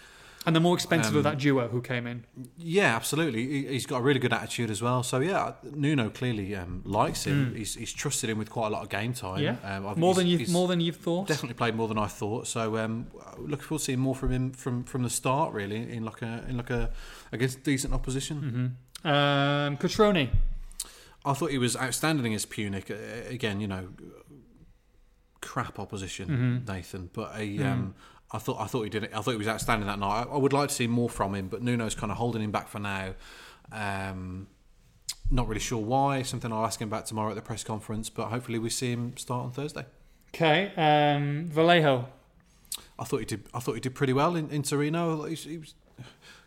[0.46, 2.24] And the more expensive Um, of that duo who came in.
[2.56, 3.46] Yeah, absolutely.
[3.46, 5.02] He, he's got a really good attitude as well.
[5.02, 7.54] So yeah, Nuno clearly um, likes him.
[7.54, 9.40] He's, he's trusted him with quite a lot of game time.
[9.40, 9.58] Mm.
[9.62, 11.26] Yeah, um, more than you more than you've thought.
[11.28, 12.46] definitely played more than I thought.
[12.46, 15.52] So um, looking forward to seeing more from him from, from the start.
[15.52, 16.90] Really, in like a in like a
[17.32, 18.76] against decent opposition.
[19.04, 20.30] Um, Cutrone.
[21.22, 22.90] I thought he was outstanding against Pyunik.
[22.90, 23.88] Uh, again, you know,
[25.42, 26.72] crap opposition, Mm-hmm.
[26.72, 27.10] Nathan.
[27.12, 27.66] But a, Mm.
[27.72, 27.94] um,
[28.32, 29.10] I thought I thought he did it.
[29.14, 30.26] I thought he was outstanding that night.
[30.28, 32.50] I, I would like to see more from him, but Nuno's kind of holding him
[32.50, 33.14] back for now.
[33.72, 34.46] Um,
[35.30, 36.22] not really sure why.
[36.22, 38.08] Something I'll ask him about tomorrow at the press conference.
[38.10, 39.84] But hopefully we see him start on Thursday.
[40.34, 42.06] Okay, um, Vallejo.
[42.98, 43.44] I thought he did.
[43.54, 45.24] I thought he did pretty well in, in Torino.
[45.24, 45.74] He, was- he was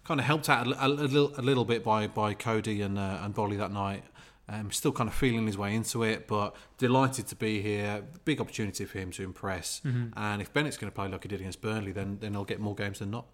[0.06, 2.98] kind of helped out a, a, a little, a little bit by, by Coady and
[2.98, 4.04] uh, and Boly that night.
[4.50, 8.04] Um, still kind of feeling his way into it, but delighted to be here.
[8.26, 9.82] Big opportunity for him to impress.
[9.86, 12.60] And if Bennett's going to play like he did against Burnley, then then he'll get
[12.60, 13.26] more games than not.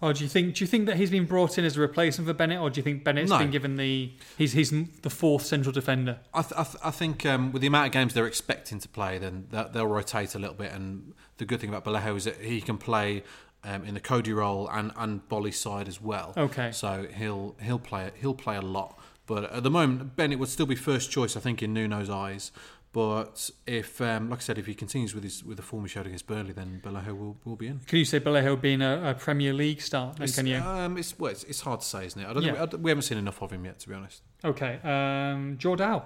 [0.00, 2.26] Or do you think do you think that he's been brought in as a replacement
[2.28, 3.38] for Bennett, or do you think Bennett's No.
[3.38, 4.70] been given the he's he's
[5.02, 6.18] the fourth central defender?
[6.34, 8.88] I, th- I, th- I think um, with the amount of games they're expecting to
[8.88, 10.72] play, then that, they'll rotate a little bit.
[10.72, 13.22] And the good thing about Vallejo is that he can play
[13.64, 16.32] um, in the Coady role and and Boly's side as well.
[16.36, 16.70] Okay.
[16.72, 18.98] So he'll he'll play he'll play a lot.
[19.26, 22.52] But at the moment, Bennett would still be first choice, I think, in Nuno's eyes.
[22.92, 25.88] But if, um, like I said, if he continues with his with the form he
[25.88, 27.80] showed against Burnley, then Vallejo will, will be in.
[27.88, 30.16] Can you say Vallejo being a, a Premier League start?
[30.18, 30.58] Then It's, can you?
[30.58, 32.28] Um, it's, well, it's, it's hard to say, isn't it?
[32.28, 32.54] I don't Yeah.
[32.54, 34.22] think, I we haven't seen enough of him yet, to be honest.
[34.44, 36.02] Okay, um, Jordao.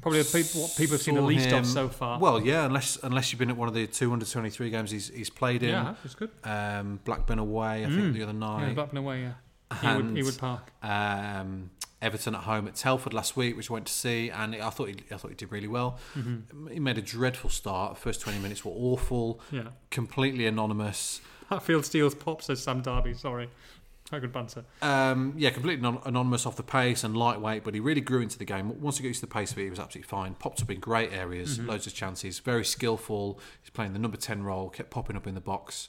[0.00, 2.18] Probably the people, what people have seen the least him- of so far.
[2.18, 5.62] Well, yeah, unless unless you've been at one of the 223 games he's, he's played
[5.62, 5.70] in.
[5.70, 6.30] yeah, it's good.
[6.44, 8.74] Um, Blackburn away, I think the other Yeah, night.
[8.74, 9.22] Blackburn away.
[9.22, 9.32] Yeah,
[9.96, 10.72] And- Ewood Park.
[10.82, 11.70] um,
[12.00, 14.88] Everton at home at Telford last week, which I went to see, and I thought
[14.88, 15.98] he, I thought he did really well.
[16.16, 16.68] Mm-hmm.
[16.68, 17.98] He made a dreadful start.
[17.98, 21.20] First 20 minutes were awful, Yeah, completely anonymous.
[21.50, 23.14] Hatfield steals pop says Sam Darby.
[23.14, 23.50] Sorry,
[24.10, 24.64] how good banter.
[24.82, 28.38] Um, yeah, completely non- anonymous off the pace and lightweight, but he really grew into
[28.38, 28.80] the game.
[28.80, 30.34] Once he got used to the pace of it, he was absolutely fine.
[30.34, 31.68] Popped up in great areas, Mm-hmm.
[31.68, 33.38] loads of chances, very skillful.
[33.62, 35.88] He's playing the number 10 role, kept popping up in the box.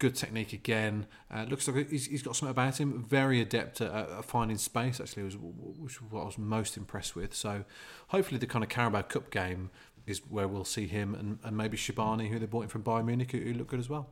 [0.00, 1.06] Good technique again.
[1.32, 3.02] Uh, looks like he's, he's got something about him.
[3.04, 7.16] Very adept at, at finding space, actually, was, which was what I was most impressed
[7.16, 7.34] with.
[7.34, 7.64] So
[8.08, 9.70] hopefully, the kind of Carabao Cup game
[10.06, 13.06] is where we'll see him and, and maybe Shabani, who they bought in from Bayern
[13.06, 14.08] Munich, who, who look good as well.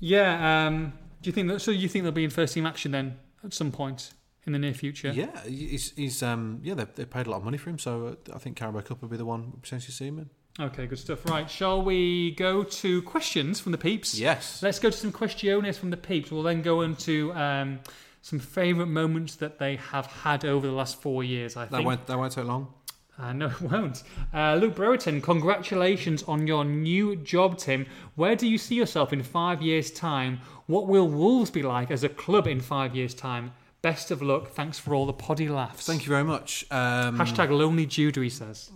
[0.00, 0.66] Yeah.
[0.66, 0.92] Um,
[1.26, 1.58] do you think that?
[1.60, 4.12] So you think they'll be in first team action then at some point
[4.46, 5.10] in the near future?
[5.12, 8.06] Yeah, he's, he's um, yeah, they, they paid a lot of money for him, so
[8.30, 10.30] uh, I think Carabao Cup will be the one we potentially see him in.
[10.64, 11.26] Okay, good stuff.
[11.28, 14.16] Right, shall we go to questions from the peeps?
[14.16, 14.62] Yes.
[14.62, 16.30] Let's go to some questiones from the peeps.
[16.30, 17.80] We'll then go into um,
[18.22, 21.56] some favourite moments that they have had over the last four years.
[21.56, 21.86] I That think.
[21.86, 22.72] won't that won't take long.
[23.18, 24.02] Uh, no, it won't.
[24.34, 27.86] Uh, Luke Brereton, congratulations on your new job, Tim.
[28.14, 30.40] Where do you see yourself in five years' time?
[30.66, 33.52] What will Wolves be like as a club in five years' time?
[33.82, 34.48] Best of luck.
[34.48, 35.86] Thanks for all the poddy laughs.
[35.86, 36.64] Thank you very much.
[36.70, 38.70] Um, Hashtag lonely Judah, he says.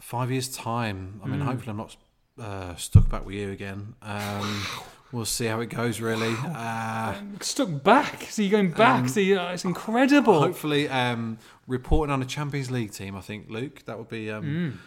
[0.00, 1.20] five years time.
[1.24, 1.96] I mean, hopefully I'm not
[2.40, 3.94] uh, stuck back with you again.
[4.00, 4.64] Um,
[5.12, 6.00] we'll see how it goes.
[6.00, 6.34] Really.
[6.44, 8.22] Uh, Stuck back.
[8.30, 9.02] So you're going back.
[9.02, 10.40] Um, so you, it's incredible.
[10.40, 13.16] hopefully, um, reporting on a Champions League team.
[13.16, 13.84] I think Luke.
[13.86, 14.30] That would be.
[14.30, 14.80] Um,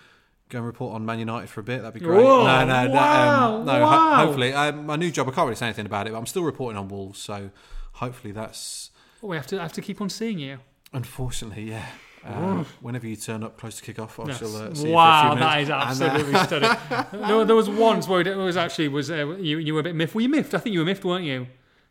[0.50, 1.78] Go and report on Man United for a bit.
[1.82, 2.22] That'd be great.
[2.22, 3.88] Whoa, no, no, no, wow, um, no.
[3.88, 5.30] ho- hopefully, um, my new job.
[5.30, 7.20] I can't really say anything about it, but I'm still reporting on Wolves.
[7.20, 7.52] So
[7.94, 8.92] hopefully, that's
[9.22, 10.58] we have to have to keep on seeing you.
[10.92, 11.86] unfortunately, yeah.
[12.26, 14.40] Uh, whenever you turn up close to kick off, I Yes.
[14.40, 16.52] shall uh, see wow, you for a that few is minutes.
[16.52, 17.28] And, absolutely stunning.
[17.28, 19.96] there, there was once where it was actually was uh, you you were a bit
[19.96, 20.14] miffed.
[20.14, 20.54] Were you miffed?
[20.54, 21.48] I think you were miffed, weren't you?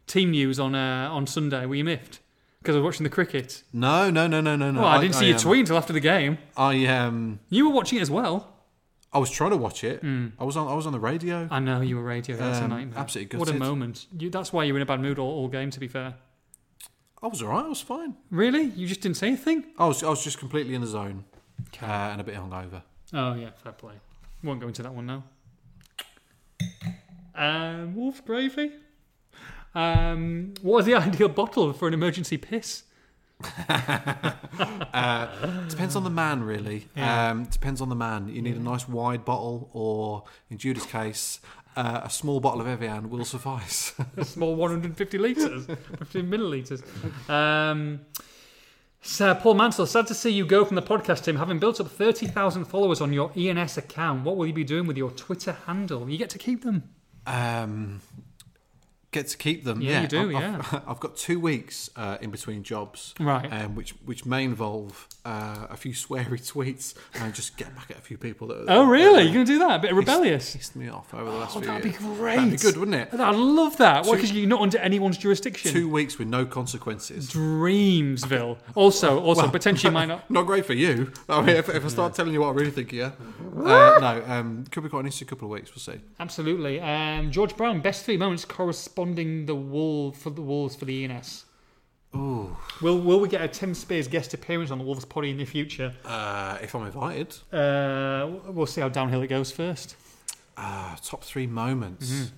[0.06, 1.66] Team news on uh, on Sunday.
[1.66, 2.20] Were you miffed?
[2.60, 3.62] Because I was watching the cricket.
[3.72, 4.80] No, no, no, no, no, no.
[4.82, 6.36] Well, I, didn't see your um, tweet until after the game.
[6.56, 8.52] I um, You were watching it as well.
[9.12, 10.00] I was trying to watch it.
[10.02, 10.28] Hmm.
[10.38, 10.68] I was on.
[10.68, 11.48] I was on the radio.
[11.50, 12.36] I know you were radio.
[12.36, 12.98] That's a Um, nightmare.
[12.98, 14.06] absolutely What a moment.
[14.16, 15.70] You, that's why you were in a bad mood all, all game.
[15.70, 16.14] To be fair.
[17.22, 17.64] I was alright.
[17.64, 18.14] I was fine.
[18.30, 18.64] Really?
[18.64, 19.64] You just didn't say anything?
[19.78, 20.02] I was.
[20.02, 21.24] I was just completely in the zone
[21.82, 22.82] uh, and a bit hungover.
[23.12, 23.94] Oh yeah, fair play.
[24.42, 25.24] Won't go into that one now.
[27.34, 28.72] Um, wolf gravy.
[29.74, 32.84] Um, what is the ideal bottle for an emergency piss?
[35.68, 36.88] Depends on the man, really.
[36.94, 37.30] Yeah.
[37.30, 38.28] Um, depends on the man.
[38.28, 41.40] You need a nice wide bottle, or in Judas' case,
[41.76, 43.94] uh, a small bottle of Evian will suffice.
[44.16, 46.82] A small 150 litres, 50 millilitres.
[47.30, 48.00] Um,
[49.02, 51.36] so Paul Mansell, sad to see you go from the podcast team.
[51.36, 54.96] Having built up 30,000 followers on your E&S account, what will you be doing with
[54.96, 56.08] your Twitter handle?
[56.10, 56.90] You get to keep them.
[57.26, 58.00] um,
[59.12, 59.80] get to keep them.
[59.80, 63.50] Yeah, Yeah, you do, I've, I've, I've got two weeks uh, in between jobs, Right.
[63.52, 67.98] Um, which which may involve uh, a few sweary tweets and just get back at
[67.98, 68.64] a few people that.
[68.68, 69.16] Oh, really?
[69.16, 69.76] that You're going to do that?
[69.76, 70.54] A bit rebellious?
[70.56, 72.00] pissed me off over the last Oh, few that'd be years.
[72.18, 72.36] great.
[72.36, 73.20] That'd be good, wouldn't it?
[73.20, 74.04] I love that.
[74.04, 74.10] Why?
[74.12, 75.72] Two- Because you're not under anyone's jurisdiction.
[75.72, 77.30] Two weeks with no consequences.
[77.30, 78.58] Dreamsville.
[78.74, 80.30] Also, also potentially might not.
[80.30, 81.12] Not great for you.
[81.28, 83.10] I mean, if, if I start telling you what I really think, yeah.
[83.56, 85.70] Uh, no, um, could be quite an interesting couple of weeks.
[85.70, 86.00] We'll see.
[86.18, 86.80] Absolutely.
[86.80, 88.44] Um, George Brown, best three moments
[89.04, 91.44] corresponding the Wolf for the Wolves for the E&S.
[92.14, 95.36] Ooh, Will Will we get a Tim Spiers guest appearance on the Wolves Poddy in
[95.38, 95.94] the future?
[96.04, 99.96] uh, if I'm invited, Uh, we'll see how downhill it goes first.
[100.56, 102.32] uh, top three moments.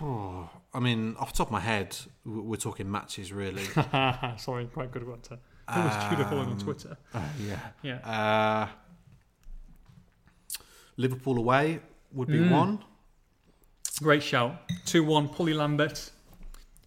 [0.00, 3.62] Oh, I mean, off the top of my head, we're talking matches, really.
[4.38, 5.20] Sorry, quite good one.
[5.28, 6.96] Who was following on Um, Twitter?
[7.14, 7.60] Uh, yeah.
[7.82, 7.98] Yeah.
[7.98, 8.68] Uh,
[10.96, 11.80] Liverpool away
[12.12, 12.82] would be one.
[14.02, 14.56] Great shout.
[14.86, 16.10] 2 1, Pully Lambert.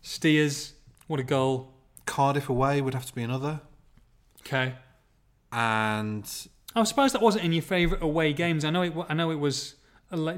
[0.01, 0.73] Steers.
[1.07, 1.73] What a goal.
[2.05, 3.61] Cardiff away would have to be another.
[4.41, 4.73] Okay.
[5.51, 6.23] And
[6.75, 8.63] I was surprised that wasn't in your favourite away games.
[8.65, 8.93] I know it.
[9.09, 9.75] I know it was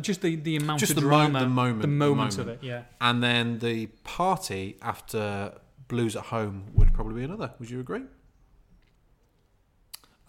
[0.02, 2.48] just the, the amount Just of the mo- drama, the moment- the the moment of
[2.48, 2.60] it.
[2.62, 2.84] Yeah.
[3.02, 5.54] and then the party after
[5.88, 7.54] Blues at home would probably be another.
[7.60, 8.02] Would you agree?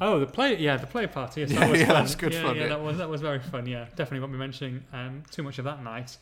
[0.01, 0.57] Oh, the play.
[0.59, 1.43] Yeah, the player party.
[1.43, 1.95] Yes, Yeah, that was yeah, fun.
[1.95, 2.69] that's good yeah, fun, Yeah, yeah.
[2.69, 3.67] that was that was very fun.
[3.67, 6.17] Yeah, definitely won't be mentioning um, too much of that night.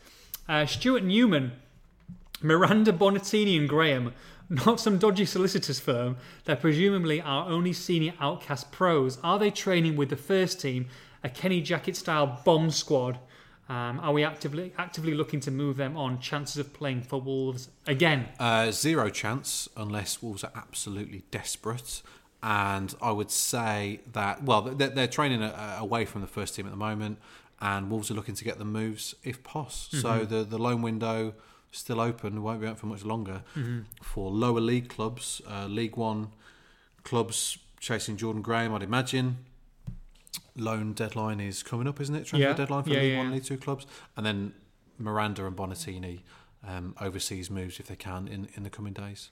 [0.49, 1.53] Uh, Stuart Newman,
[2.43, 4.13] Miranda Bonatini, and Graham.
[4.51, 6.17] Not some dodgy solicitors firm.
[6.45, 9.19] They're presumably our only senior outcast pros.
[9.23, 10.89] Are they training with the first team,
[11.25, 13.19] a Kenny Jackett style bomb squad?
[13.71, 16.19] Um, are we actively actively looking to move them on?
[16.21, 18.29] Chances of playing for Wolves again?
[18.39, 22.03] Uh, zero chance unless Wolves are absolutely desperate.
[22.43, 26.67] And I would say that, well, they're, they're training uh, away from the first team
[26.67, 27.19] at the moment,
[27.61, 29.89] and Wolves are looking to get the moves if pos.
[29.93, 31.35] So the, the loan window
[31.71, 33.43] still open, won't be out for much longer
[34.03, 36.29] for lower league clubs, uh, League One
[37.05, 39.39] clubs chasing Jordan Graham, I'd imagine.
[40.57, 42.27] Loan deadline is coming up, isn't it?
[42.27, 42.55] Transfer Yeah.
[42.55, 43.31] deadline for Yeah, League yeah, One.
[43.33, 43.87] League Two clubs,
[44.17, 44.53] and then
[44.99, 46.21] Miranda and Bonatini
[46.67, 49.31] um, overseas moves if they can in, in the coming days.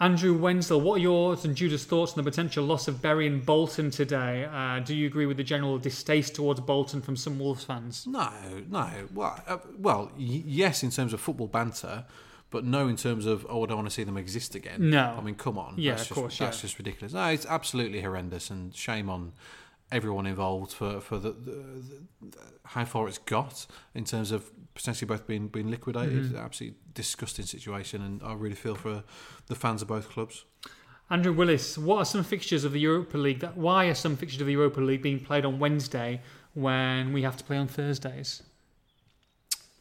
[0.00, 3.44] Andrew Wenzel, what are yours and Judah's thoughts on the potential loss of Bury and
[3.44, 4.48] Bolton today?
[4.50, 8.06] Uh, do you agree with the general distaste towards Bolton from some Wolves fans?
[8.06, 8.30] No,
[8.70, 8.88] no.
[9.12, 12.06] Well, uh, well, y- yes, in terms of football banter,
[12.48, 14.88] but no, in terms of oh, I don't want to see them exist again.
[14.88, 15.16] No.
[15.18, 15.74] I mean, come on.
[15.76, 16.62] Yeah, that's of just, course, That's yeah.
[16.62, 17.12] just ridiculous.
[17.12, 19.32] No, it's absolutely horrendous, and shame on
[19.92, 21.52] everyone involved for for the, the,
[22.22, 26.24] the how far it's got in terms of potentially both being being liquidated.
[26.24, 26.36] Mm-hmm.
[26.36, 29.04] Absolutely disgusting situation, and I really feel for
[29.46, 30.44] the fans of both clubs.
[31.10, 33.40] Andrew Willis, what are some fixtures of the Europa League?
[33.40, 36.22] That why are some fixtures of the Europa League being played on Wednesday
[36.54, 38.42] when we have to play on Thursdays?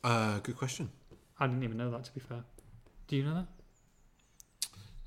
[0.03, 0.90] Uh, good question.
[1.40, 2.03] I didn't even know that.
[2.06, 2.44] To be fair,
[3.07, 3.48] do you know that?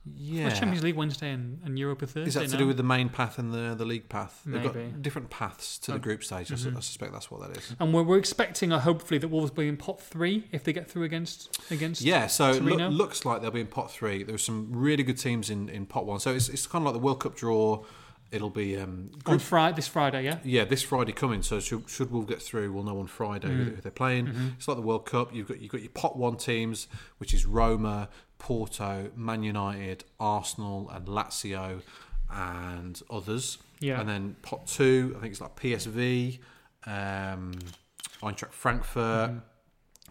[0.04, 0.48] Yeah.
[0.48, 2.26] Well, Champions League Wednesday and, and Europa Thursday.
[2.28, 2.58] Is that to no?
[2.58, 4.42] do with the main path and the the league path?
[4.44, 6.00] They've got different paths to the Oh.
[6.00, 6.48] group stage.
[6.48, 6.76] Mhm.
[6.76, 7.76] I suspect that's what that is.
[7.78, 10.72] And we're, we're expecting, uh, hopefully, that Wolves will be in pot three if they
[10.72, 12.02] get through against against.
[12.02, 12.88] Yeah, so it Torino?
[12.90, 14.24] looks like they'll be in pot three.
[14.24, 16.18] There's some really good teams in, in pot one.
[16.18, 17.84] So it's, it's kind of like the World Cup draw.
[18.32, 20.38] It'll be um, on Friday, this Friday, yeah.
[20.42, 21.42] yeah this Friday coming.
[21.42, 24.54] So should, should Wolves get through, we'll know on Friday who, who they're playing.
[24.56, 25.34] It's like the World Cup.
[25.34, 26.88] You've got you've got your pot one teams,
[27.18, 28.08] which is Roma,
[28.42, 31.80] Porto, Man United, Arsenal, and Lazio,
[32.28, 33.58] and others.
[33.78, 34.00] Yeah.
[34.00, 36.40] And then pot two, I think it's like PSV,
[36.84, 37.52] um,
[38.20, 39.30] Eintracht Frankfurt,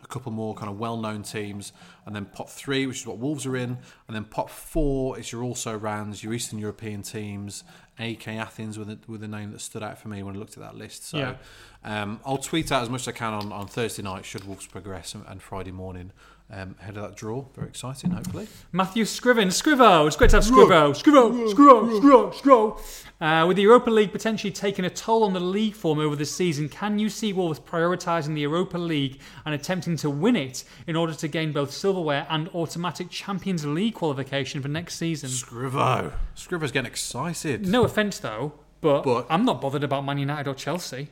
[0.04, 1.74] a couple more kind of well-known teams,
[2.06, 3.78] and then pot three, which is what Wolves are in,
[4.08, 7.66] and then pot four is your also rans, your Eastern European teams,
[8.00, 10.54] AEK Athens with a, with a name that stood out for me when I looked
[10.54, 11.06] at that list.
[11.06, 11.36] So Yeah.
[11.84, 14.68] um, I'll tweet out as much as I can on, on Thursday night should Wolves
[14.68, 16.12] progress, and, and Friday morning
[16.52, 17.46] um, ahead of that draw.
[17.56, 18.48] Very exciting, hopefully.
[18.72, 23.08] Matthew Scriven, Scrivo, it's great to have Scrivo, Scrivo, Scrivo, Scrivo, Scrivo.
[23.22, 26.26] Uh, with the Europa League potentially taking a toll on the league form over the
[26.26, 30.96] season, can you see Wolves prioritising the Europa League and attempting to win it in
[30.96, 35.30] order to gain both silverware and automatic Champions League qualification for next season?
[35.30, 36.12] Scrivo.
[36.36, 37.68] Scrivo's getting excited.
[37.68, 41.10] No offence though, but, But- I'm not bothered about Man United or Chelsea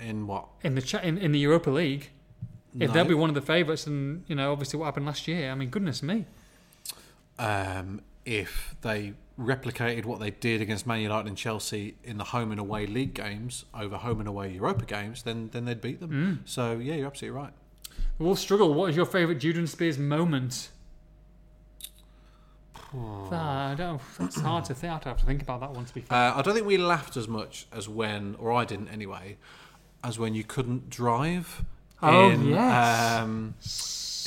[0.00, 0.46] In what?
[0.62, 2.10] in the cha- in, in the Europa League.
[2.80, 2.94] If No.
[2.94, 5.50] they'll be one of the favourites, and you know, obviously what happened last year.
[5.50, 6.24] I mean, goodness me.
[7.38, 12.50] um, if they replicated what they did against Man United and Chelsea in the home
[12.50, 16.42] and away league games over home and away Europa games, then then they'd beat them.
[16.44, 17.52] So yeah, you're absolutely right.
[18.18, 18.74] We'll struggle.
[18.74, 20.70] What is your favourite Juden Spiers moment?
[22.94, 24.00] Ah, I don't.
[24.20, 24.92] It's hard to think.
[24.92, 25.84] I'd have to think about that one.
[25.84, 28.64] To be fair, Uh, I don't think we laughed as much as when, or I
[28.64, 29.36] didn't anyway,
[30.02, 31.64] as when you couldn't drive.
[32.02, 33.18] Oh, in, yes.
[33.20, 33.54] Um,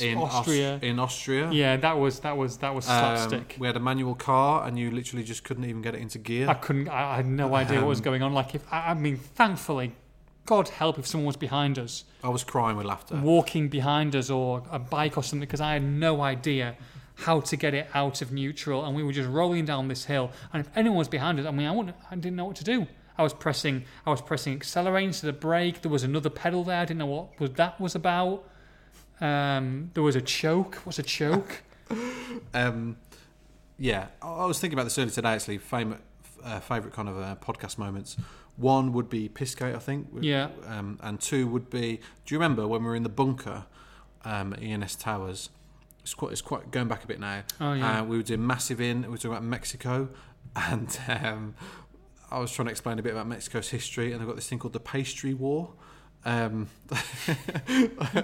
[0.00, 0.78] in Aus- Austria.
[0.82, 1.50] in Austria.
[1.52, 3.56] yeah, that was that was that was Um, slapstick.
[3.58, 6.48] we had a manual car, and you literally just couldn't even get it into gear.
[6.48, 6.88] I couldn't.
[6.88, 8.32] I, I had no idea what was Um, going on.
[8.34, 9.92] Like, if I, I mean, thankfully,
[10.44, 13.16] God help if someone was behind us, I was crying with laughter.
[13.16, 16.76] walking behind us, or a bike or something, because I had no idea
[17.14, 20.32] how to get it out of neutral, and we were just rolling down this hill.
[20.52, 21.94] And if anyone was behind us, I mean, I wouldn't.
[22.10, 22.86] I didn't know what to do.
[23.18, 23.84] I was pressing.
[24.06, 25.82] I was pressing accelerate instead of brake.
[25.82, 26.80] There was another pedal there.
[26.80, 28.44] I didn't know what was that was about.
[29.20, 30.76] Um, there was a choke.
[30.84, 31.62] What's a choke?
[32.54, 32.96] Um,
[33.78, 35.30] yeah, I I was thinking about this earlier today.
[35.30, 36.00] Actually, favorite,
[36.42, 38.16] uh, favorite kind of uh, podcast moments.
[38.56, 40.08] One would be Pissgate, I think.
[40.20, 40.48] Yeah.
[40.66, 41.96] Um, and two would be.
[42.24, 43.64] Do you remember when we were in the bunker,
[44.24, 45.50] um, at E&S Towers?
[46.02, 46.32] It's quite.
[46.32, 47.42] It's quite going back a bit now.
[47.60, 48.00] Oh, yeah.
[48.00, 49.02] Uh, we were doing massive in.
[49.02, 50.08] We were talking about Mexico,
[50.56, 51.54] and um,
[52.32, 54.58] I was trying to explain a bit about Mexico's history, and they've got this thing
[54.58, 55.70] called the Pastry War.
[56.24, 56.68] Um,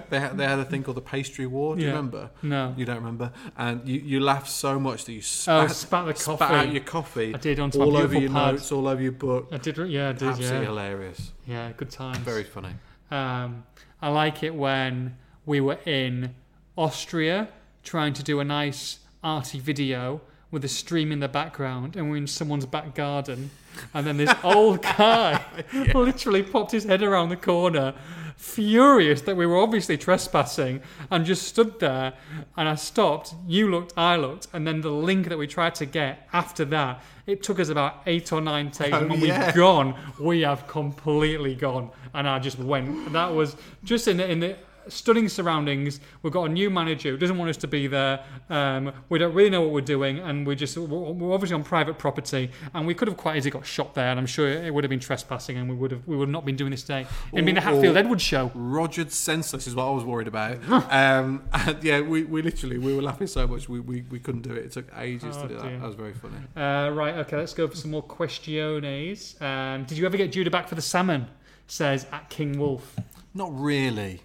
[0.09, 1.75] they, had, they had a thing called the Pastry War.
[1.75, 2.31] Do you remember?
[2.41, 2.73] No.
[2.77, 3.31] You don't remember?
[3.57, 6.83] And you, you laughed so much that you Oh, spat, spat the spat out your
[6.83, 8.53] coffee I did onto my all over your pad.
[8.55, 9.49] notes, all over your book.
[9.51, 9.77] I did.
[9.77, 10.23] Yeah, I did.
[10.29, 10.63] Absolutely Yeah.
[10.65, 11.31] hilarious.
[11.45, 12.19] Yeah, good times.
[12.19, 12.71] Very funny.
[13.11, 13.65] Um,
[14.01, 16.35] I like it when we were in
[16.77, 17.49] Austria
[17.83, 20.21] trying to do a nice arty video
[20.51, 23.51] with a stream in the background, and we're in someone's back garden,
[23.93, 25.43] and then this old guy
[25.93, 27.93] literally popped his head around the corner,
[28.37, 30.81] furious that we were obviously trespassing,
[31.11, 32.13] and just stood there.
[32.57, 33.33] And I stopped.
[33.47, 37.03] You looked, I looked, and then the link that we tried to get after that.
[37.27, 39.45] It took us about eight or nine takes, Oh, and when yeah.
[39.45, 41.91] we've gone, we have completely gone.
[42.13, 43.13] And I just went.
[43.13, 44.55] That was just in the, in the
[44.89, 45.99] stunning surroundings.
[46.23, 48.23] We've got a new manager who doesn't want us to be there.
[48.49, 51.63] Um, we don't really know what we're doing, and we're just we're we're obviously on
[51.63, 54.09] private property, and we could have quite easily got shot there.
[54.09, 56.33] And I'm sure it would have been trespassing, and we would have we would have
[56.33, 57.05] not been doing this today.
[57.33, 58.49] It'd been the Hatfield Edwards show.
[58.55, 60.57] Rogered senseless is what I was worried about.
[60.91, 64.41] um, and yeah, we, we literally we were laughing so much we, we, we couldn't
[64.41, 64.65] do it.
[64.65, 65.63] It took ages Oh, to do that.
[65.79, 66.35] That was very funny.
[66.55, 69.39] Uh, right, okay, let's go for some more questiones.
[69.41, 71.27] Um, did you ever get Judah back for the salmon?
[71.67, 72.95] Says at King Wolf.
[73.33, 74.21] Not really.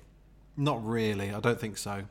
[0.56, 1.32] Not really.
[1.32, 2.04] I don't think so.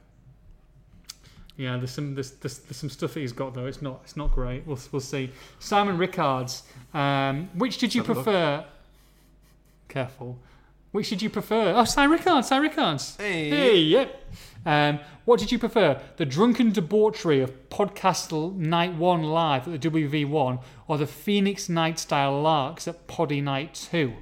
[1.56, 3.68] Yeah, there's some there's, there's, there's some stuff that he's got though.
[3.68, 4.66] It's not it's not great.
[4.66, 5.32] We'll we'll see.
[5.60, 6.64] Simon Rickards.
[6.94, 8.24] Um, which did you Have a look.
[8.24, 8.66] prefer?
[9.88, 10.40] Careful.
[10.92, 11.74] Which did you prefer?
[11.76, 12.48] Oh, Simon Rickards.
[12.48, 13.16] Simon Rickards.
[13.18, 13.50] Hey.
[13.50, 13.78] Hey.
[13.80, 14.22] Yep.
[14.66, 16.00] Um, what did you prefer?
[16.18, 22.00] The drunken debauchery of podcast night one live at the WV1, or the Phoenix night
[22.00, 24.14] style larks at Poddy night two?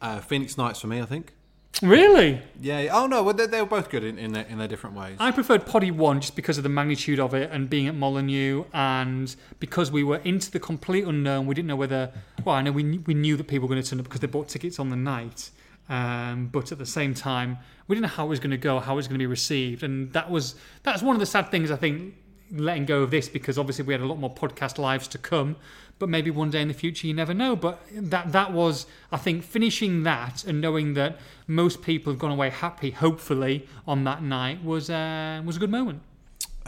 [0.00, 1.34] Uh, Phoenix Nights for me, I think.
[1.82, 2.42] Really?
[2.60, 2.88] Yeah.
[2.92, 5.16] Oh no, well, they, they were both good in, in, their, in their different ways.
[5.18, 8.64] I preferred Poddy 1 just because of the magnitude of it and being at Molineux
[8.72, 11.46] and because we were into the complete unknown.
[11.46, 12.12] We didn't know whether,
[12.44, 14.20] well, I know we, knew- we knew that people were going to turn up because
[14.20, 15.50] they bought tickets on the night.
[15.88, 17.58] Um, but at the same time,
[17.88, 19.26] we didn't know how it was going to go, how it was going to be
[19.26, 19.82] received.
[19.82, 20.54] And that was
[20.84, 22.14] that's one of the sad things, I think,
[22.52, 25.56] letting go of this because obviously we had a lot more podcast lives to come.
[25.98, 27.54] But maybe one day in the future, you never know.
[27.54, 32.30] But that that was, I think, finishing that and knowing that most people have gone
[32.30, 36.00] away happy, hopefully, on that night was uh, was a good moment.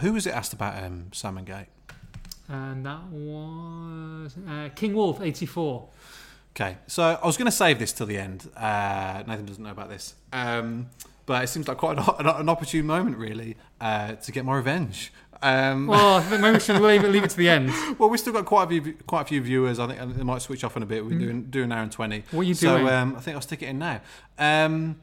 [0.01, 1.69] Who was it asked about um, Salmon Gate?
[2.49, 5.89] And that was uh, King Wolf eighty four.
[6.55, 8.47] Okay, so I was going to save this till the end.
[8.55, 10.91] Uh, Nathan doesn't know about this, um,
[11.25, 15.11] but it seems like quite an, an opportune moment, really, uh, to get my revenge.
[15.43, 17.71] Um, well, Well, I think maybe we should leave it, leave it to the end.
[17.99, 19.79] Well, we've still got quite a few, quite a few viewers.
[19.79, 21.05] I think they might switch off in a bit.
[21.05, 22.21] We're doing do an hour and twenty.
[22.21, 22.33] Mm.
[22.33, 22.93] What are you so, doing?
[22.93, 24.01] um, I think I'll stick it in now.
[24.39, 24.97] Um,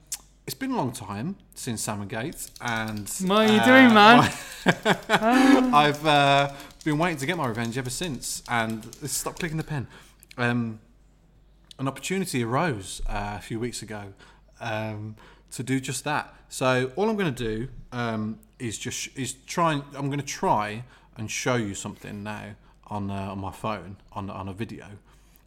[0.45, 4.31] it's been a long time since Salmon Gate, and What are you uh, doing, man?
[5.73, 6.51] I've uh,
[6.83, 9.87] been waiting to get my revenge ever since, and stop clicking the pen.
[10.37, 10.79] Um,
[11.77, 14.13] an opportunity arose uh, a few weeks ago
[14.59, 15.15] um,
[15.51, 16.34] to do just that.
[16.49, 19.73] So all I'm going to do um, is just is try.
[19.73, 20.84] And, I'm going to try
[21.17, 22.55] and show you something now
[22.88, 24.85] on uh, on my phone on on a video.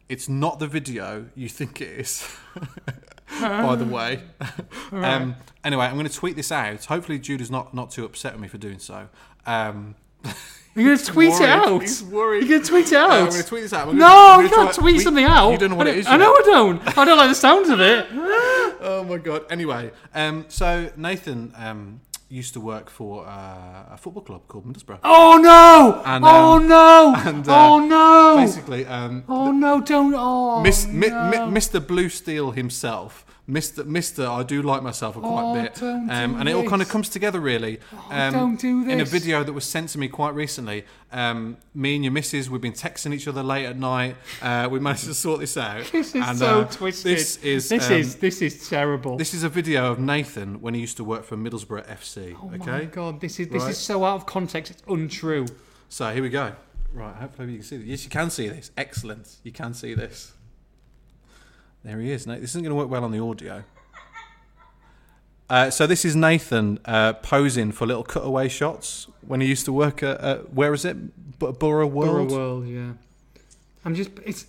[0.09, 2.27] It's not the video you think it is.
[3.41, 4.21] by the way.
[4.91, 6.85] um, anyway, I'm going to tweet this out.
[6.85, 9.09] Hopefully, Jude is not, not too upset with me for doing so.
[9.45, 9.95] Um,
[10.75, 11.81] You're going to tweet it out.
[11.81, 12.39] He's worried.
[12.47, 13.29] You're going to tweet it I'm out.
[13.29, 13.87] going to tweet this out.
[13.89, 15.51] I'm no, gonna- you can't tweet we- something out.
[15.51, 16.07] You don't know what I it is.
[16.07, 16.45] I know yet.
[16.45, 16.97] I don't.
[16.97, 18.07] I don't like the sound of it.
[18.85, 19.45] Oh my god.
[19.49, 24.99] Anyway, um, so Nathan um, used to work for uh, a football club called Middlesbrough.
[25.05, 26.01] Oh no!
[26.05, 27.13] And, oh um, no!
[27.15, 28.35] and, uh, oh no!
[28.41, 29.79] Basically, um, oh no!
[29.79, 30.13] Don't!
[30.17, 31.29] Oh Miss, mi- no.
[31.29, 31.85] mi- Mr.
[31.85, 33.25] Blue Steel himself.
[33.49, 33.83] Mr.
[33.83, 34.25] Mr.
[34.25, 37.09] I do like myself a quite Oh, bit, um, and it all kind of comes
[37.09, 37.79] together really.
[38.09, 41.95] Um, don't do In a video that was sent to me quite recently, um, me
[41.95, 44.15] and your missus, we've been texting each other late at night.
[44.41, 45.83] Uh, we managed to sort this out.
[45.91, 47.17] This is and, so uh, twisted.
[47.17, 49.17] This is this um, is this is terrible.
[49.17, 52.37] This is a video of Nathan when he used to work for Middlesbrough FC.
[52.41, 53.19] oh my okay, god!
[53.19, 53.71] This is this Right.
[53.71, 54.71] is so out of context.
[54.71, 55.47] It's untrue.
[55.89, 56.53] so here we go.
[56.93, 57.87] Right, hopefully you can see this.
[57.87, 58.71] Yes, you can see this.
[58.77, 60.31] Excellent, you can see this.
[61.83, 62.25] There he is.
[62.25, 63.63] This isn't going to work well on the audio.
[65.49, 69.73] Uh, so this is Nathan uh, posing for little cutaway shots when he used to
[69.73, 71.37] work at, uh, where is it?
[71.39, 72.29] B- Borough World.
[72.29, 72.93] Borough world, yeah.
[73.85, 74.45] I'm just it's.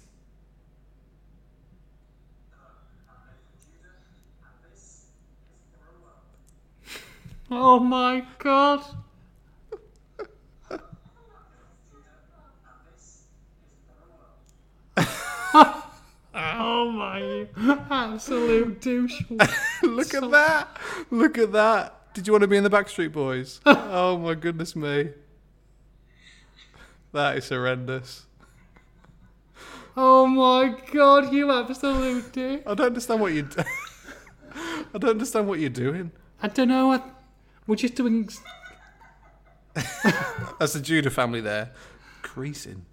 [7.50, 8.82] Oh my god!
[16.34, 17.46] oh my
[17.90, 19.22] absolute douche!
[19.82, 20.78] Look at that!
[21.10, 22.12] Look at that!
[22.14, 23.60] Did you want to be in the Backstreet Boys?
[23.66, 25.10] oh my goodness me!
[27.12, 28.26] That is horrendous.
[29.96, 32.64] Oh my god, you absolute dick.
[32.66, 33.48] I don't understand what you.
[34.54, 36.10] I don't understand what you're doing.
[36.42, 36.92] I don't know.
[36.92, 37.00] I,
[37.66, 38.28] we're just doing.
[40.58, 41.70] That's the Judah family there,
[42.22, 42.84] creasing.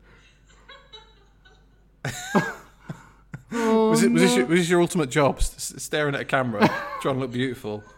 [3.54, 4.12] Oh, was it?
[4.12, 5.38] Was this, your, was this your ultimate job?
[5.40, 6.68] S- staring at a camera,
[7.02, 7.84] trying to look beautiful.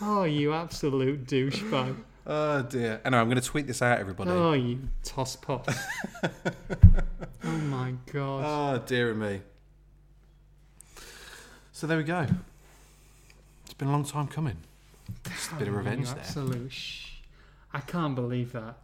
[0.00, 1.94] Oh, you absolute douchebag.
[2.26, 3.00] Oh dear.
[3.04, 4.30] Anyway, I'm going to tweet this out, everybody.
[4.30, 5.72] Oh, Oh, you tosspot.
[7.44, 8.44] oh my god.
[8.44, 9.40] Oh, dear me.
[11.70, 12.26] So there we go.
[13.64, 14.56] It's been a long time coming.
[15.28, 16.18] Just a bit of Oh, revenge there.
[16.18, 17.06] Absolute sh-
[17.72, 18.74] I can't believe that.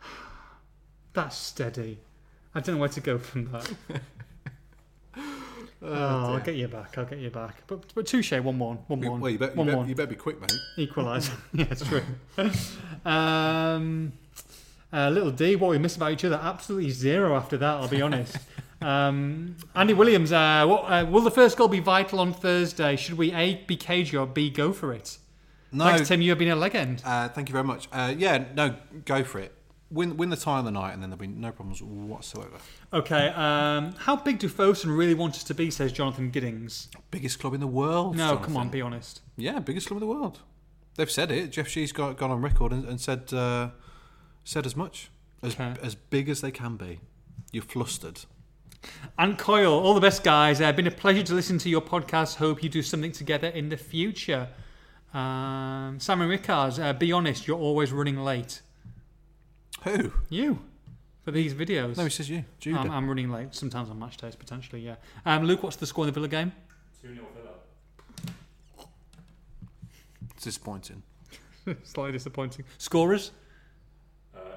[1.12, 1.98] That's steady.
[2.54, 3.70] I don't know where to go from that.
[5.84, 6.96] Oh, I'll get you back.
[6.98, 7.62] I'll get you back.
[7.66, 8.32] But but touche.
[8.32, 8.78] One one.
[8.86, 9.20] One one.
[9.20, 9.88] Well, you, bet, you, one bet, one.
[9.88, 10.52] you better be quick, mate.
[10.78, 11.30] Equalise.
[11.52, 12.02] yeah, it's true.
[13.04, 14.12] um,
[14.92, 16.40] uh, little D, what we miss about each other?
[16.42, 17.74] Absolutely zero after that.
[17.76, 18.36] I'll be honest.
[18.82, 22.96] Um, Andy Williams, uh, what, uh, will the first goal be vital on Thursday?
[22.96, 25.16] Should we A, be cagey or B, go for it?
[25.72, 26.20] No, Thanks, Tim.
[26.20, 27.00] You have been a legend.
[27.02, 27.88] uh, thank you very much.
[27.90, 28.74] Uh, yeah, no,
[29.06, 29.53] go for it.
[29.94, 32.56] Win, win the tie of the night, and then there'll be no problems whatsoever.
[32.92, 33.28] Okay.
[33.28, 35.70] Um, how big do Fosun really want us to be?
[35.70, 36.88] Says Jonathan Giddings.
[37.10, 38.16] Biggest club in the world.
[38.16, 38.44] No, Jonathan.
[38.44, 39.20] come on, be honest.
[39.36, 40.40] Yeah, biggest club in the world.
[40.96, 41.50] They've said it.
[41.52, 43.70] Jeff Shi's got gone on record and, and said uh,
[44.44, 45.10] said as much
[45.42, 45.74] as Okay.
[45.82, 47.00] as big as they can be.
[47.52, 48.20] You're flustered.
[49.18, 50.60] And Coyle, all the best, guys.
[50.60, 52.36] Uh, been a pleasure to listen to your podcast.
[52.36, 54.48] Hope you do something together in the future.
[55.14, 58.60] Um, Simon Rickards, uh, be honest, you're always running late.
[59.82, 60.12] Who?
[60.30, 60.60] You
[61.24, 61.96] for these videos.
[61.96, 62.44] No, he says you.
[62.60, 62.78] Judah.
[62.78, 63.54] I'm, I'm running late.
[63.54, 64.82] Sometimes on match days, potentially.
[64.82, 64.96] Yeah.
[65.24, 66.52] Um, Luke, what's the score in the Villa game?
[67.02, 68.86] 2 0 Villa.
[70.34, 71.02] it's disappointing.
[71.84, 72.64] Slightly disappointing.
[72.78, 73.32] Scorers?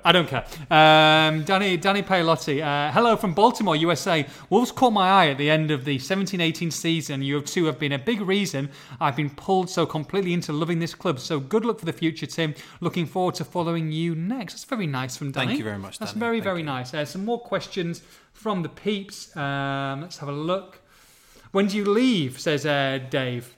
[0.03, 0.45] I don't care.
[0.69, 2.61] Um, Danny Danny Paolotti.
[2.64, 4.26] Uh, hello from Baltimore, USA.
[4.49, 7.22] Wolves caught my eye at the end of the 17-18 season.
[7.22, 8.69] You two have been a big reason
[8.99, 11.19] I've been pulled so completely into loving this club.
[11.19, 12.56] So good luck for the future, Tim.
[12.82, 14.53] Looking forward to following you next.
[14.53, 15.48] That's very nice from Danny.
[15.48, 16.19] Thank you very much, That's Danny.
[16.19, 16.65] very Thank very you.
[16.65, 16.94] nice.
[16.94, 18.02] Uh, some more questions
[18.34, 19.36] from the peeps.
[19.36, 20.82] Um, let's have a look.
[21.52, 22.40] When do you leave?
[22.40, 23.53] Says uh, Dave.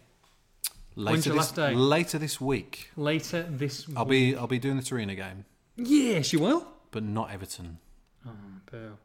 [0.96, 1.74] When's Later your this, last day?
[1.76, 3.86] later this week, Later this.
[3.96, 5.46] I'll be I'll be doing the Torino game,
[5.88, 6.68] Yes, you will.
[6.92, 7.78] but not Everton.
[8.26, 8.32] Oh,
[8.72, 8.98] Boo.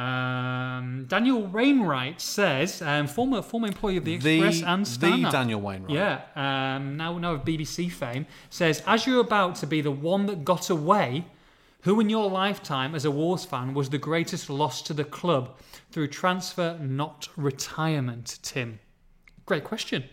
[0.00, 5.90] Um, Daniel Wainwright says, um, former former employee of the Express and the Daniel Wainwright.
[5.90, 10.26] Yeah, um, now now of BBC fame, says, as you're about to be the one
[10.26, 11.24] that got away,
[11.82, 15.58] who in your lifetime as a Wars fan was the greatest loss to the club
[15.90, 18.38] through transfer, not retirement?
[18.42, 18.78] Tim,
[19.44, 20.04] great question.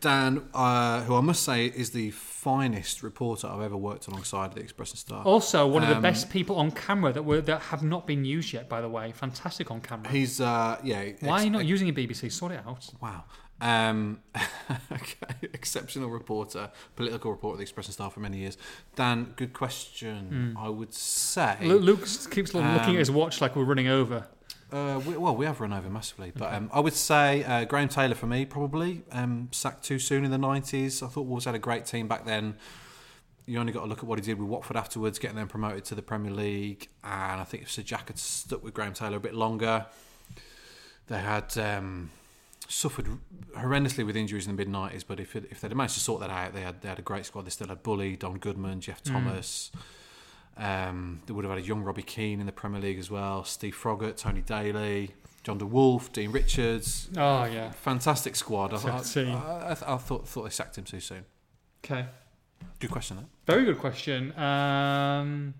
[0.00, 4.54] Dan, uh, who I must say is the finest reporter I've ever worked alongside at
[4.54, 5.22] the Express and Star.
[5.24, 8.24] Also, one of the Um, best people on camera that were that have not been
[8.24, 8.68] used yet.
[8.68, 10.10] By the way, fantastic on camera.
[10.10, 11.04] He's uh, yeah.
[11.20, 12.32] Why are you not using a BBC?
[12.32, 12.88] Sort it out.
[13.00, 13.24] Wow.
[13.62, 14.20] Um,
[14.90, 15.34] okay.
[15.52, 18.56] Exceptional reporter, political reporter at the Express and Star for many years.
[18.96, 20.56] Dan, good question.
[20.58, 21.58] I would say.
[21.60, 24.28] Luke keeps looking Um, at his watch like we're running over.
[24.72, 27.88] Uh, we, well, we have run over massively, but um, I would say uh, Graham
[27.88, 31.02] Taylor for me probably um, sacked too soon in the nineties.
[31.02, 32.56] I thought Wolves had a great team back then.
[33.46, 35.84] You only got to look at what he did with Watford afterwards, getting them promoted
[35.86, 36.88] to the Premier League.
[37.02, 39.86] And I think if Sir Jack had stuck with Graham Taylor a bit longer,
[41.08, 42.10] they had um,
[42.68, 43.08] suffered
[43.56, 45.02] horrendously with injuries in the mid nineties.
[45.02, 47.02] But if it, if they'd managed to sort that out, they had they had a
[47.02, 47.44] great squad.
[47.44, 49.72] They still had Bully, Don Goodman, Geoff Thomas.
[50.56, 53.44] Um, they would have had a young Robbie Keane in the Premier League as well.
[53.44, 55.12] Steve Froggatt, Tony Daly,
[55.42, 57.08] John DeWolf, Dean Richards.
[57.16, 57.70] Oh yeah.
[57.70, 58.74] Fantastic squad.
[58.74, 58.98] I, I.
[58.98, 61.24] I, I, I thought thought they sacked him too soon.
[61.84, 62.06] Okay.
[62.78, 63.16] Good question.
[63.16, 63.26] That.
[63.46, 64.36] Very good question.
[64.38, 65.54] Um,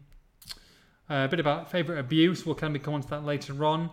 [1.09, 2.45] a bit about favourite abuse.
[2.45, 3.91] We'll kind of come on to that later on.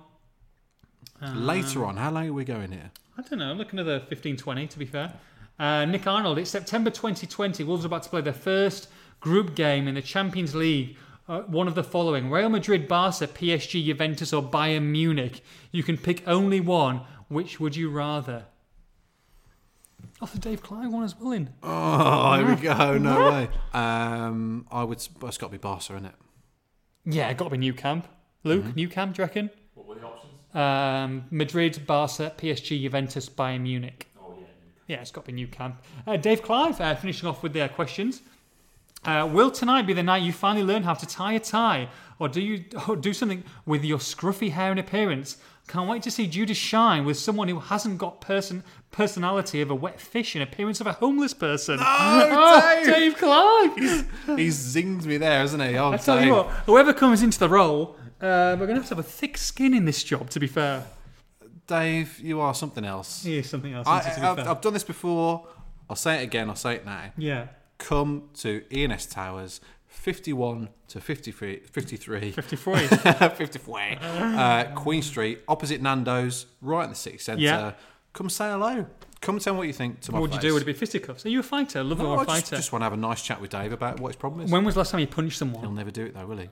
[1.22, 2.92] Um, Later on, how long are we going here?
[3.18, 3.54] I don't know.
[3.54, 5.14] Look another 15, 20 to be fair.
[5.58, 6.38] Uh, Nick Arnold.
[6.38, 7.64] It's September 2020.
[7.64, 8.88] Wolves are about to play their first
[9.20, 10.98] group game in the Champions League.
[11.28, 15.44] Uh, one of the following: Real Madrid, Barca, PSG, Juventus, or Bayern Munich.
[15.72, 17.02] You can pick only one.
[17.28, 18.46] Which would you rather?
[20.22, 21.50] Off the Dave Clive one as well in.
[21.64, 22.98] Oh, here we go.
[23.02, 23.50] No way.
[23.74, 24.98] Um, I would.
[24.98, 26.16] It's got to be Barca, isn't it?
[27.06, 28.08] Yeah, it got to be Nou Camp.
[28.44, 29.50] Luke, Nou Camp, do you reckon?
[29.74, 30.34] What were the options?
[30.54, 34.08] Um, Madrid, Barca, PSG, Juventus, Bayern Munich.
[34.20, 34.46] Oh, yeah.
[34.88, 35.82] Yeah, it's got to be Nou Camp.
[36.06, 38.22] Uh, Dave Clive, uh, finishing off with their questions.
[39.06, 41.88] Uh, will tonight be the night you finally learn how to tie a tie,
[42.20, 45.38] or do you or do something with your scruffy hair and appearance?
[45.68, 49.76] Can't wait to see Judah shine with someone who hasn't got person personality of a
[49.76, 51.78] wet fish and appearance of a homeless person.
[51.84, 52.94] Oh, Dave!
[52.94, 54.38] Dave Clive!
[54.40, 55.78] He's zinged me there, hasn't he?
[55.78, 58.88] Oh, I tell you what, whoever comes into the role Uh, we're going to have
[58.90, 60.86] to have a thick skin in this job, to be fair.
[61.68, 63.24] Dave, you are something else.
[63.24, 63.86] Here's something else.
[63.88, 64.48] I, isn't it, to be I've.
[64.48, 65.48] I've done this before.
[65.90, 66.50] I'll say it again.
[66.50, 67.12] I'll say it now.
[67.18, 67.48] yeah.
[67.78, 72.76] Come to E&S Towers, 51 to 53, 53 53.
[72.88, 77.42] 54, uh, Queen Street, opposite Nando's, right in the city centre.
[77.42, 77.74] Yeah.
[78.14, 78.88] Come say hello.
[79.22, 80.54] Come tell me what you think to my what would you do?
[80.54, 81.26] Would it be fisticuffs?
[81.26, 81.84] Are you a fighter?
[81.84, 82.56] Love No, or a I just, fighter?
[82.56, 84.52] just want to have a nice chat with Dave about what his problem is.
[84.52, 85.62] When was the last time you punched someone?
[85.62, 86.50] He'll never do it though, will he?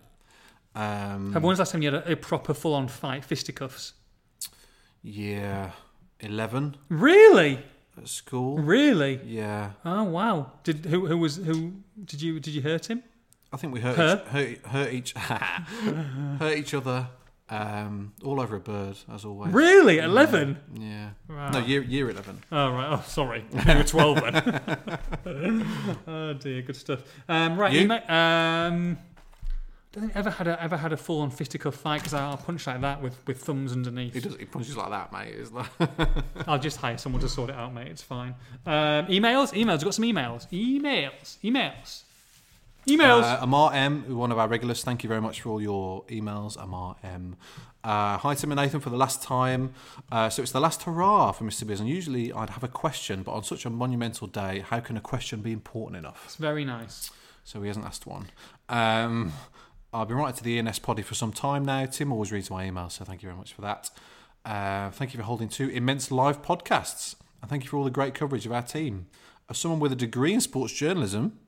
[0.75, 3.93] Um, When was the last time you had a, a proper full-on fight, fisticuffs?
[5.01, 5.71] yeah,
[6.19, 7.63] 11 Really?
[7.97, 8.57] At school.
[8.57, 9.19] Really?
[9.25, 10.51] Yeah, Oh wow!
[10.63, 11.73] Did who who was who?
[12.03, 13.03] Did you did you hurt him?
[13.53, 14.21] I think we hurt Her?
[14.25, 15.13] each, hurt, hurt each
[16.39, 17.07] hurt each other
[17.49, 19.53] um, all over a bird as always.
[19.53, 19.99] Really?
[19.99, 20.57] Eleven?
[20.73, 21.11] Yeah.
[21.29, 21.51] Wow.
[21.51, 22.43] No, year year 11.
[22.51, 22.87] Oh right.
[22.91, 23.45] Oh sorry.
[23.53, 24.61] You were twelve then.
[26.07, 26.61] oh dear.
[26.63, 27.01] Good stuff.
[27.29, 27.71] Um, right.
[27.71, 27.91] You?
[27.91, 28.97] um,
[29.95, 32.37] don't think I ever had a ever had a full on fisticuff fight because I'll
[32.37, 34.13] punch like that with, with thumbs underneath.
[34.13, 34.35] He does.
[34.35, 35.33] He punches like that, mate.
[35.33, 35.67] It's like,
[36.47, 37.87] I'll just hire someone to sort it out, mate.
[37.87, 38.35] It's fine.
[38.65, 39.77] Um, emails, emails.
[39.77, 40.47] We've got some emails.
[40.51, 42.03] Emails, emails,
[42.87, 43.23] emails.
[43.23, 46.61] Uh, Amar M, one of our regulars, thank you very much for all your emails,
[46.61, 47.37] Amar M.
[47.83, 49.73] Uh, hi, Tim and Nathan, for the last time.
[50.11, 51.65] Uh, so it's the last hurrah for Mr.
[51.65, 54.97] Biz, and usually I'd have a question, but on such a monumental day, how can
[54.97, 56.23] a question be important enough?
[56.25, 57.11] it's very nice.
[57.43, 58.25] So he hasn't asked one.
[58.69, 59.31] Um,
[59.95, 61.85] I've been writing to the E&S poddy for some time now.
[61.85, 63.89] Tim always reads my emails, so thank you very much for that.
[64.43, 67.89] Uh, thank you for holding two immense live podcasts, and thank you for all the
[67.91, 69.07] great coverage of our team.
[69.49, 71.39] As someone with a degree in sports journalism,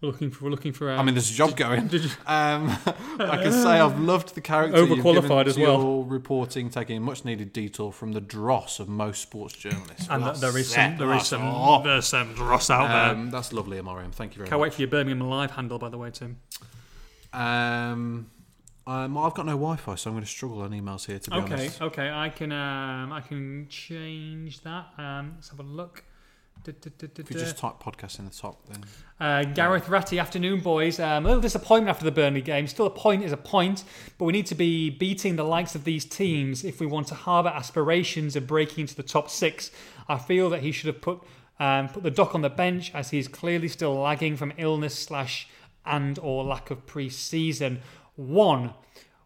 [0.00, 0.90] We're looking for we're looking for.
[0.92, 1.90] Um, I mean, there's a job going.
[1.90, 2.70] you- Um,
[3.18, 6.04] I can say I've loved the character Overqualified as well.
[6.04, 10.06] Reporting, taking a much needed detour from the dross of most sports journalists.
[10.08, 11.82] and Well, there is some there is some Oh.
[11.82, 13.16] there's some dross out there.
[13.16, 14.12] Um, that's lovely, Amorium.
[14.12, 14.50] Thank you very much.
[14.50, 16.36] Can't wait for your Birmingham Live handle, by the way, Tim.
[17.38, 18.30] Um,
[18.86, 21.18] um, I've got no Wi-Fi, so I'm going to struggle on emails here.
[21.18, 24.86] To be Okay, honest, okay, I can um, I can change that.
[24.96, 26.04] Um, let's have a look.
[26.64, 28.84] Du- du- du- if you just type podcast in the top, then
[29.20, 30.98] Uh, Gareth Ratty, afternoon, boys.
[30.98, 32.66] Um, a little disappointment after the Burnley game.
[32.66, 33.84] Still, a point is a point,
[34.18, 37.14] but we need to be beating the likes of these teams if we want to
[37.14, 39.70] harbour aspirations of breaking into the top six.
[40.08, 41.22] I feel that he should have put
[41.60, 45.48] um, put the Doc on the bench as he's clearly still lagging from illness slash
[45.88, 47.80] and or lack of pre-season.
[48.16, 48.74] One,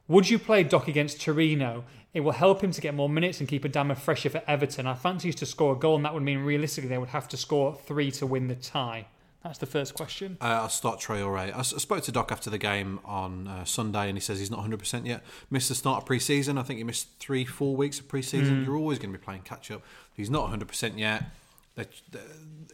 [0.08, 1.84] would you play Doc against Torino?
[2.14, 4.86] It will help him to get more minutes and keep Adama fresher for Everton.
[4.86, 7.26] I fancy us to score a goal, and that would mean realistically they would have
[7.28, 9.06] to score three to win the tie.
[9.42, 10.36] That's the first question.
[10.40, 11.36] uh, I'll start Traore.
[11.38, 14.38] I, s- I spoke to Doc after the game on uh, Sunday, and he says
[14.38, 15.24] he's not 100 percent yet.
[15.50, 16.58] Missed the start of pre-season.
[16.58, 18.64] I think he missed three, four weeks of pre-season.
[18.64, 19.82] You're always going to be playing catch-up.
[20.14, 21.24] He's not 100 percent yet.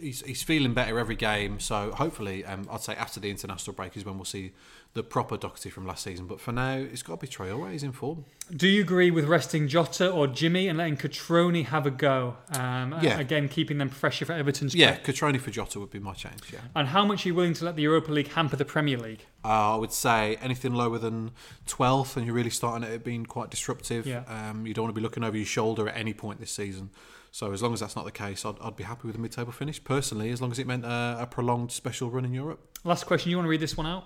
[0.00, 3.96] He's, he's feeling better every game, so hopefully, um, I'd say after the international break
[3.96, 4.52] is when we'll see
[4.94, 6.26] the proper Doherty from last season.
[6.26, 7.72] But for now, it's got to be Traore.
[7.72, 8.24] He's in form.
[8.54, 12.36] Do you agree with resting Jota or Jimmy and letting Cutrone have a go?
[12.50, 13.18] Um, Yeah.
[13.18, 15.12] Again, keeping them fresher for Everton's Yeah, play.
[15.12, 16.52] Cutrone for Jota would be my change.
[16.52, 16.60] Yeah.
[16.76, 19.26] And how much are you willing to let the Europa League hamper the Premier League?
[19.44, 21.32] Uh, I would say anything lower than
[21.66, 24.06] 12th, and you're really starting at it being quite disruptive.
[24.06, 24.22] Yeah.
[24.28, 26.90] Um, you don't want to be looking over your shoulder at any point this season.
[27.30, 29.52] So as long as that's not the case, I'd, I'd be happy with a mid-table
[29.52, 32.78] finish personally, as long as it meant uh, a prolonged special run in Europe.
[32.84, 33.30] Last question.
[33.30, 34.04] You want to read this one out?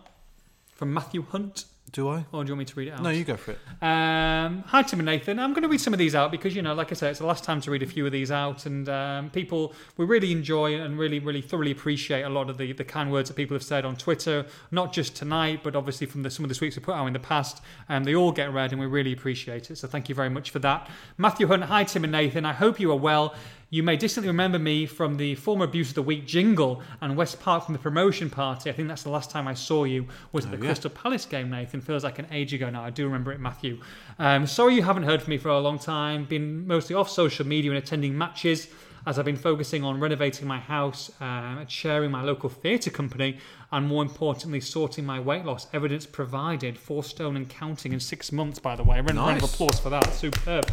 [0.74, 1.66] From Matthew Hunt?
[1.92, 2.24] Do I?
[2.32, 3.02] Or do you want me to read it out?
[3.02, 3.58] No, you go for it.
[3.82, 5.38] Um, hi, Tim and Nathan.
[5.38, 7.18] I'm going to read some of these out because, you know, like I said, it's
[7.18, 8.64] the last time to read a few of these out.
[8.64, 12.72] And um, people, we really enjoy and really, really thoroughly appreciate a lot of the,
[12.72, 16.22] the kind words that people have said on Twitter, not just tonight, but obviously from
[16.22, 17.60] the, some of the tweets we put out in the past.
[17.90, 19.76] And they all get read and we really appreciate it.
[19.76, 20.88] So thank you very much for that.
[21.18, 22.46] Matthew Hunt, hi, Tim and Nathan.
[22.46, 23.34] I hope you are well.
[23.72, 27.40] You may distantly remember me from the former Abuse of the Week jingle and West
[27.40, 28.68] Park from the promotion party.
[28.68, 30.64] I think that's the last time I saw you was at the yeah.
[30.64, 31.80] Crystal Palace game, Nathan.
[31.80, 32.84] Feels like an age ago now.
[32.84, 33.80] I do remember it, Matthew.
[34.18, 36.26] Um, sorry you haven't heard from me for a long time.
[36.26, 38.68] Been mostly off social media and attending matches
[39.06, 43.38] as I've been focusing on renovating my house, um, chairing my local theatre company,
[43.72, 45.66] and more importantly, sorting my weight loss.
[45.72, 49.00] Evidence provided, four stone and counting in six months, by the way.
[49.00, 50.12] Round, round of applause for that.
[50.12, 50.66] Superb.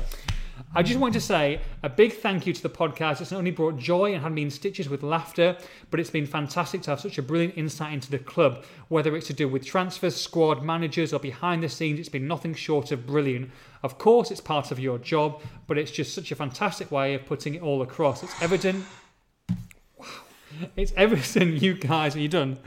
[0.75, 3.21] I just wanted to say a big thank you to the podcast.
[3.21, 5.57] It's not only brought joy and had me in stitches with laughter,
[5.89, 8.63] but it's been fantastic to have such a brilliant insight into the club.
[8.87, 12.53] Whether it's to do with transfers, squad, managers, or behind the scenes, it's been nothing
[12.53, 13.51] short of brilliant.
[13.83, 17.25] Of course, it's part of your job, but it's just such a fantastic way of
[17.25, 18.23] putting it all across.
[18.23, 18.85] It's evident
[19.97, 20.05] Wow.
[20.75, 22.15] It's everything you guys.
[22.15, 22.57] Are you done?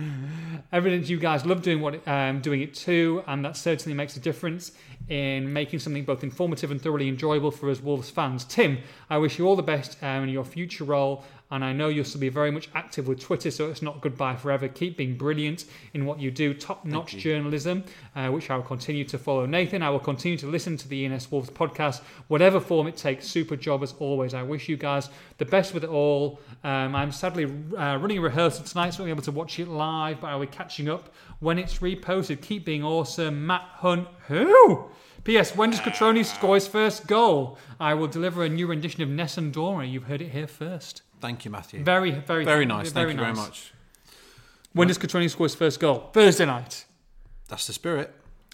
[0.73, 4.20] evidence you guys love doing what um, doing it too, and that certainly makes a
[4.20, 4.73] difference
[5.12, 8.44] in making something both informative and thoroughly enjoyable for us Wolves fans.
[8.44, 8.78] Tim,
[9.10, 11.22] I wish you all the best um, in your future role,
[11.52, 14.36] and I know you'll still be very much active with Twitter, so it's not goodbye
[14.36, 14.68] forever.
[14.68, 17.84] Keep being brilliant in what you do, top-notch journalism,
[18.16, 19.44] uh, which I will continue to follow.
[19.44, 23.26] Nathan, I will continue to listen to the E&S Wolves podcast, whatever form it takes.
[23.28, 24.32] Super job as always.
[24.32, 26.40] I wish you guys the best with it all.
[26.64, 29.58] Um, I'm sadly uh, running a rehearsal tonight, so I won't be able to watch
[29.58, 32.40] it live, but I'll be catching up when it's reposted.
[32.40, 33.46] Keep being awesome.
[33.46, 34.86] Matt Hunt, who?
[35.24, 35.54] P.S.
[35.54, 37.58] When does Cutrone score his first goal?
[37.78, 39.90] I will deliver a new rendition of Nessun Dorma.
[39.90, 41.02] You've heard it here first.
[41.23, 41.85] Thank you, Matthew.
[41.85, 42.90] Very, very, Very nice.
[42.90, 43.73] Thank very you very much.
[44.73, 46.11] When does Cutrone score his first goal?
[46.12, 46.85] Thursday night.
[47.49, 48.12] That's the spirit.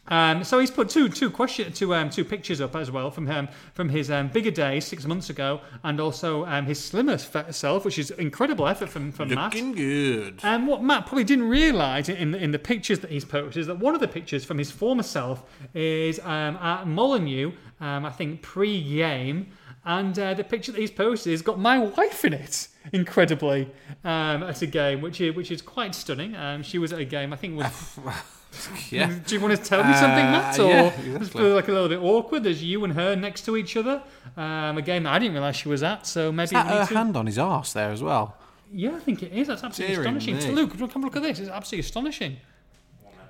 [0.09, 3.27] Um, so he's put two two question two um, two pictures up as well from
[3.27, 7.85] him from his um, bigger day six months ago, and also um, his slimmer self,
[7.85, 9.55] which is incredible effort from from Matt.
[9.55, 10.41] Looking good.
[10.43, 13.67] And what Matt probably didn't realise in the, in the pictures that he's posted is
[13.67, 18.11] that one of the pictures from his former self is um, at Molineux, um, I
[18.11, 19.49] think pre-game,
[19.85, 22.69] and uh, the picture that he's posted has got my wife in it.
[22.93, 23.71] Incredibly,
[24.05, 26.35] um, at a game, which is which is quite stunning.
[26.37, 27.57] Um, she was at a game, I think.
[27.59, 27.99] Was,
[28.91, 29.13] Yeah.
[29.27, 30.59] do you want to tell me something, Uh, Matt?
[30.59, 31.27] Or yeah, exactly.
[31.43, 32.45] feel like a little bit awkward?
[32.45, 34.03] There's you and her next to each other.
[34.39, 36.87] Um, a game that I didn't realise she was at, so maybe Is that her
[36.87, 38.37] to- hand on his arse there as well?
[38.73, 39.49] yeah, I think it is.
[39.49, 40.37] That's absolutely Dearie astonishing.
[40.37, 40.63] me.
[40.63, 41.41] Luke, come look at this.
[41.41, 42.37] It's absolutely astonishing.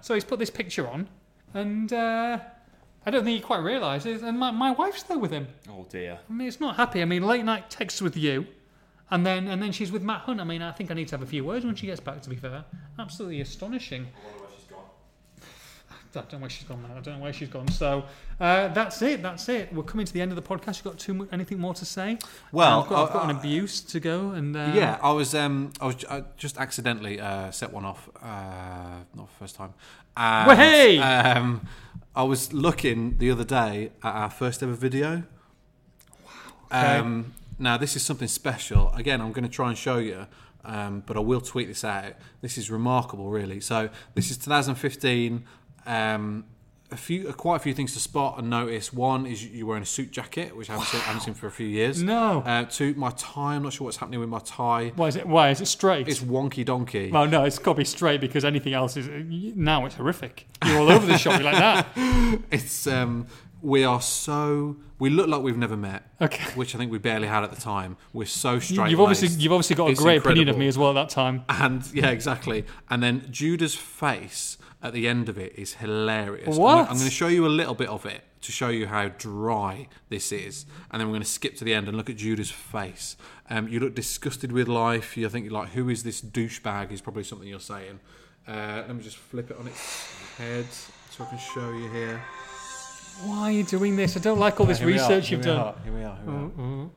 [0.02, 1.08] So he's put this picture on,
[1.52, 2.38] and uh,
[3.06, 4.22] I don't think he quite realises.
[4.22, 5.48] And my, my wife's there with him.
[5.70, 6.18] Oh dear.
[6.28, 7.00] I mean, it's not happy.
[7.00, 8.46] I mean, late night texts with you,
[9.10, 10.40] and then and then she's with Matt Hunt.
[10.40, 12.20] I mean, I think I need to have a few words when she gets back.
[12.22, 12.64] To be fair,
[12.98, 14.06] absolutely astonishing.
[14.06, 14.84] I wonder where she's gone.
[16.14, 16.96] I don't know where she's gone now.
[16.96, 17.68] I don't know where she's gone.
[17.68, 18.04] So
[18.40, 19.22] uh, that's it.
[19.22, 19.72] That's it.
[19.72, 20.84] We're coming to the end of the podcast.
[20.84, 22.18] You got too mu- anything more to say?
[22.52, 25.34] Well, I've got, I've got uh, an abuse to go, and uh, Yeah, I was
[25.34, 28.26] um I was I just accidentally uh, set one off uh
[29.14, 29.72] not the first time.
[30.16, 30.98] And, Well, hey!
[30.98, 31.60] Um,
[32.18, 35.22] I was looking the other day at our first ever video.
[36.24, 36.32] Wow.
[36.66, 36.98] Okay.
[36.98, 38.90] Um, now this is something special.
[38.96, 40.26] Again, I'm going to try and show you,
[40.64, 42.14] um, but I will tweet this out.
[42.40, 43.60] This is remarkable, really.
[43.60, 45.44] So this is 2015.
[45.86, 46.44] Um,
[46.90, 48.92] a few, quite a few things to spot and notice.
[48.92, 51.46] One is you're wearing a suit jacket, which I haven't, seen, I haven't seen for
[51.46, 52.02] a few years.
[52.02, 52.40] No.
[52.40, 53.54] Uh, two, my tie.
[53.56, 54.92] I'm not sure what's happening with my tie.
[54.96, 55.26] Why is it?
[55.26, 56.08] Why is it straight?
[56.08, 57.10] It's wonky donkey.
[57.10, 60.46] Well, no, it's got to be straight because anything else is now it's horrific.
[60.64, 61.86] You're all over the shop like that.
[62.50, 63.26] It's um,
[63.62, 66.04] we are so we look like we've never met.
[66.20, 66.44] Okay.
[66.54, 67.96] Which I think we barely had at the time.
[68.12, 68.90] We're so straight.
[68.90, 71.08] You've obviously you've obviously got a It's great opinion of me as well at that
[71.10, 71.44] time.
[71.48, 72.64] and yeah, exactly.
[72.90, 76.48] And then Judah's face at the end of it is hilarious.
[76.48, 78.86] I'm gonna- I'm going to show you a little bit of it to show you
[78.86, 82.08] how dry this is, and then we're going to skip to the end and look
[82.08, 83.16] at Judah's face.
[83.50, 85.16] Um, you look disgusted with life.
[85.16, 86.92] You think like, who is this douchebag?
[86.92, 87.98] Is probably something you're saying.
[88.46, 90.06] Uh, let me just flip it on its
[90.38, 90.66] head
[91.10, 92.22] so I can show you here.
[93.24, 94.16] Why are you doing this?
[94.16, 95.58] I don't like all this Here we are, research here you've we done.
[95.60, 96.16] are, Here we are.
[96.16, 96.90] Here we are.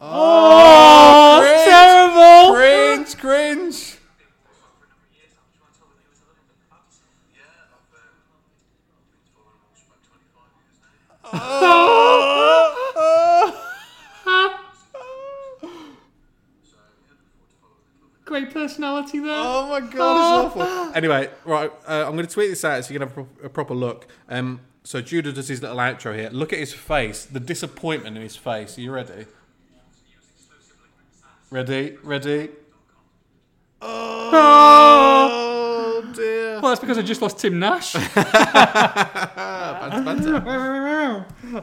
[0.00, 2.54] Oh, terrible!
[2.54, 3.96] Cringe, cringe.
[18.24, 19.30] Great personality there.
[19.32, 20.96] Oh my god, it's awful.
[20.96, 23.46] Anyway, right, uh, I'm going to tweet this out so you can have a, pro-
[23.46, 24.06] a proper look.
[24.28, 26.30] Um, so Judah does his little outro here.
[26.30, 28.78] Look at his face, the disappointment in his face.
[28.78, 29.26] Are you ready?
[31.54, 31.96] Ready?
[32.02, 32.50] Ready?
[33.80, 35.30] Oh,
[36.12, 36.54] dear.
[36.60, 37.94] Well, that's because I just lost Tim Nash.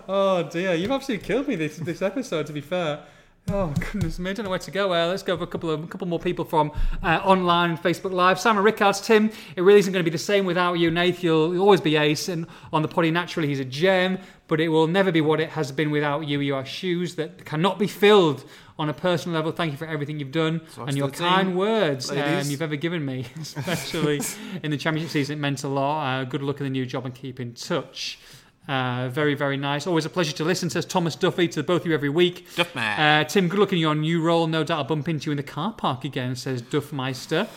[0.07, 2.47] oh dear, you've absolutely killed me this this episode.
[2.47, 3.03] To be fair.
[3.49, 4.93] Oh goodness me, I don't know where to go.
[4.93, 6.71] Uh, let's go for a couple of a couple more people from
[7.03, 8.39] uh, online and Facebook Live.
[8.39, 9.29] Simon Rickards, Tim.
[9.57, 11.21] It really isn't going to be the same without you, Nath.
[11.21, 14.19] You'll, you'll always be ace, and on the potty naturally he's a gem.
[14.51, 16.41] But it will never be what it has been without you.
[16.41, 18.43] You are shoes that cannot be filled
[18.77, 19.53] on a personal level.
[19.53, 23.27] Thank you for everything you've done and your kind words um, you've ever given me,
[23.39, 24.19] especially
[24.63, 25.37] in the championship season.
[25.37, 26.03] It meant a lot.
[26.03, 28.19] Uh, good luck in the new job and keep in touch.
[28.67, 29.87] Uh, very, very nice.
[29.87, 32.45] Always a pleasure to listen, says Thomas Duffy, to both of you every week.
[32.49, 32.99] Duffman.
[32.99, 34.47] Uh, Tim, good luck in your new role.
[34.47, 37.47] No doubt I'll bump into you in the car park again, says Duffmeister.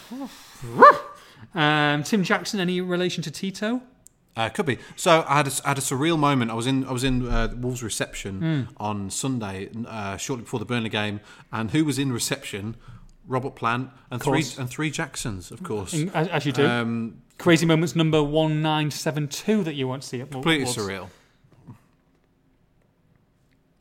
[1.57, 3.83] um, Tim Jackson, any relation to Tito?
[4.37, 4.79] Uh, could be.
[4.97, 6.51] So I had a, I had a surreal moment.
[6.51, 8.75] I was in I was in uh, Wolves reception Hmm.
[8.83, 11.21] on Sunday, uh, shortly before the Burnley game,
[11.53, 12.77] and who was in reception?
[13.27, 15.95] Robert Plant and three and three Jacksons, of course.
[16.13, 16.67] As, as you do.
[16.67, 20.45] Um, Crazy Moments number 1972 that you won't see at Wolves.
[20.45, 21.09] completely surreal.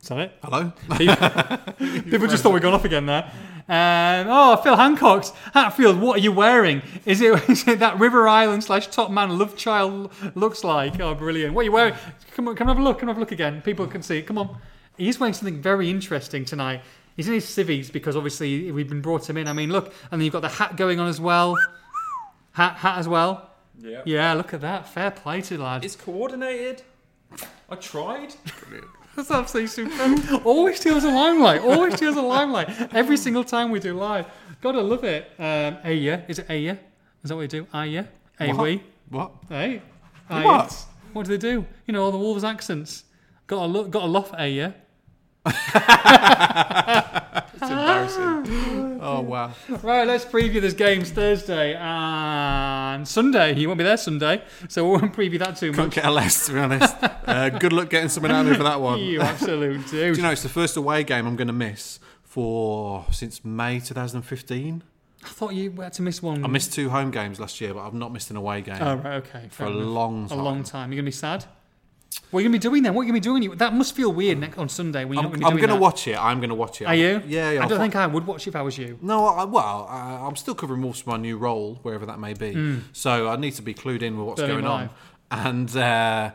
[0.04, 0.32] Is that it?
[0.42, 0.70] Hello.
[2.10, 3.22] People just thought we'd gone off again there.
[3.66, 5.98] Um, oh, Phil Hancock's Hatfield.
[5.98, 6.82] What are you wearing?
[7.06, 11.00] Is it is it that River Island slash Top Man Love Child looks like?
[11.00, 11.54] Oh, brilliant!
[11.54, 11.94] What are you wearing?
[12.32, 12.98] Come on, come have a look.
[12.98, 13.62] Come have a look again.
[13.62, 14.20] People can see.
[14.20, 14.58] Come on.
[14.98, 16.82] He's wearing something very interesting tonight.
[17.16, 19.48] He's in his civvies because obviously we've been brought him in.
[19.48, 21.56] I mean, look, and then you've got the hat going on as well.
[22.52, 23.52] Hat, hat as well.
[23.78, 24.02] Yeah.
[24.04, 24.86] Yeah, look at that.
[24.86, 25.82] Fair play to the lad.
[25.82, 26.82] It's coordinated.
[27.70, 28.34] I tried.
[29.16, 30.42] That's absolutely superb.
[30.44, 31.60] always steals a limelight.
[31.60, 32.68] Always steals a limelight.
[32.92, 34.26] Every single time we do live.
[34.60, 35.30] Gotta love it.
[35.38, 36.22] Um, Aya.
[36.28, 36.78] Is it Aya?
[37.22, 37.66] Is that what we do?
[37.72, 38.04] Aya?
[38.40, 38.80] Awe?
[39.10, 39.32] What?
[39.48, 39.82] Hey?
[40.28, 40.46] What?
[40.46, 40.68] Aya.
[41.12, 41.64] What do they do?
[41.86, 43.04] You know, all the Wolves accents.
[43.46, 44.06] Got a look, got a
[44.38, 44.72] Aya.
[47.64, 48.98] It's embarrassing.
[49.02, 49.52] oh wow.
[49.82, 53.54] Right, let's preview this games Thursday and Sunday.
[53.56, 55.94] You won't be there Sunday, so we won't preview that too Couldn't much.
[55.96, 56.94] get less, to be honest.
[57.24, 58.98] Uh, good luck getting something out of me for that one.
[59.00, 60.16] You absolute Do dude.
[60.18, 64.82] you know it's the first away game I'm going to miss for since May 2015?
[65.24, 66.44] I thought you had to miss one.
[66.44, 68.96] I missed two home games last year, but I've not missed an away game Oh,
[68.96, 69.48] right, okay.
[69.50, 69.86] for a enough.
[69.86, 70.92] long a long time.
[70.92, 71.46] You're gonna be sad.
[72.30, 72.94] What are you gonna be doing then?
[72.94, 73.42] What are you gonna be doing?
[73.42, 75.50] You- That must feel weird next on Sunday when you're I'm, not gonna be I'm
[75.52, 75.82] doing going that.
[75.82, 76.16] watch it.
[76.18, 76.84] I'm going to watch it.
[76.86, 77.22] Are you?
[77.26, 77.64] Yeah, yeah.
[77.64, 78.98] I don't think I would watch if I was you.
[79.02, 82.34] No, I, well, I, I'm still covering Wolves for my new role, wherever that may
[82.34, 82.80] be.
[82.92, 84.90] So I need to be clued in with what's Burning going on.
[85.30, 86.30] And uh,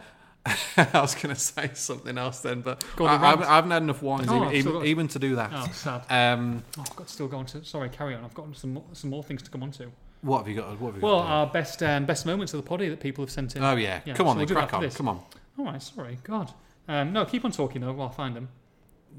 [0.78, 3.48] I was going to say something else then, but Go I, on, the I, haven't-
[3.48, 5.52] I haven't had enough wines Oh, even, I've still even, got- even to do that.
[5.54, 6.02] Oh, sad.
[6.10, 7.64] Um, Oh, I've got to still go on to.
[7.64, 8.24] Sorry, carry on.
[8.26, 9.92] I've got some more, some more things to come on to.
[10.22, 10.80] what have you got?
[10.80, 11.28] What have you Well, got?
[11.28, 13.64] our best um, best moments of the poddy that people have sent in.
[13.64, 14.82] oh yeah, yeah, come so on, we'll then do crack after on.
[14.84, 14.98] this.
[14.98, 15.22] Come on.
[15.60, 16.54] All right, sorry, God.
[16.88, 18.48] Um, no, keep on talking though while I find them.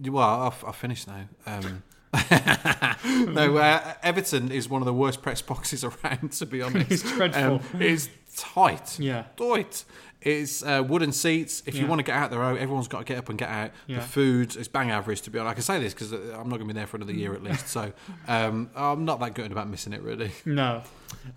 [0.02, 1.28] Well, I've, I've finished now.
[1.44, 1.82] Um,
[3.34, 6.90] no, uh, Everton is one of the worst press boxes around, to be honest.
[6.90, 7.56] It's dreadful.
[7.56, 8.98] Um, it's tight.
[8.98, 9.24] Yeah.
[9.36, 9.84] Tight.
[10.22, 11.62] It's uh, wooden seats.
[11.64, 13.48] If you want to get out the road, everyone's got to get up and get
[13.48, 13.70] out.
[13.86, 13.96] Yeah.
[13.96, 15.50] The food is bang average, to be honest.
[15.50, 17.42] I can say this because I'm not going to be there for another year at
[17.42, 17.68] least.
[17.68, 17.92] So
[18.28, 20.30] um, I'm not that good about missing it, really.
[20.44, 20.82] No.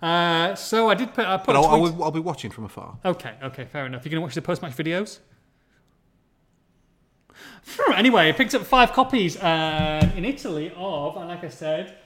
[0.02, 1.24] Uh, so I did put.
[1.24, 2.98] I put But I'll, I'll, I'll be watching from afar.
[3.04, 4.04] Okay, okay, fair enough.
[4.04, 5.20] You're going to watch the post match videos?
[7.94, 11.96] Anyway, I picked up five copies um, in Italy of, and like I said,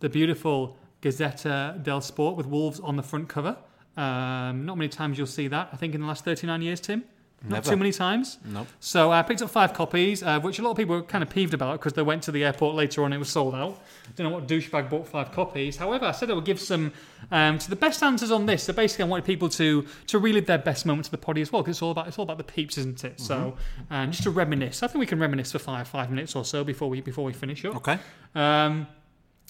[0.00, 3.56] the beautiful Gazzetta del Sport with Wolves on the front cover.
[3.96, 7.04] Um, not many times you'll see that, I think, in the last 39 years, Tim.
[7.42, 7.70] Not Never.
[7.70, 8.38] too many times.
[8.44, 8.66] Nope.
[8.80, 11.28] So I picked up five copies, uh, which a lot of people were kind of
[11.28, 13.78] peeved about because they went to the airport later on and it was sold out.
[14.16, 15.76] Don't know what douchebag bought five copies.
[15.76, 16.92] However, I said I would give some
[17.30, 18.64] um, to the best answers on this.
[18.64, 21.52] So basically, I wanted people to to relive their best moments of the poddy as
[21.52, 23.20] well because it's all about it's all about the peeps, isn't it?
[23.20, 23.56] So
[23.90, 24.82] um, just to reminisce.
[24.82, 27.34] I think we can reminisce for five five minutes or so before we before we
[27.34, 27.76] finish up.
[27.76, 27.98] Okay.
[28.34, 28.88] Um,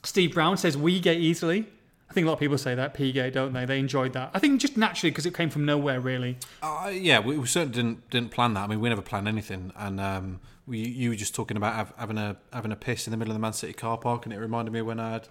[0.03, 1.67] Steve Brown says we get easily.
[2.09, 3.65] I think a lot of people say that P-gate, don't they?
[3.65, 4.31] They enjoyed that.
[4.33, 6.39] I think just naturally because it came from nowhere, really.
[6.63, 8.65] Uh, yeah, we, we certainly didn't didn't plan that.
[8.65, 11.93] I mean, we never planned anything, and um, we, you were just talking about hav-
[11.99, 14.33] having a having a piss in the middle of the Man City car park, and
[14.33, 15.29] it reminded me when I had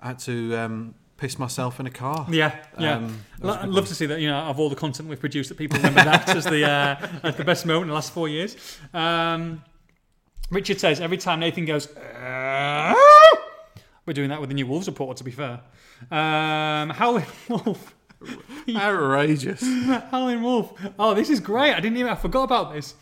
[0.00, 2.26] I had to um, piss myself in a car.
[2.30, 2.96] Yeah, yeah.
[2.96, 4.20] Um, that was Lo- a I'd love to see that.
[4.20, 7.08] You know, of all the content we've produced, that people remember that as the uh,
[7.24, 8.56] as the best moment in the last four years.
[8.94, 9.62] Um,
[10.50, 12.94] Richard says every time Nathan goes, "Uh,"
[14.06, 15.60] we're doing that with the new Wolves reporter, To be fair,
[16.10, 17.94] um, Howling Wolf,
[18.76, 19.62] Outrageous.
[20.10, 20.72] Howling Wolf.
[20.98, 21.74] Oh, this is great.
[21.74, 22.10] I didn't even.
[22.10, 22.94] I forgot about this.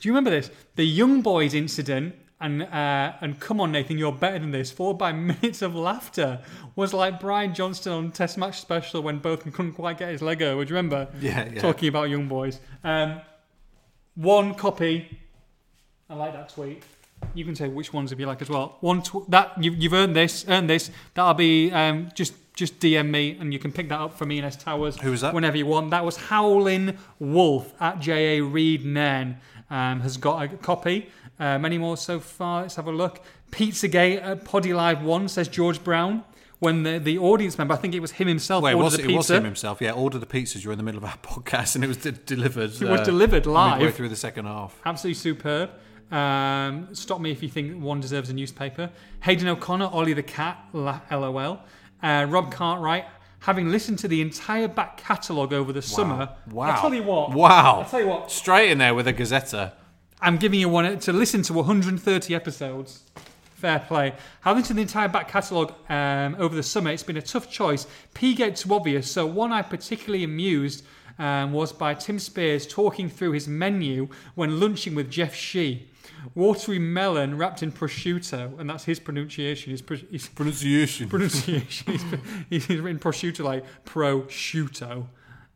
[0.00, 0.50] Do you remember this?
[0.76, 2.16] The Young Boys incident.
[2.40, 4.72] And uh, and come on, Nathan, you're better than this.
[4.72, 6.40] Followed by minutes of laughter
[6.74, 10.56] was like Brian Johnston on Test Match Special when both couldn't quite get his Lego.
[10.56, 11.08] Would you remember?
[11.20, 11.60] Yeah, yeah.
[11.60, 12.58] talking about young boys.
[12.82, 13.20] Um,
[14.16, 15.18] one copy.
[16.10, 16.82] I like that tweet.
[17.34, 18.76] You can say which ones if you like as well.
[18.80, 20.90] One tw- that you, you've earned this, earned this.
[21.14, 24.38] That'll be um, just just DM me and you can pick that up for me
[24.38, 25.00] in S Towers.
[25.00, 25.32] Who was that?
[25.34, 25.90] Whenever you want.
[25.90, 29.38] That was Howlin' Wolf at J A Reed Nen.
[29.70, 31.08] Um, has got a copy.
[31.40, 32.62] Uh, many more so far.
[32.62, 33.22] Let's have a look.
[33.50, 36.24] Pizzagate at Poddy Live One says George Brown.
[36.58, 38.96] When the, the audience member, I think it was him himself, Well, it ordered was,
[38.98, 39.16] the it pizza.
[39.16, 39.80] was him himself.
[39.80, 42.70] Yeah, ordered the pizzas during the middle of our podcast, and it was de- delivered.
[42.80, 43.78] It was delivered live.
[43.78, 44.78] midway through the second half.
[44.84, 45.70] Absolutely superb.
[46.12, 48.90] Um, stop me if you think one deserves a newspaper.
[49.22, 51.60] Hayden O'Connor, Ollie the Cat, LOL.
[52.02, 53.06] Uh, Rob Cartwright,
[53.40, 56.28] having listened to the entire back catalogue over the summer.
[56.50, 56.70] Wow.
[56.70, 57.32] I tell you what.
[57.32, 57.80] Wow.
[57.80, 58.30] I tell you what.
[58.30, 59.72] Straight in there with a Gazzetta.
[60.20, 63.02] I'm giving you one to listen to 130 episodes.
[63.54, 64.14] Fair play.
[64.42, 67.50] Having listened to the entire back catalogue um, over the summer, it's been a tough
[67.50, 67.86] choice.
[68.12, 70.84] P-Gate obvious, so one I particularly amused
[71.18, 75.88] um, was by Tim Spiers talking through his menu when lunching with Jeff Shi.
[76.34, 79.70] Watery melon wrapped in prosciutto, and that's his pronunciation.
[79.70, 81.08] His, pro- his Pronunciation.
[81.10, 82.20] pronunciation.
[82.50, 85.06] he's, he's written prosciutto like prosciutto.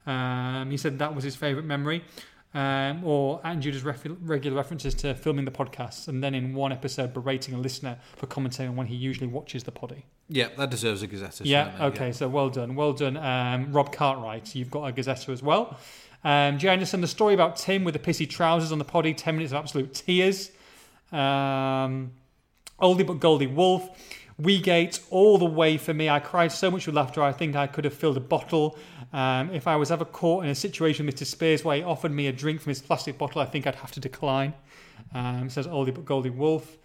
[0.06, 2.04] Um, he said that was his favourite memory.
[2.54, 6.72] um, or Aunt Judah's ref- regular references to filming the podcasts, and then in one
[6.72, 10.04] episode berating a listener for commenting on when he usually watches the poddy.
[10.28, 11.40] Yeah, that deserves a Gazette.
[11.44, 12.74] Yeah, okay, so well done.
[12.74, 14.54] Well done, um, Rob Cartwright.
[14.54, 15.76] You've got a Gazzetta as well.
[16.24, 19.36] Um, Jay Anderson, the story about Tim with the pissy trousers on the poddy, 10
[19.36, 20.50] minutes of absolute tears.
[21.12, 22.12] Um,
[22.80, 23.88] oldie but Goldie Wolf.
[24.40, 26.10] Weegate, all the way for me.
[26.10, 28.76] I cried so much with laughter, I think I could have filled a bottle.
[29.12, 31.24] Um, if I was ever caught in a situation with Mr.
[31.24, 33.92] Spiers where he offered me a drink from his plastic bottle, I think I'd have
[33.92, 34.52] to decline.
[35.14, 36.76] Um, says Oldie but Goldie Wolf.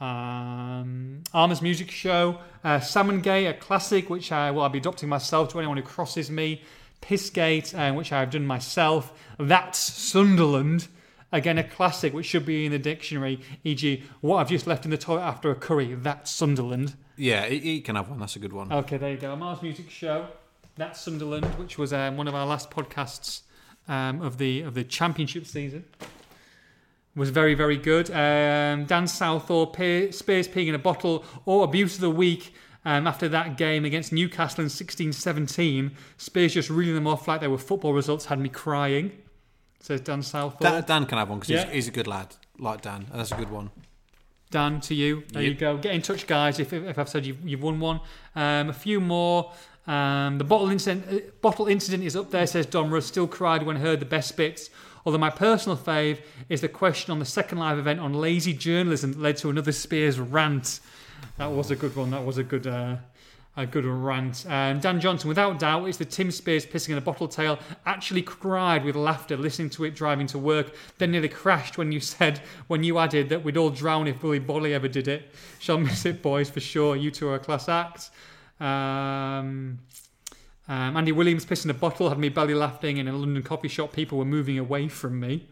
[0.00, 5.08] Um, Armour's Music Show, uh, Salmon Gay, a classic which I will I'll be adopting
[5.08, 6.62] myself to anyone who crosses me.
[7.00, 9.12] Pissgate, uh, which I've done myself.
[9.38, 10.88] That's Sunderland,
[11.34, 13.40] again a classic which should be in the dictionary.
[13.64, 15.94] E.g., what I've just left in the toilet after a curry.
[15.94, 16.94] That's Sunderland.
[17.16, 18.20] Yeah, he, he can have one.
[18.20, 18.72] That's a good one.
[18.72, 19.34] Okay, there you go.
[19.36, 20.28] Mars Music Show.
[20.76, 23.42] That's Sunderland, which was um, one of our last podcasts
[23.88, 25.84] um, of the of the championship season.
[27.16, 28.10] Was very very good.
[28.10, 32.54] Um, Dan Southall, Pe- Spiers peeing in a bottle, or abuse of the week.
[32.86, 37.48] Um, after that game against Newcastle in 16-17, Spiers just reeling them off like they
[37.48, 39.10] were football results had me crying.
[39.84, 40.56] Says Dan Southall.
[40.60, 41.64] Dan, Dan can have one because Yeah.
[41.66, 43.70] he's, he's a good lad, like Dan, that's a good one.
[44.50, 45.24] Dan, to you.
[45.30, 45.76] There you go.
[45.76, 48.00] Get in touch, guys, if, if I've said you've, you've won one.
[48.34, 49.52] Um, a few more.
[49.86, 53.04] Um, the bottle incident, uh, bottle incident is up there, says Don Russ.
[53.04, 54.70] Still cried when heard the best bits.
[55.04, 59.12] Although my personal fave is the question on the second live event on lazy journalism
[59.12, 60.80] that led to another Spiers rant.
[61.36, 62.10] That was a good one.
[62.12, 62.66] That was a good.
[62.66, 62.96] Uh,
[63.56, 64.44] a good rant.
[64.48, 67.58] Um, Dan Johnson, without doubt, it's the Tim Spiers pissing in a bottle tail.
[67.86, 70.74] Actually cried with laughter listening to it driving to work.
[70.98, 74.40] Then nearly crashed when you said, when you added that we'd all drown if Willy
[74.40, 75.30] Boly ever did it.
[75.60, 76.96] Shall miss it, boys, for sure.
[76.96, 78.10] You two are a class act.
[78.60, 79.78] Um,
[80.66, 83.92] um, Andy Williams pissing a bottle had me belly laughing in a London coffee shop.
[83.92, 85.46] People were moving away from me.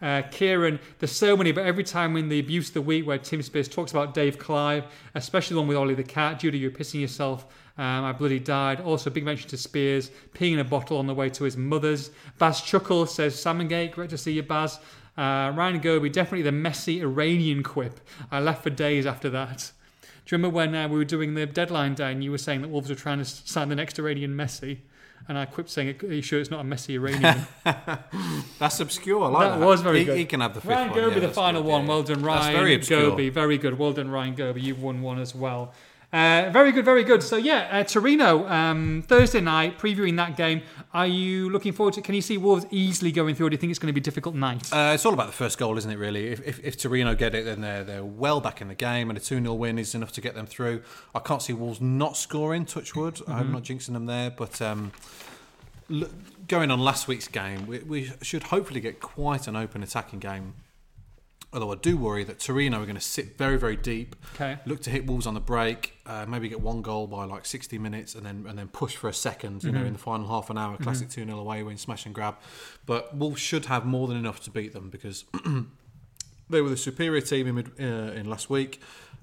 [0.00, 3.18] Uh, Kieran, there's so many, but every time in the abuse of the week where
[3.18, 4.84] Tim Spiers talks about Dave Clive,
[5.14, 7.46] especially the one with Ollie the cat, Judy, you're pissing yourself.
[7.76, 8.80] Um, I bloody died.
[8.80, 12.10] Also, big mention to Spiers peeing in a bottle on the way to his mother's.
[12.38, 14.78] Baz Chuckle says, Salmongate, great to see you, Baz.
[15.16, 18.00] Uh, Ryan Goby, definitely the messy Iranian quip.
[18.30, 19.72] I left for days after that.
[20.28, 22.62] Do you remember when uh, we were doing the deadline day and you were saying
[22.62, 24.78] that Wolves were trying to sign the next Iranian Messi?
[25.26, 27.46] And I quipped saying, Are you sure it's not a messy Iranian?
[28.58, 29.24] That's obscure.
[29.24, 29.66] I like That that.
[29.66, 30.16] was very he, good.
[30.18, 30.94] He can have the fifth Ryan.
[30.94, 31.82] Goby, yeah, the final good, one.
[31.82, 31.88] yeah.
[31.88, 32.42] Well done, Ryan.
[32.42, 33.10] That's very obscure.
[33.10, 33.78] Goby, very good.
[33.78, 34.60] Well done, Ryan Goby.
[34.62, 35.72] You've won one as well.
[36.10, 37.22] Uh, very good, very good.
[37.22, 40.62] So yeah, uh, Torino um, Thursday night, previewing that game.
[40.94, 42.00] Are you looking forward to?
[42.00, 43.48] Can you see Wolves easily going through?
[43.48, 44.72] Or do you think it's going to be a difficult night?
[44.72, 45.96] Uh, it's all about the first goal, isn't it?
[45.96, 49.10] Really, if, if, if Torino get it, then they're they're well back in the game,
[49.10, 50.82] and a two 0 win is enough to get them through.
[51.14, 52.64] I can't see Wolves not scoring.
[52.64, 53.20] Touchwood.
[53.28, 54.92] I hope I'm not jinxing them there, but um,
[55.90, 56.08] l-
[56.48, 60.54] going on last week's game, we, we should hopefully get quite an open attacking game.
[61.52, 64.58] Although I do worry that Torino are going to sit very very deep, Okay.
[64.66, 67.78] look to hit Wolves on the break, uh, maybe get one goal by like 60
[67.78, 69.64] minutes, and then and then push for a second.
[69.64, 72.14] You know, in the final half an hour, classic two 0 away win, smash and
[72.14, 72.36] grab.
[72.84, 75.24] But Wolves should have more than enough to beat them because
[76.50, 78.80] they were the superior team in, mid, uh, in last week.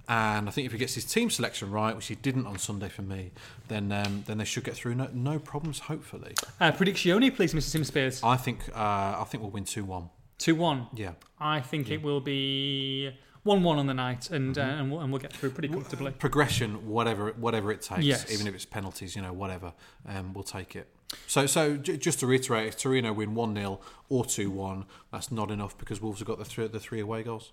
[0.08, 2.90] And I think if he gets his team selection right, which he didn't on Sunday
[2.90, 3.32] for me,
[3.70, 5.80] then um, then they should get through no, no problems.
[5.80, 7.72] Hopefully, Uh, Predictione, please, Mr.
[7.72, 8.22] Tim Spiers.
[8.24, 8.80] I think uh,
[9.20, 10.10] I think we'll win two one.
[10.38, 10.88] Two one.
[10.94, 13.12] Yeah, I think it will be
[13.44, 14.80] one one on the night, and uh, Mm-hmm.
[14.80, 16.12] and, we'll, and we'll get through pretty comfortably.
[16.12, 18.32] progression, whatever whatever it takes, Yes.
[18.32, 19.74] even if it's penalties, you know, whatever,
[20.08, 20.88] um, we'll take it.
[21.28, 23.80] So so j- just to reiterate, if Torino win one 0
[24.10, 27.24] or two one, that's not enough because Wolves have got the three the three away
[27.24, 27.52] goals.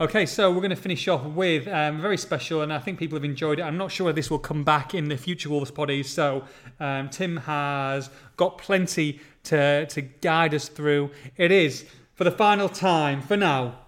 [0.00, 3.16] Okay, so we're going to finish off with um, very special, and I think people
[3.16, 3.62] have enjoyed it.
[3.64, 6.06] I'm not sure this will come back in the future Wolves poddies.
[6.06, 6.44] So
[6.80, 8.08] um, Tim has
[8.38, 11.10] got plenty to to guide us through.
[11.36, 11.84] It is
[12.20, 13.78] for the final time for now.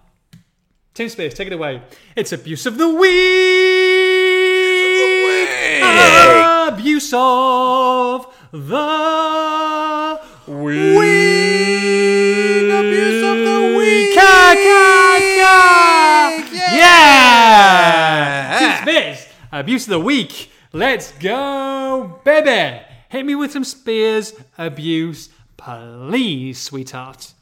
[0.95, 1.83] Tim Spiers, take it away.
[2.15, 3.03] It's abuse of the week.
[6.73, 11.03] Abuse of the week.
[12.73, 14.15] Abuse of the week.
[14.15, 15.53] Ka, ka, ka.
[16.73, 18.57] Yeah.
[18.57, 20.49] Tim Spiers, abuse of the week.
[20.71, 22.81] Let's go, baby.
[23.09, 27.35] Hit me with some Spiers abuse, please, sweetheart.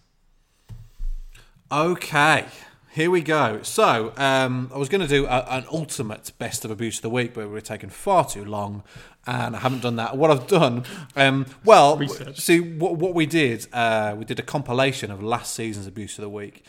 [1.71, 2.47] Okay,
[2.89, 3.61] here we go.
[3.61, 7.09] So, um, I was going to do a, an ultimate best of abuse of the
[7.09, 8.83] week, but we're taking far too long,
[9.25, 10.17] and I haven't done that.
[10.17, 10.83] What I've done,
[11.15, 12.41] um, well, Research.
[12.41, 13.67] see what, what we did.
[13.71, 16.65] Uh, we did a compilation of last season's abuse of the week,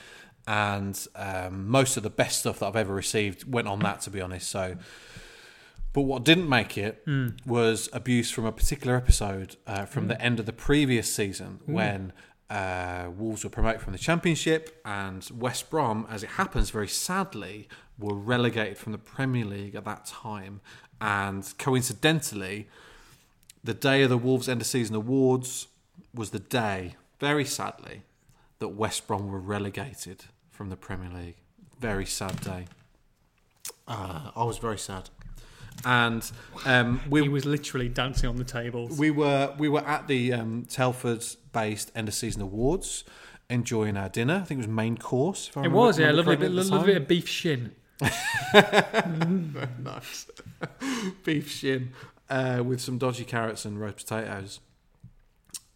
[0.46, 4.02] and um, most of the best stuff that I've ever received went on that.
[4.02, 4.76] To be honest, so.
[5.92, 7.04] But what didn't make it
[7.44, 12.14] was abuse from a particular episode uh, from the end of the previous season when
[12.52, 17.66] uh, Wolves were promoted from the Championship, and West Brom, as it happens, very sadly,
[17.98, 20.60] were relegated from the Premier League at that time.
[21.00, 22.68] And coincidentally,
[23.64, 25.68] the day of the Wolves End of Season Awards
[26.14, 28.02] was the day, very sadly,
[28.58, 31.36] that West Brom were relegated from the Premier League.
[31.80, 32.66] Very sad day.
[33.88, 35.08] Uh, I was very sad.
[35.86, 36.30] And
[36.66, 38.98] um, we He was literally dancing on the tables.
[38.98, 43.04] we were we were at the um, Telford's based end of season awards,
[43.50, 44.36] enjoying our dinner.
[44.42, 45.48] I think it was main course.
[45.48, 47.72] if I it was, yeah, remember lovely bit, correctly at lovely bit of beef shin.
[49.82, 50.26] nice
[51.24, 51.92] beef shin
[52.30, 54.60] uh, with some dodgy carrots and roast potatoes.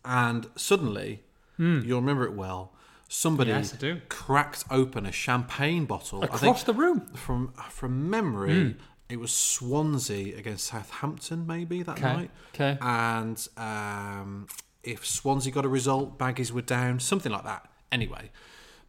[0.04, 1.22] And suddenly,
[1.58, 2.72] you'll remember it well.
[3.08, 3.50] Somebody.
[3.50, 4.00] Yes, I do.
[4.08, 6.22] cracked open a champagne bottle.
[6.22, 7.00] I Across think the room.
[7.14, 8.76] from from memory,
[9.08, 12.30] it was Swansea against Southampton, maybe that Okay, night.
[12.54, 12.78] okay.
[12.80, 14.46] And um,
[14.86, 17.68] if Swansea got a result, baggies were down, something like that.
[17.90, 18.30] Anyway,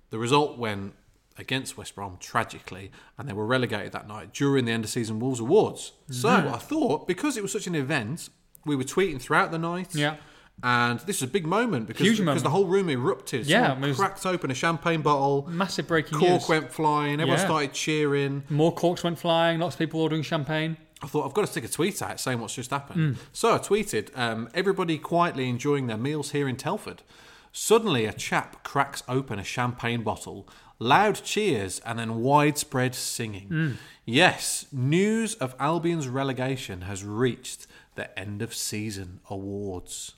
[0.10, 0.94] the result went
[1.38, 5.20] against West Brom tragically, and they were relegated that night during the end of season
[5.20, 5.94] Wolves Awards.
[6.10, 6.54] So mm-hmm.
[6.54, 8.30] I thought because it was such an event,
[8.66, 9.94] we were tweeting throughout the night.
[9.96, 10.18] Yeah.
[10.64, 12.44] And this is a big moment because, Huge because moment.
[12.44, 13.46] the whole room erupted.
[13.46, 15.48] Yeah, Someone it was- cracked open a champagne bottle.
[15.48, 16.50] Massive breaking Cork news.
[16.50, 17.14] went flying.
[17.14, 17.46] Everyone Yeah.
[17.46, 18.44] started cheering.
[18.50, 19.60] More corks went flying.
[19.60, 20.78] Lots of people ordering champagne.
[21.02, 23.18] I thought I've got to stick a tweet out saying what's just happened.
[23.32, 27.04] So I tweeted, um, everybody quietly enjoying their meals here in Telford.
[27.52, 30.48] Suddenly, a chap cracks open a champagne bottle,
[30.80, 33.48] loud cheers, and then widespread singing.
[33.48, 33.72] Hmm.
[34.06, 40.14] Yes, news of Albion's relegation has reached the end of season awards.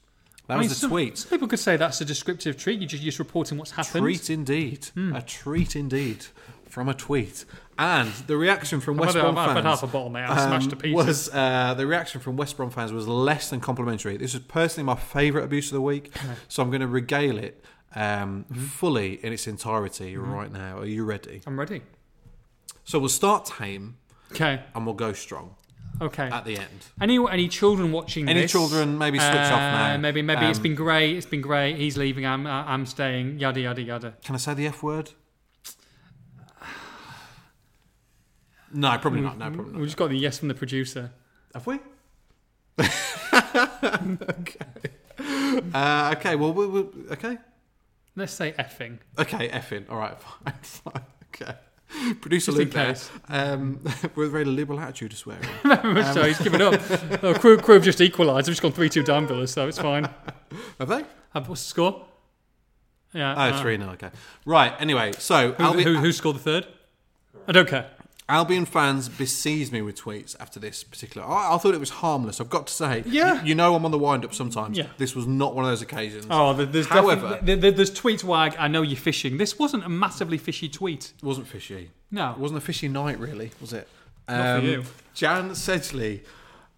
[0.47, 1.25] That I was mean, the tweet.
[1.29, 2.79] People could say that's a descriptive treat.
[2.79, 4.01] You're just, you're just reporting what's happened.
[4.01, 4.85] Treat indeed.
[4.93, 5.15] Hmm.
[5.15, 6.25] A treat indeed
[6.69, 7.45] from a tweet.
[7.77, 10.25] And the reaction from West Brom fans um, half a bottle, mate.
[10.27, 14.17] I've smashed was uh, the reaction from West Brom fans was less than complimentary.
[14.17, 16.13] This is personally my favourite abuse of the week,
[16.49, 17.63] so I'm going to regale it
[17.95, 18.65] um, Mm-hmm.
[18.65, 20.79] fully in its entirety right now.
[20.79, 21.41] Are you ready?
[21.47, 21.81] I'm ready.
[22.83, 23.97] So we'll start tame
[24.31, 24.61] Okay.
[24.75, 25.55] and we'll go strong
[26.01, 26.27] Okay.
[26.29, 26.87] at the end.
[27.01, 28.51] Any any children watching Any this?
[28.51, 29.95] children, maybe switch off now.
[29.95, 31.15] Uh, Maybe maybe it's Um, been great.
[31.17, 31.77] It's been great.
[31.77, 32.25] He's leaving.
[32.25, 33.39] I'm uh, I'm staying.
[33.39, 34.13] Yada yada yada.
[34.23, 35.11] Can I say the F word?
[38.73, 39.37] No, probably not.
[39.37, 39.79] No, probably not.
[39.81, 41.11] We just got the yes from the producer.
[41.53, 41.79] Have we?
[42.79, 44.65] okay.
[45.73, 46.35] Uh, okay.
[46.35, 46.79] Well, we we
[47.11, 47.37] okay.
[48.15, 48.99] Let's say effing.
[49.17, 49.89] Okay, effing.
[49.89, 51.03] All right, fine, fine.
[51.35, 51.53] Okay.
[52.21, 52.87] Producer Luke there.
[52.87, 53.09] case.
[53.29, 53.79] Um,
[54.15, 55.43] with a very liberal attitude to swearing.
[56.13, 56.79] so he's given up.
[57.23, 58.45] oh, Crewe, Crewe have just equalised.
[58.47, 60.07] They've just gone three two down Villa, so it's fine.
[60.79, 61.03] Have they?
[61.33, 62.05] Uh, what's the score?
[63.13, 63.33] Yeah.
[63.35, 63.89] Oh, uh, three nil.
[63.91, 64.11] Okay.
[64.45, 64.73] Right.
[64.79, 66.67] Anyway, so Who, who, who scored the third?
[67.47, 67.89] I don't care.
[68.29, 71.25] Albion fans besieged me with tweets after this particular.
[71.27, 72.39] I, I thought it was harmless.
[72.39, 73.03] I've got to say.
[73.07, 73.41] Yeah.
[73.41, 74.77] You, you know I'm on the wind up sometimes.
[74.77, 74.85] Yeah.
[74.99, 76.27] This was not one of those occasions.
[76.29, 78.55] Oh, there's However- definitely- there- there- there's tweets wag.
[78.59, 79.37] I know you're fishing.
[79.37, 81.11] This wasn't a massively fishy tweet.
[81.17, 81.89] It wasn't fishy.
[82.11, 82.31] No.
[82.31, 83.87] It wasn't a fishy night, really, was it?
[84.27, 84.83] Not for um, you.
[85.15, 86.21] Jan Sedgley,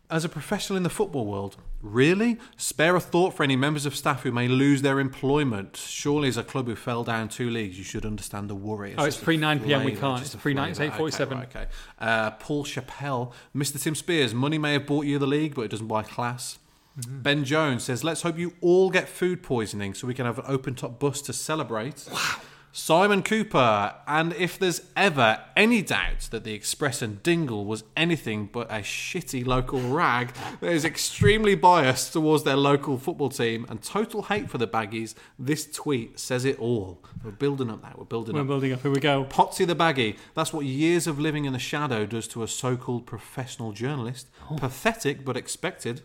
[0.09, 2.37] as a professional in the football world, really?
[2.57, 5.77] Spare a thought for any members of staff who may lose their employment.
[5.77, 8.95] Surely, as a club who fell down two leagues, you should understand the worry.
[8.97, 10.21] Oh, it's pre 9 PM, we can't.
[10.21, 11.21] It's pre 9, it's 8:47.
[11.21, 11.65] Okay, right, okay.
[11.99, 13.81] Uh, Paul Chappelle, Mr.
[13.81, 16.59] Tim Spiers, money may have bought you the league, but it doesn't buy class.
[16.99, 17.21] Mm-hmm.
[17.21, 20.45] Ben Jones says, let's hope you all get food poisoning so we can have an
[20.47, 22.07] open top bus to celebrate.
[22.11, 22.35] Wow.
[22.73, 28.45] Simon Cooper, and if there's ever any doubt that the Express and Dingle was anything
[28.51, 33.83] but a shitty local rag that is extremely biased towards their local football team and
[33.83, 37.03] total hate for the baggies, this tweet says it all.
[37.25, 37.97] We're building up that.
[37.97, 38.35] we're building up.
[38.35, 38.47] We're up.
[38.47, 38.81] building up.
[38.81, 39.25] Here we go.
[39.25, 40.15] Potsy the baggy.
[40.33, 44.29] That's what years of living in the shadow does to a so-called professional journalist.
[44.49, 44.55] Oh.
[44.55, 46.03] Pathetic, but expected.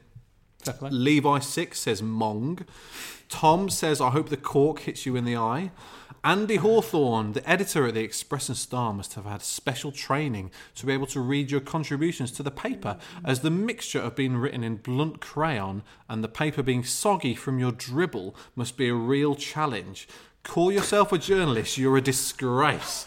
[0.64, 0.90] Play.
[0.90, 2.66] Levi Six says Mong.
[3.28, 5.70] Tom says, I hope the cork hits you in the eye.
[6.26, 10.84] Andy Hawthorne, the editor at the Express and Star, must have had special training to
[10.84, 14.64] be able to read your contributions to the paper, as the mixture of being written
[14.64, 19.36] in blunt crayon and the paper being soggy from your dribble must be a real
[19.36, 20.08] challenge.
[20.42, 23.06] Call yourself a journalist, you're a disgrace.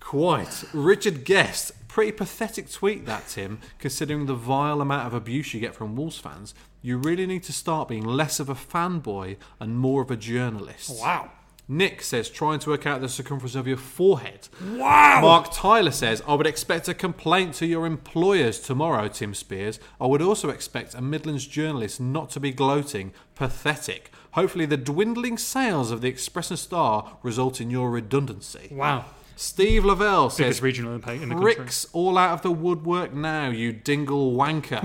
[0.00, 0.64] Quite.
[0.72, 1.70] Richard Guest.
[1.86, 6.18] Pretty pathetic tweet that, Tim, considering the vile amount of abuse you get from Wolves
[6.18, 6.56] fans.
[6.80, 10.98] You really need to start being less of a fanboy and more of a journalist.
[11.00, 11.30] Wow.
[11.68, 14.48] Nick says, trying to work out the circumference of your forehead.
[14.62, 15.20] Wow!
[15.22, 19.78] Mark Tyler says, I would expect a complaint to your employers tomorrow, Tim Spiers.
[20.00, 23.12] I would also expect a Midlands journalist not to be gloating.
[23.34, 24.10] Pathetic.
[24.32, 28.68] Hopefully, the dwindling sales of the Express and Star result in your redundancy.
[28.70, 29.04] Wow.
[29.36, 31.54] Steve Lavelle says, Biggest regional in the in the country.
[31.54, 34.82] Bricks all out of the woodwork now, you dingle wanker.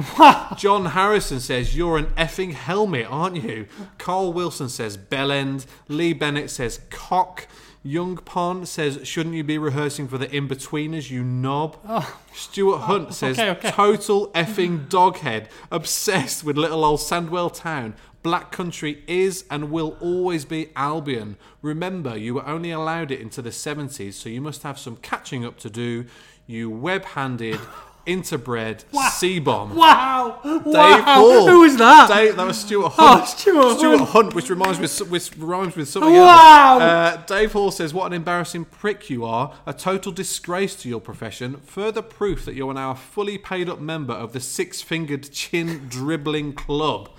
[0.57, 3.67] John Harrison says, You're an effing helmet, aren't you?
[3.97, 5.65] Carl Wilson says, Bellend.
[5.87, 7.47] Lee Bennett says, Cock.
[7.83, 11.77] Young Pond says, Shouldn't you be rehearsing for the Inbetweeners, you knob?
[11.87, 12.19] Oh.
[12.33, 13.71] Stuart Hunt says, okay, okay.
[13.71, 17.95] Total effing doghead, obsessed with little old Sandwell town.
[18.27, 21.37] Black country is and will always be Albion.
[21.61, 25.45] Remember, you were only allowed it into the 70s, so you must have some catching
[25.45, 26.03] up to do.
[26.45, 27.57] You web handed,
[28.05, 29.77] interbred, sea bomb.
[29.77, 30.41] Wow!
[30.43, 31.01] Dave wow!
[31.05, 31.47] Hall.
[31.47, 32.09] Who was that?
[32.09, 33.21] Dave, that was Stuart Hunt.
[33.47, 34.35] Oh, Stuart Hunt.
[34.35, 36.79] which reminds me, which rhymes with something Wow.
[36.79, 36.81] else.
[36.81, 39.53] Uh, Dave Hall says, "What an embarrassing prick you are!
[39.65, 41.61] A total disgrace to your profession.
[41.65, 45.87] Further proof that you are now a fully paid up member of the six-fingered chin
[45.87, 47.09] dribbling club."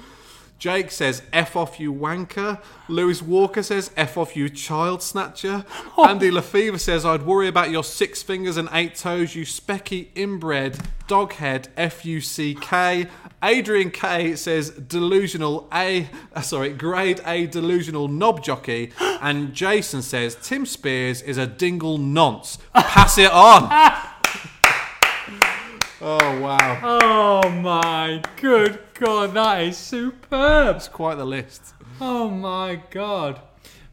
[0.58, 2.60] Jake says, F off you wanker.
[2.88, 5.64] Lewis Walker says, F off you child snatcher.
[5.96, 10.78] Andy Lefevre says, I'd worry about your six fingers and eight toes, you specky inbred
[11.06, 13.06] doghead F U C K.
[13.42, 18.92] Adrian K says, delusional A, uh, sorry, grade A delusional knob jockey.
[19.20, 22.58] And Jason says, Tim Spiers is a dingle nonce.
[22.74, 24.02] Pass it on.
[26.00, 26.98] oh, wow.
[27.02, 30.74] Oh my good god, that is superb!
[30.74, 31.74] That's quite the list.
[32.00, 33.40] Oh my god.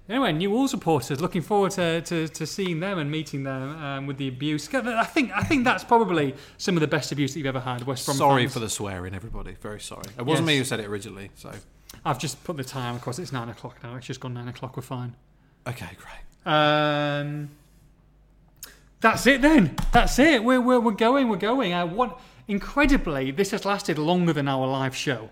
[0.08, 4.06] Anyway, New Wolves supporters, looking forward to, to, to seeing them and meeting them um,
[4.06, 4.72] with the abuse.
[4.72, 7.82] I think I think that's probably some of the best abuse that you've ever had.
[7.88, 8.54] West Brom Sorry fans.
[8.54, 9.54] for the swearing, everybody.
[9.62, 10.04] Very sorry.
[10.18, 10.54] It wasn't Yes.
[10.54, 11.52] me who said it originally, so.
[12.04, 13.18] I've just put the time across.
[13.18, 13.96] It's nine o'clock now.
[13.96, 14.76] It's just gone nine o'clock.
[14.78, 15.16] We're fine.
[15.66, 16.54] Okay, great.
[16.54, 17.50] Um,
[19.02, 19.76] that's it then.
[19.92, 20.44] That's it.
[20.44, 21.30] We're, we're, we're going.
[21.30, 21.74] We're going.
[21.74, 25.30] Uh, what, incredibly, this has lasted longer than our live show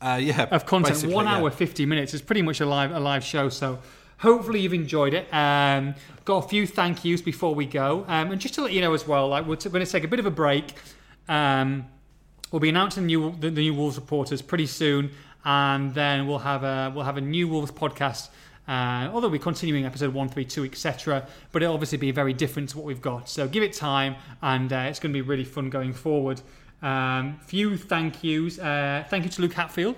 [0.00, 1.04] Uh, yeah, of content.
[1.06, 1.36] One yeah.
[1.36, 2.14] hour, fifty minutes.
[2.14, 3.48] It's pretty much a live a live show.
[3.48, 3.78] So
[4.18, 5.32] hopefully you've enjoyed it.
[5.32, 5.94] Um,
[6.24, 8.94] got a few thank yous before we go, um, and just to let you know
[8.94, 10.74] as well, like we're, t- going to take a bit of a break.
[11.28, 11.86] Um,
[12.52, 15.10] we'll be announcing new, the, the new Wolves reporters pretty soon,
[15.44, 18.28] and then we'll have a we'll have a new Wolves podcast.
[18.68, 22.68] Uh, although we're continuing episode one, three, two, etc., but it'll obviously be very different
[22.68, 23.28] to what we've got.
[23.28, 26.40] So give it time, and uh, it's going to be really fun going forward.
[26.82, 28.58] Um, few thank yous.
[28.58, 29.96] Uh, thank you to Luke Hatfield.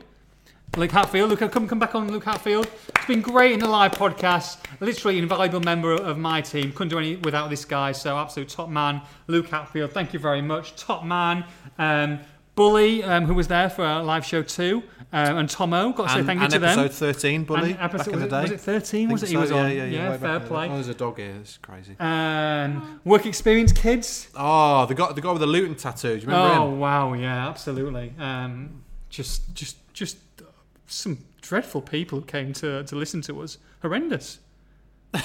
[0.76, 2.68] Luke Hatfield, Luke, come come back on, Luke Hatfield.
[2.94, 4.58] It's been great in the live podcast.
[4.78, 6.70] Literally invaluable member of my team.
[6.70, 7.90] Couldn't do any without this guy.
[7.90, 9.90] So absolute top man, Luke Hatfield.
[9.90, 11.44] Thank you very much, top man.
[11.76, 12.20] Um,
[12.60, 14.82] Bully, um, who was there for our live show too,
[15.14, 15.92] um, and Tomo.
[15.94, 16.78] Got to say and, thank you and to them.
[16.78, 18.42] episode 13, Bully, And episode- back in the day.
[18.42, 19.08] was it 13?
[19.08, 19.70] I Was it think he was so, on?
[19.70, 20.16] Yeah, yeah, yeah.
[20.18, 20.68] fair play.
[20.68, 21.36] Oh, there's a dog here.
[21.40, 21.96] It's crazy.
[21.98, 24.28] Um, work experience kids.
[24.34, 26.08] oh, the guy, the guy with the Luton tattoo.
[26.16, 26.78] Do you remember Oh him?
[26.80, 28.12] wow, yeah, absolutely.
[28.18, 30.18] Um, just, just, just
[30.86, 33.56] some dreadful people who came to to listen to us.
[33.80, 34.38] Horrendous.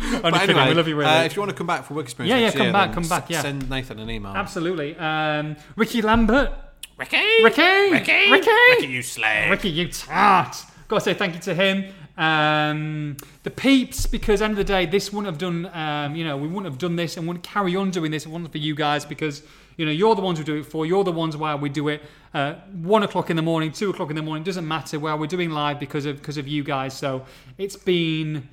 [0.00, 1.10] Only But kidding, anyway, we love you, really.
[1.10, 2.88] uh, if you want to come back for work experience, Yeah, yeah, come year, back,
[2.88, 3.42] then come back, yeah.
[3.42, 4.32] Send Nathan an email.
[4.32, 4.96] Absolutely.
[4.96, 6.52] Um, Ricky Lambert.
[6.96, 7.62] Ricky, Ricky!
[7.92, 8.50] Ricky, Ricky!
[8.70, 9.50] Ricky, you slag.
[9.50, 10.56] Ricky, you tart.
[10.88, 11.92] Got to say thank you to him.
[12.16, 15.66] Um, the peeps, because end of the day, this wouldn't have done.
[15.72, 18.28] Um, you know, we wouldn't have done this and wouldn't carry on doing this if
[18.30, 19.04] it wasn't for you guys.
[19.04, 19.42] Because
[19.78, 20.84] you know, you're the ones who do it for.
[20.84, 22.02] You're the ones why we do it.
[22.34, 24.98] Uh, one o'clock in the morning, two o'clock in the morning doesn't matter.
[24.98, 26.92] Where we're doing live because of because of you guys.
[26.92, 27.24] So
[27.56, 28.48] it's been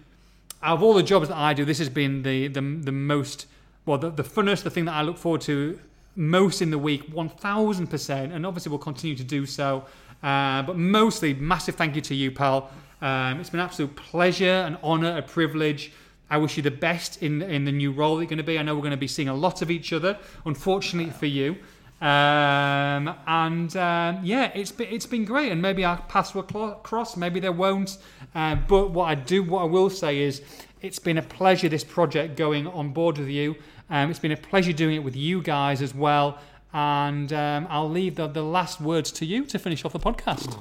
[0.64, 3.48] out of all the jobs that I do, this has been the the, the most
[3.86, 5.80] well the, the funnest, the thing that I look forward to
[6.16, 9.86] most in the week, one thousand percent, and obviously we'll continue to do so.
[10.24, 12.70] Uh, but mostly, massive thank you to you, pal.
[13.02, 15.92] Um, it's been an absolute pleasure, an honour, a privilege.
[16.30, 18.58] I wish you the best in in the new role that you're going to be.
[18.58, 21.58] I know we're going to be seeing a lot of each other, unfortunately for you.
[22.02, 27.16] Um, and um, yeah, it's been it's been great, and maybe our paths will cross,
[27.16, 27.98] maybe they won't.
[28.34, 30.42] Uh, but what I do, what I will say is,
[30.82, 33.56] it's been a pleasure this project going on board with you.
[33.90, 36.40] Um, it's been a pleasure doing it with you guys as well.
[36.74, 40.60] And um, I'll leave the, the last words to you to finish off the podcast.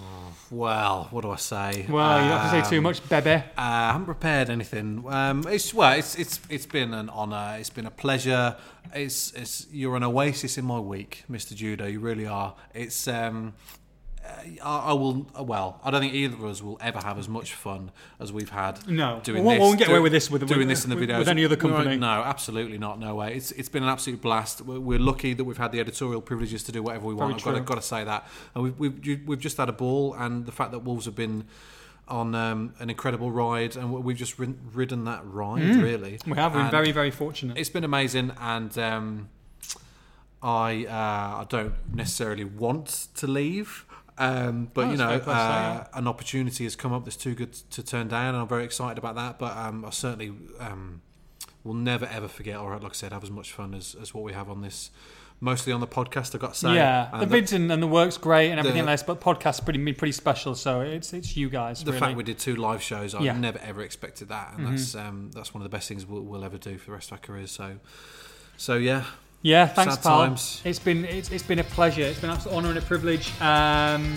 [0.55, 1.86] Well, what do I say?
[1.89, 3.31] Well, you don't have to say too Um, much, baby.
[3.31, 5.05] Uh, I haven't prepared anything.
[5.09, 7.56] Um, it's well, it's it's it's been an honour.
[7.59, 8.56] It's been a pleasure.
[8.94, 11.55] It's it's you're an oasis in my week, Mr.
[11.55, 11.90] Judah.
[11.90, 12.55] You really are.
[12.72, 13.55] It's um,
[14.62, 15.26] I, I will.
[15.40, 17.90] Well, I don't think either of us will ever have as much fun
[18.20, 18.86] as we've had.
[18.88, 19.20] No.
[19.22, 19.60] doing We won't- this.
[19.60, 21.44] we won't get away with this with- doing with- this in the videos with any
[21.44, 21.96] other company.
[21.96, 22.98] No, absolutely not.
[22.98, 23.34] No way.
[23.34, 24.60] It's it's been an absolute blast.
[24.62, 27.40] We're, we're lucky that we've had the editorial privileges to do whatever we want.
[27.42, 28.26] Very I've got to, got to say that.
[28.55, 31.44] And we've, we've we've just had a ball, and the fact that Wolves have been
[32.06, 36.18] on um, an incredible ride, and we've just ridden that ride really.
[36.18, 36.26] Mm.
[36.32, 37.56] We have been very, very fortunate.
[37.56, 39.28] It's been amazing, and um,
[40.42, 43.86] I uh, I don't necessarily want to leave.
[44.16, 47.82] Um, but Oh, you know, uh, an opportunity has come up that's too good to
[47.82, 49.38] turn down, and I'm very excited about that.
[49.38, 51.02] But um, I certainly um,
[51.64, 54.22] will never ever forget, or like I said, have as much fun as, as what
[54.22, 54.90] we have on this,
[55.40, 56.32] mostly on the podcast.
[56.34, 58.84] I've got to say, yeah, the And vids and, and the work's great and everything
[58.84, 60.54] the- else, but podcast's pretty pretty special.
[60.54, 61.82] So it's it's you guys.
[61.82, 62.00] the really.
[62.00, 63.36] fact we did two live shows, I Yeah.
[63.36, 64.70] never ever expected that, and Mhm.
[64.70, 67.08] that's um, that's one of the best things we'll, we'll ever do for the rest
[67.08, 67.50] of our careers.
[67.50, 67.78] So,
[68.56, 69.06] so yeah,
[69.44, 70.18] Yeah, thanks, Sad pal.
[70.20, 70.62] times.
[70.64, 72.00] It's been it's, it's been a pleasure.
[72.00, 73.30] It's been an absolute honour and a privilege.
[73.42, 74.16] Um,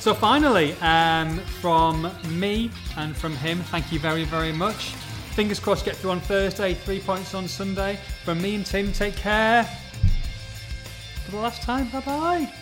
[0.00, 4.94] so finally, um, from me and from him, thank you very very much.
[5.36, 6.72] Fingers crossed, get through on Thursday.
[6.72, 7.98] Three points on Sunday.
[8.24, 9.64] From me and Tim, take care.
[11.24, 12.52] For the last time, bye bye.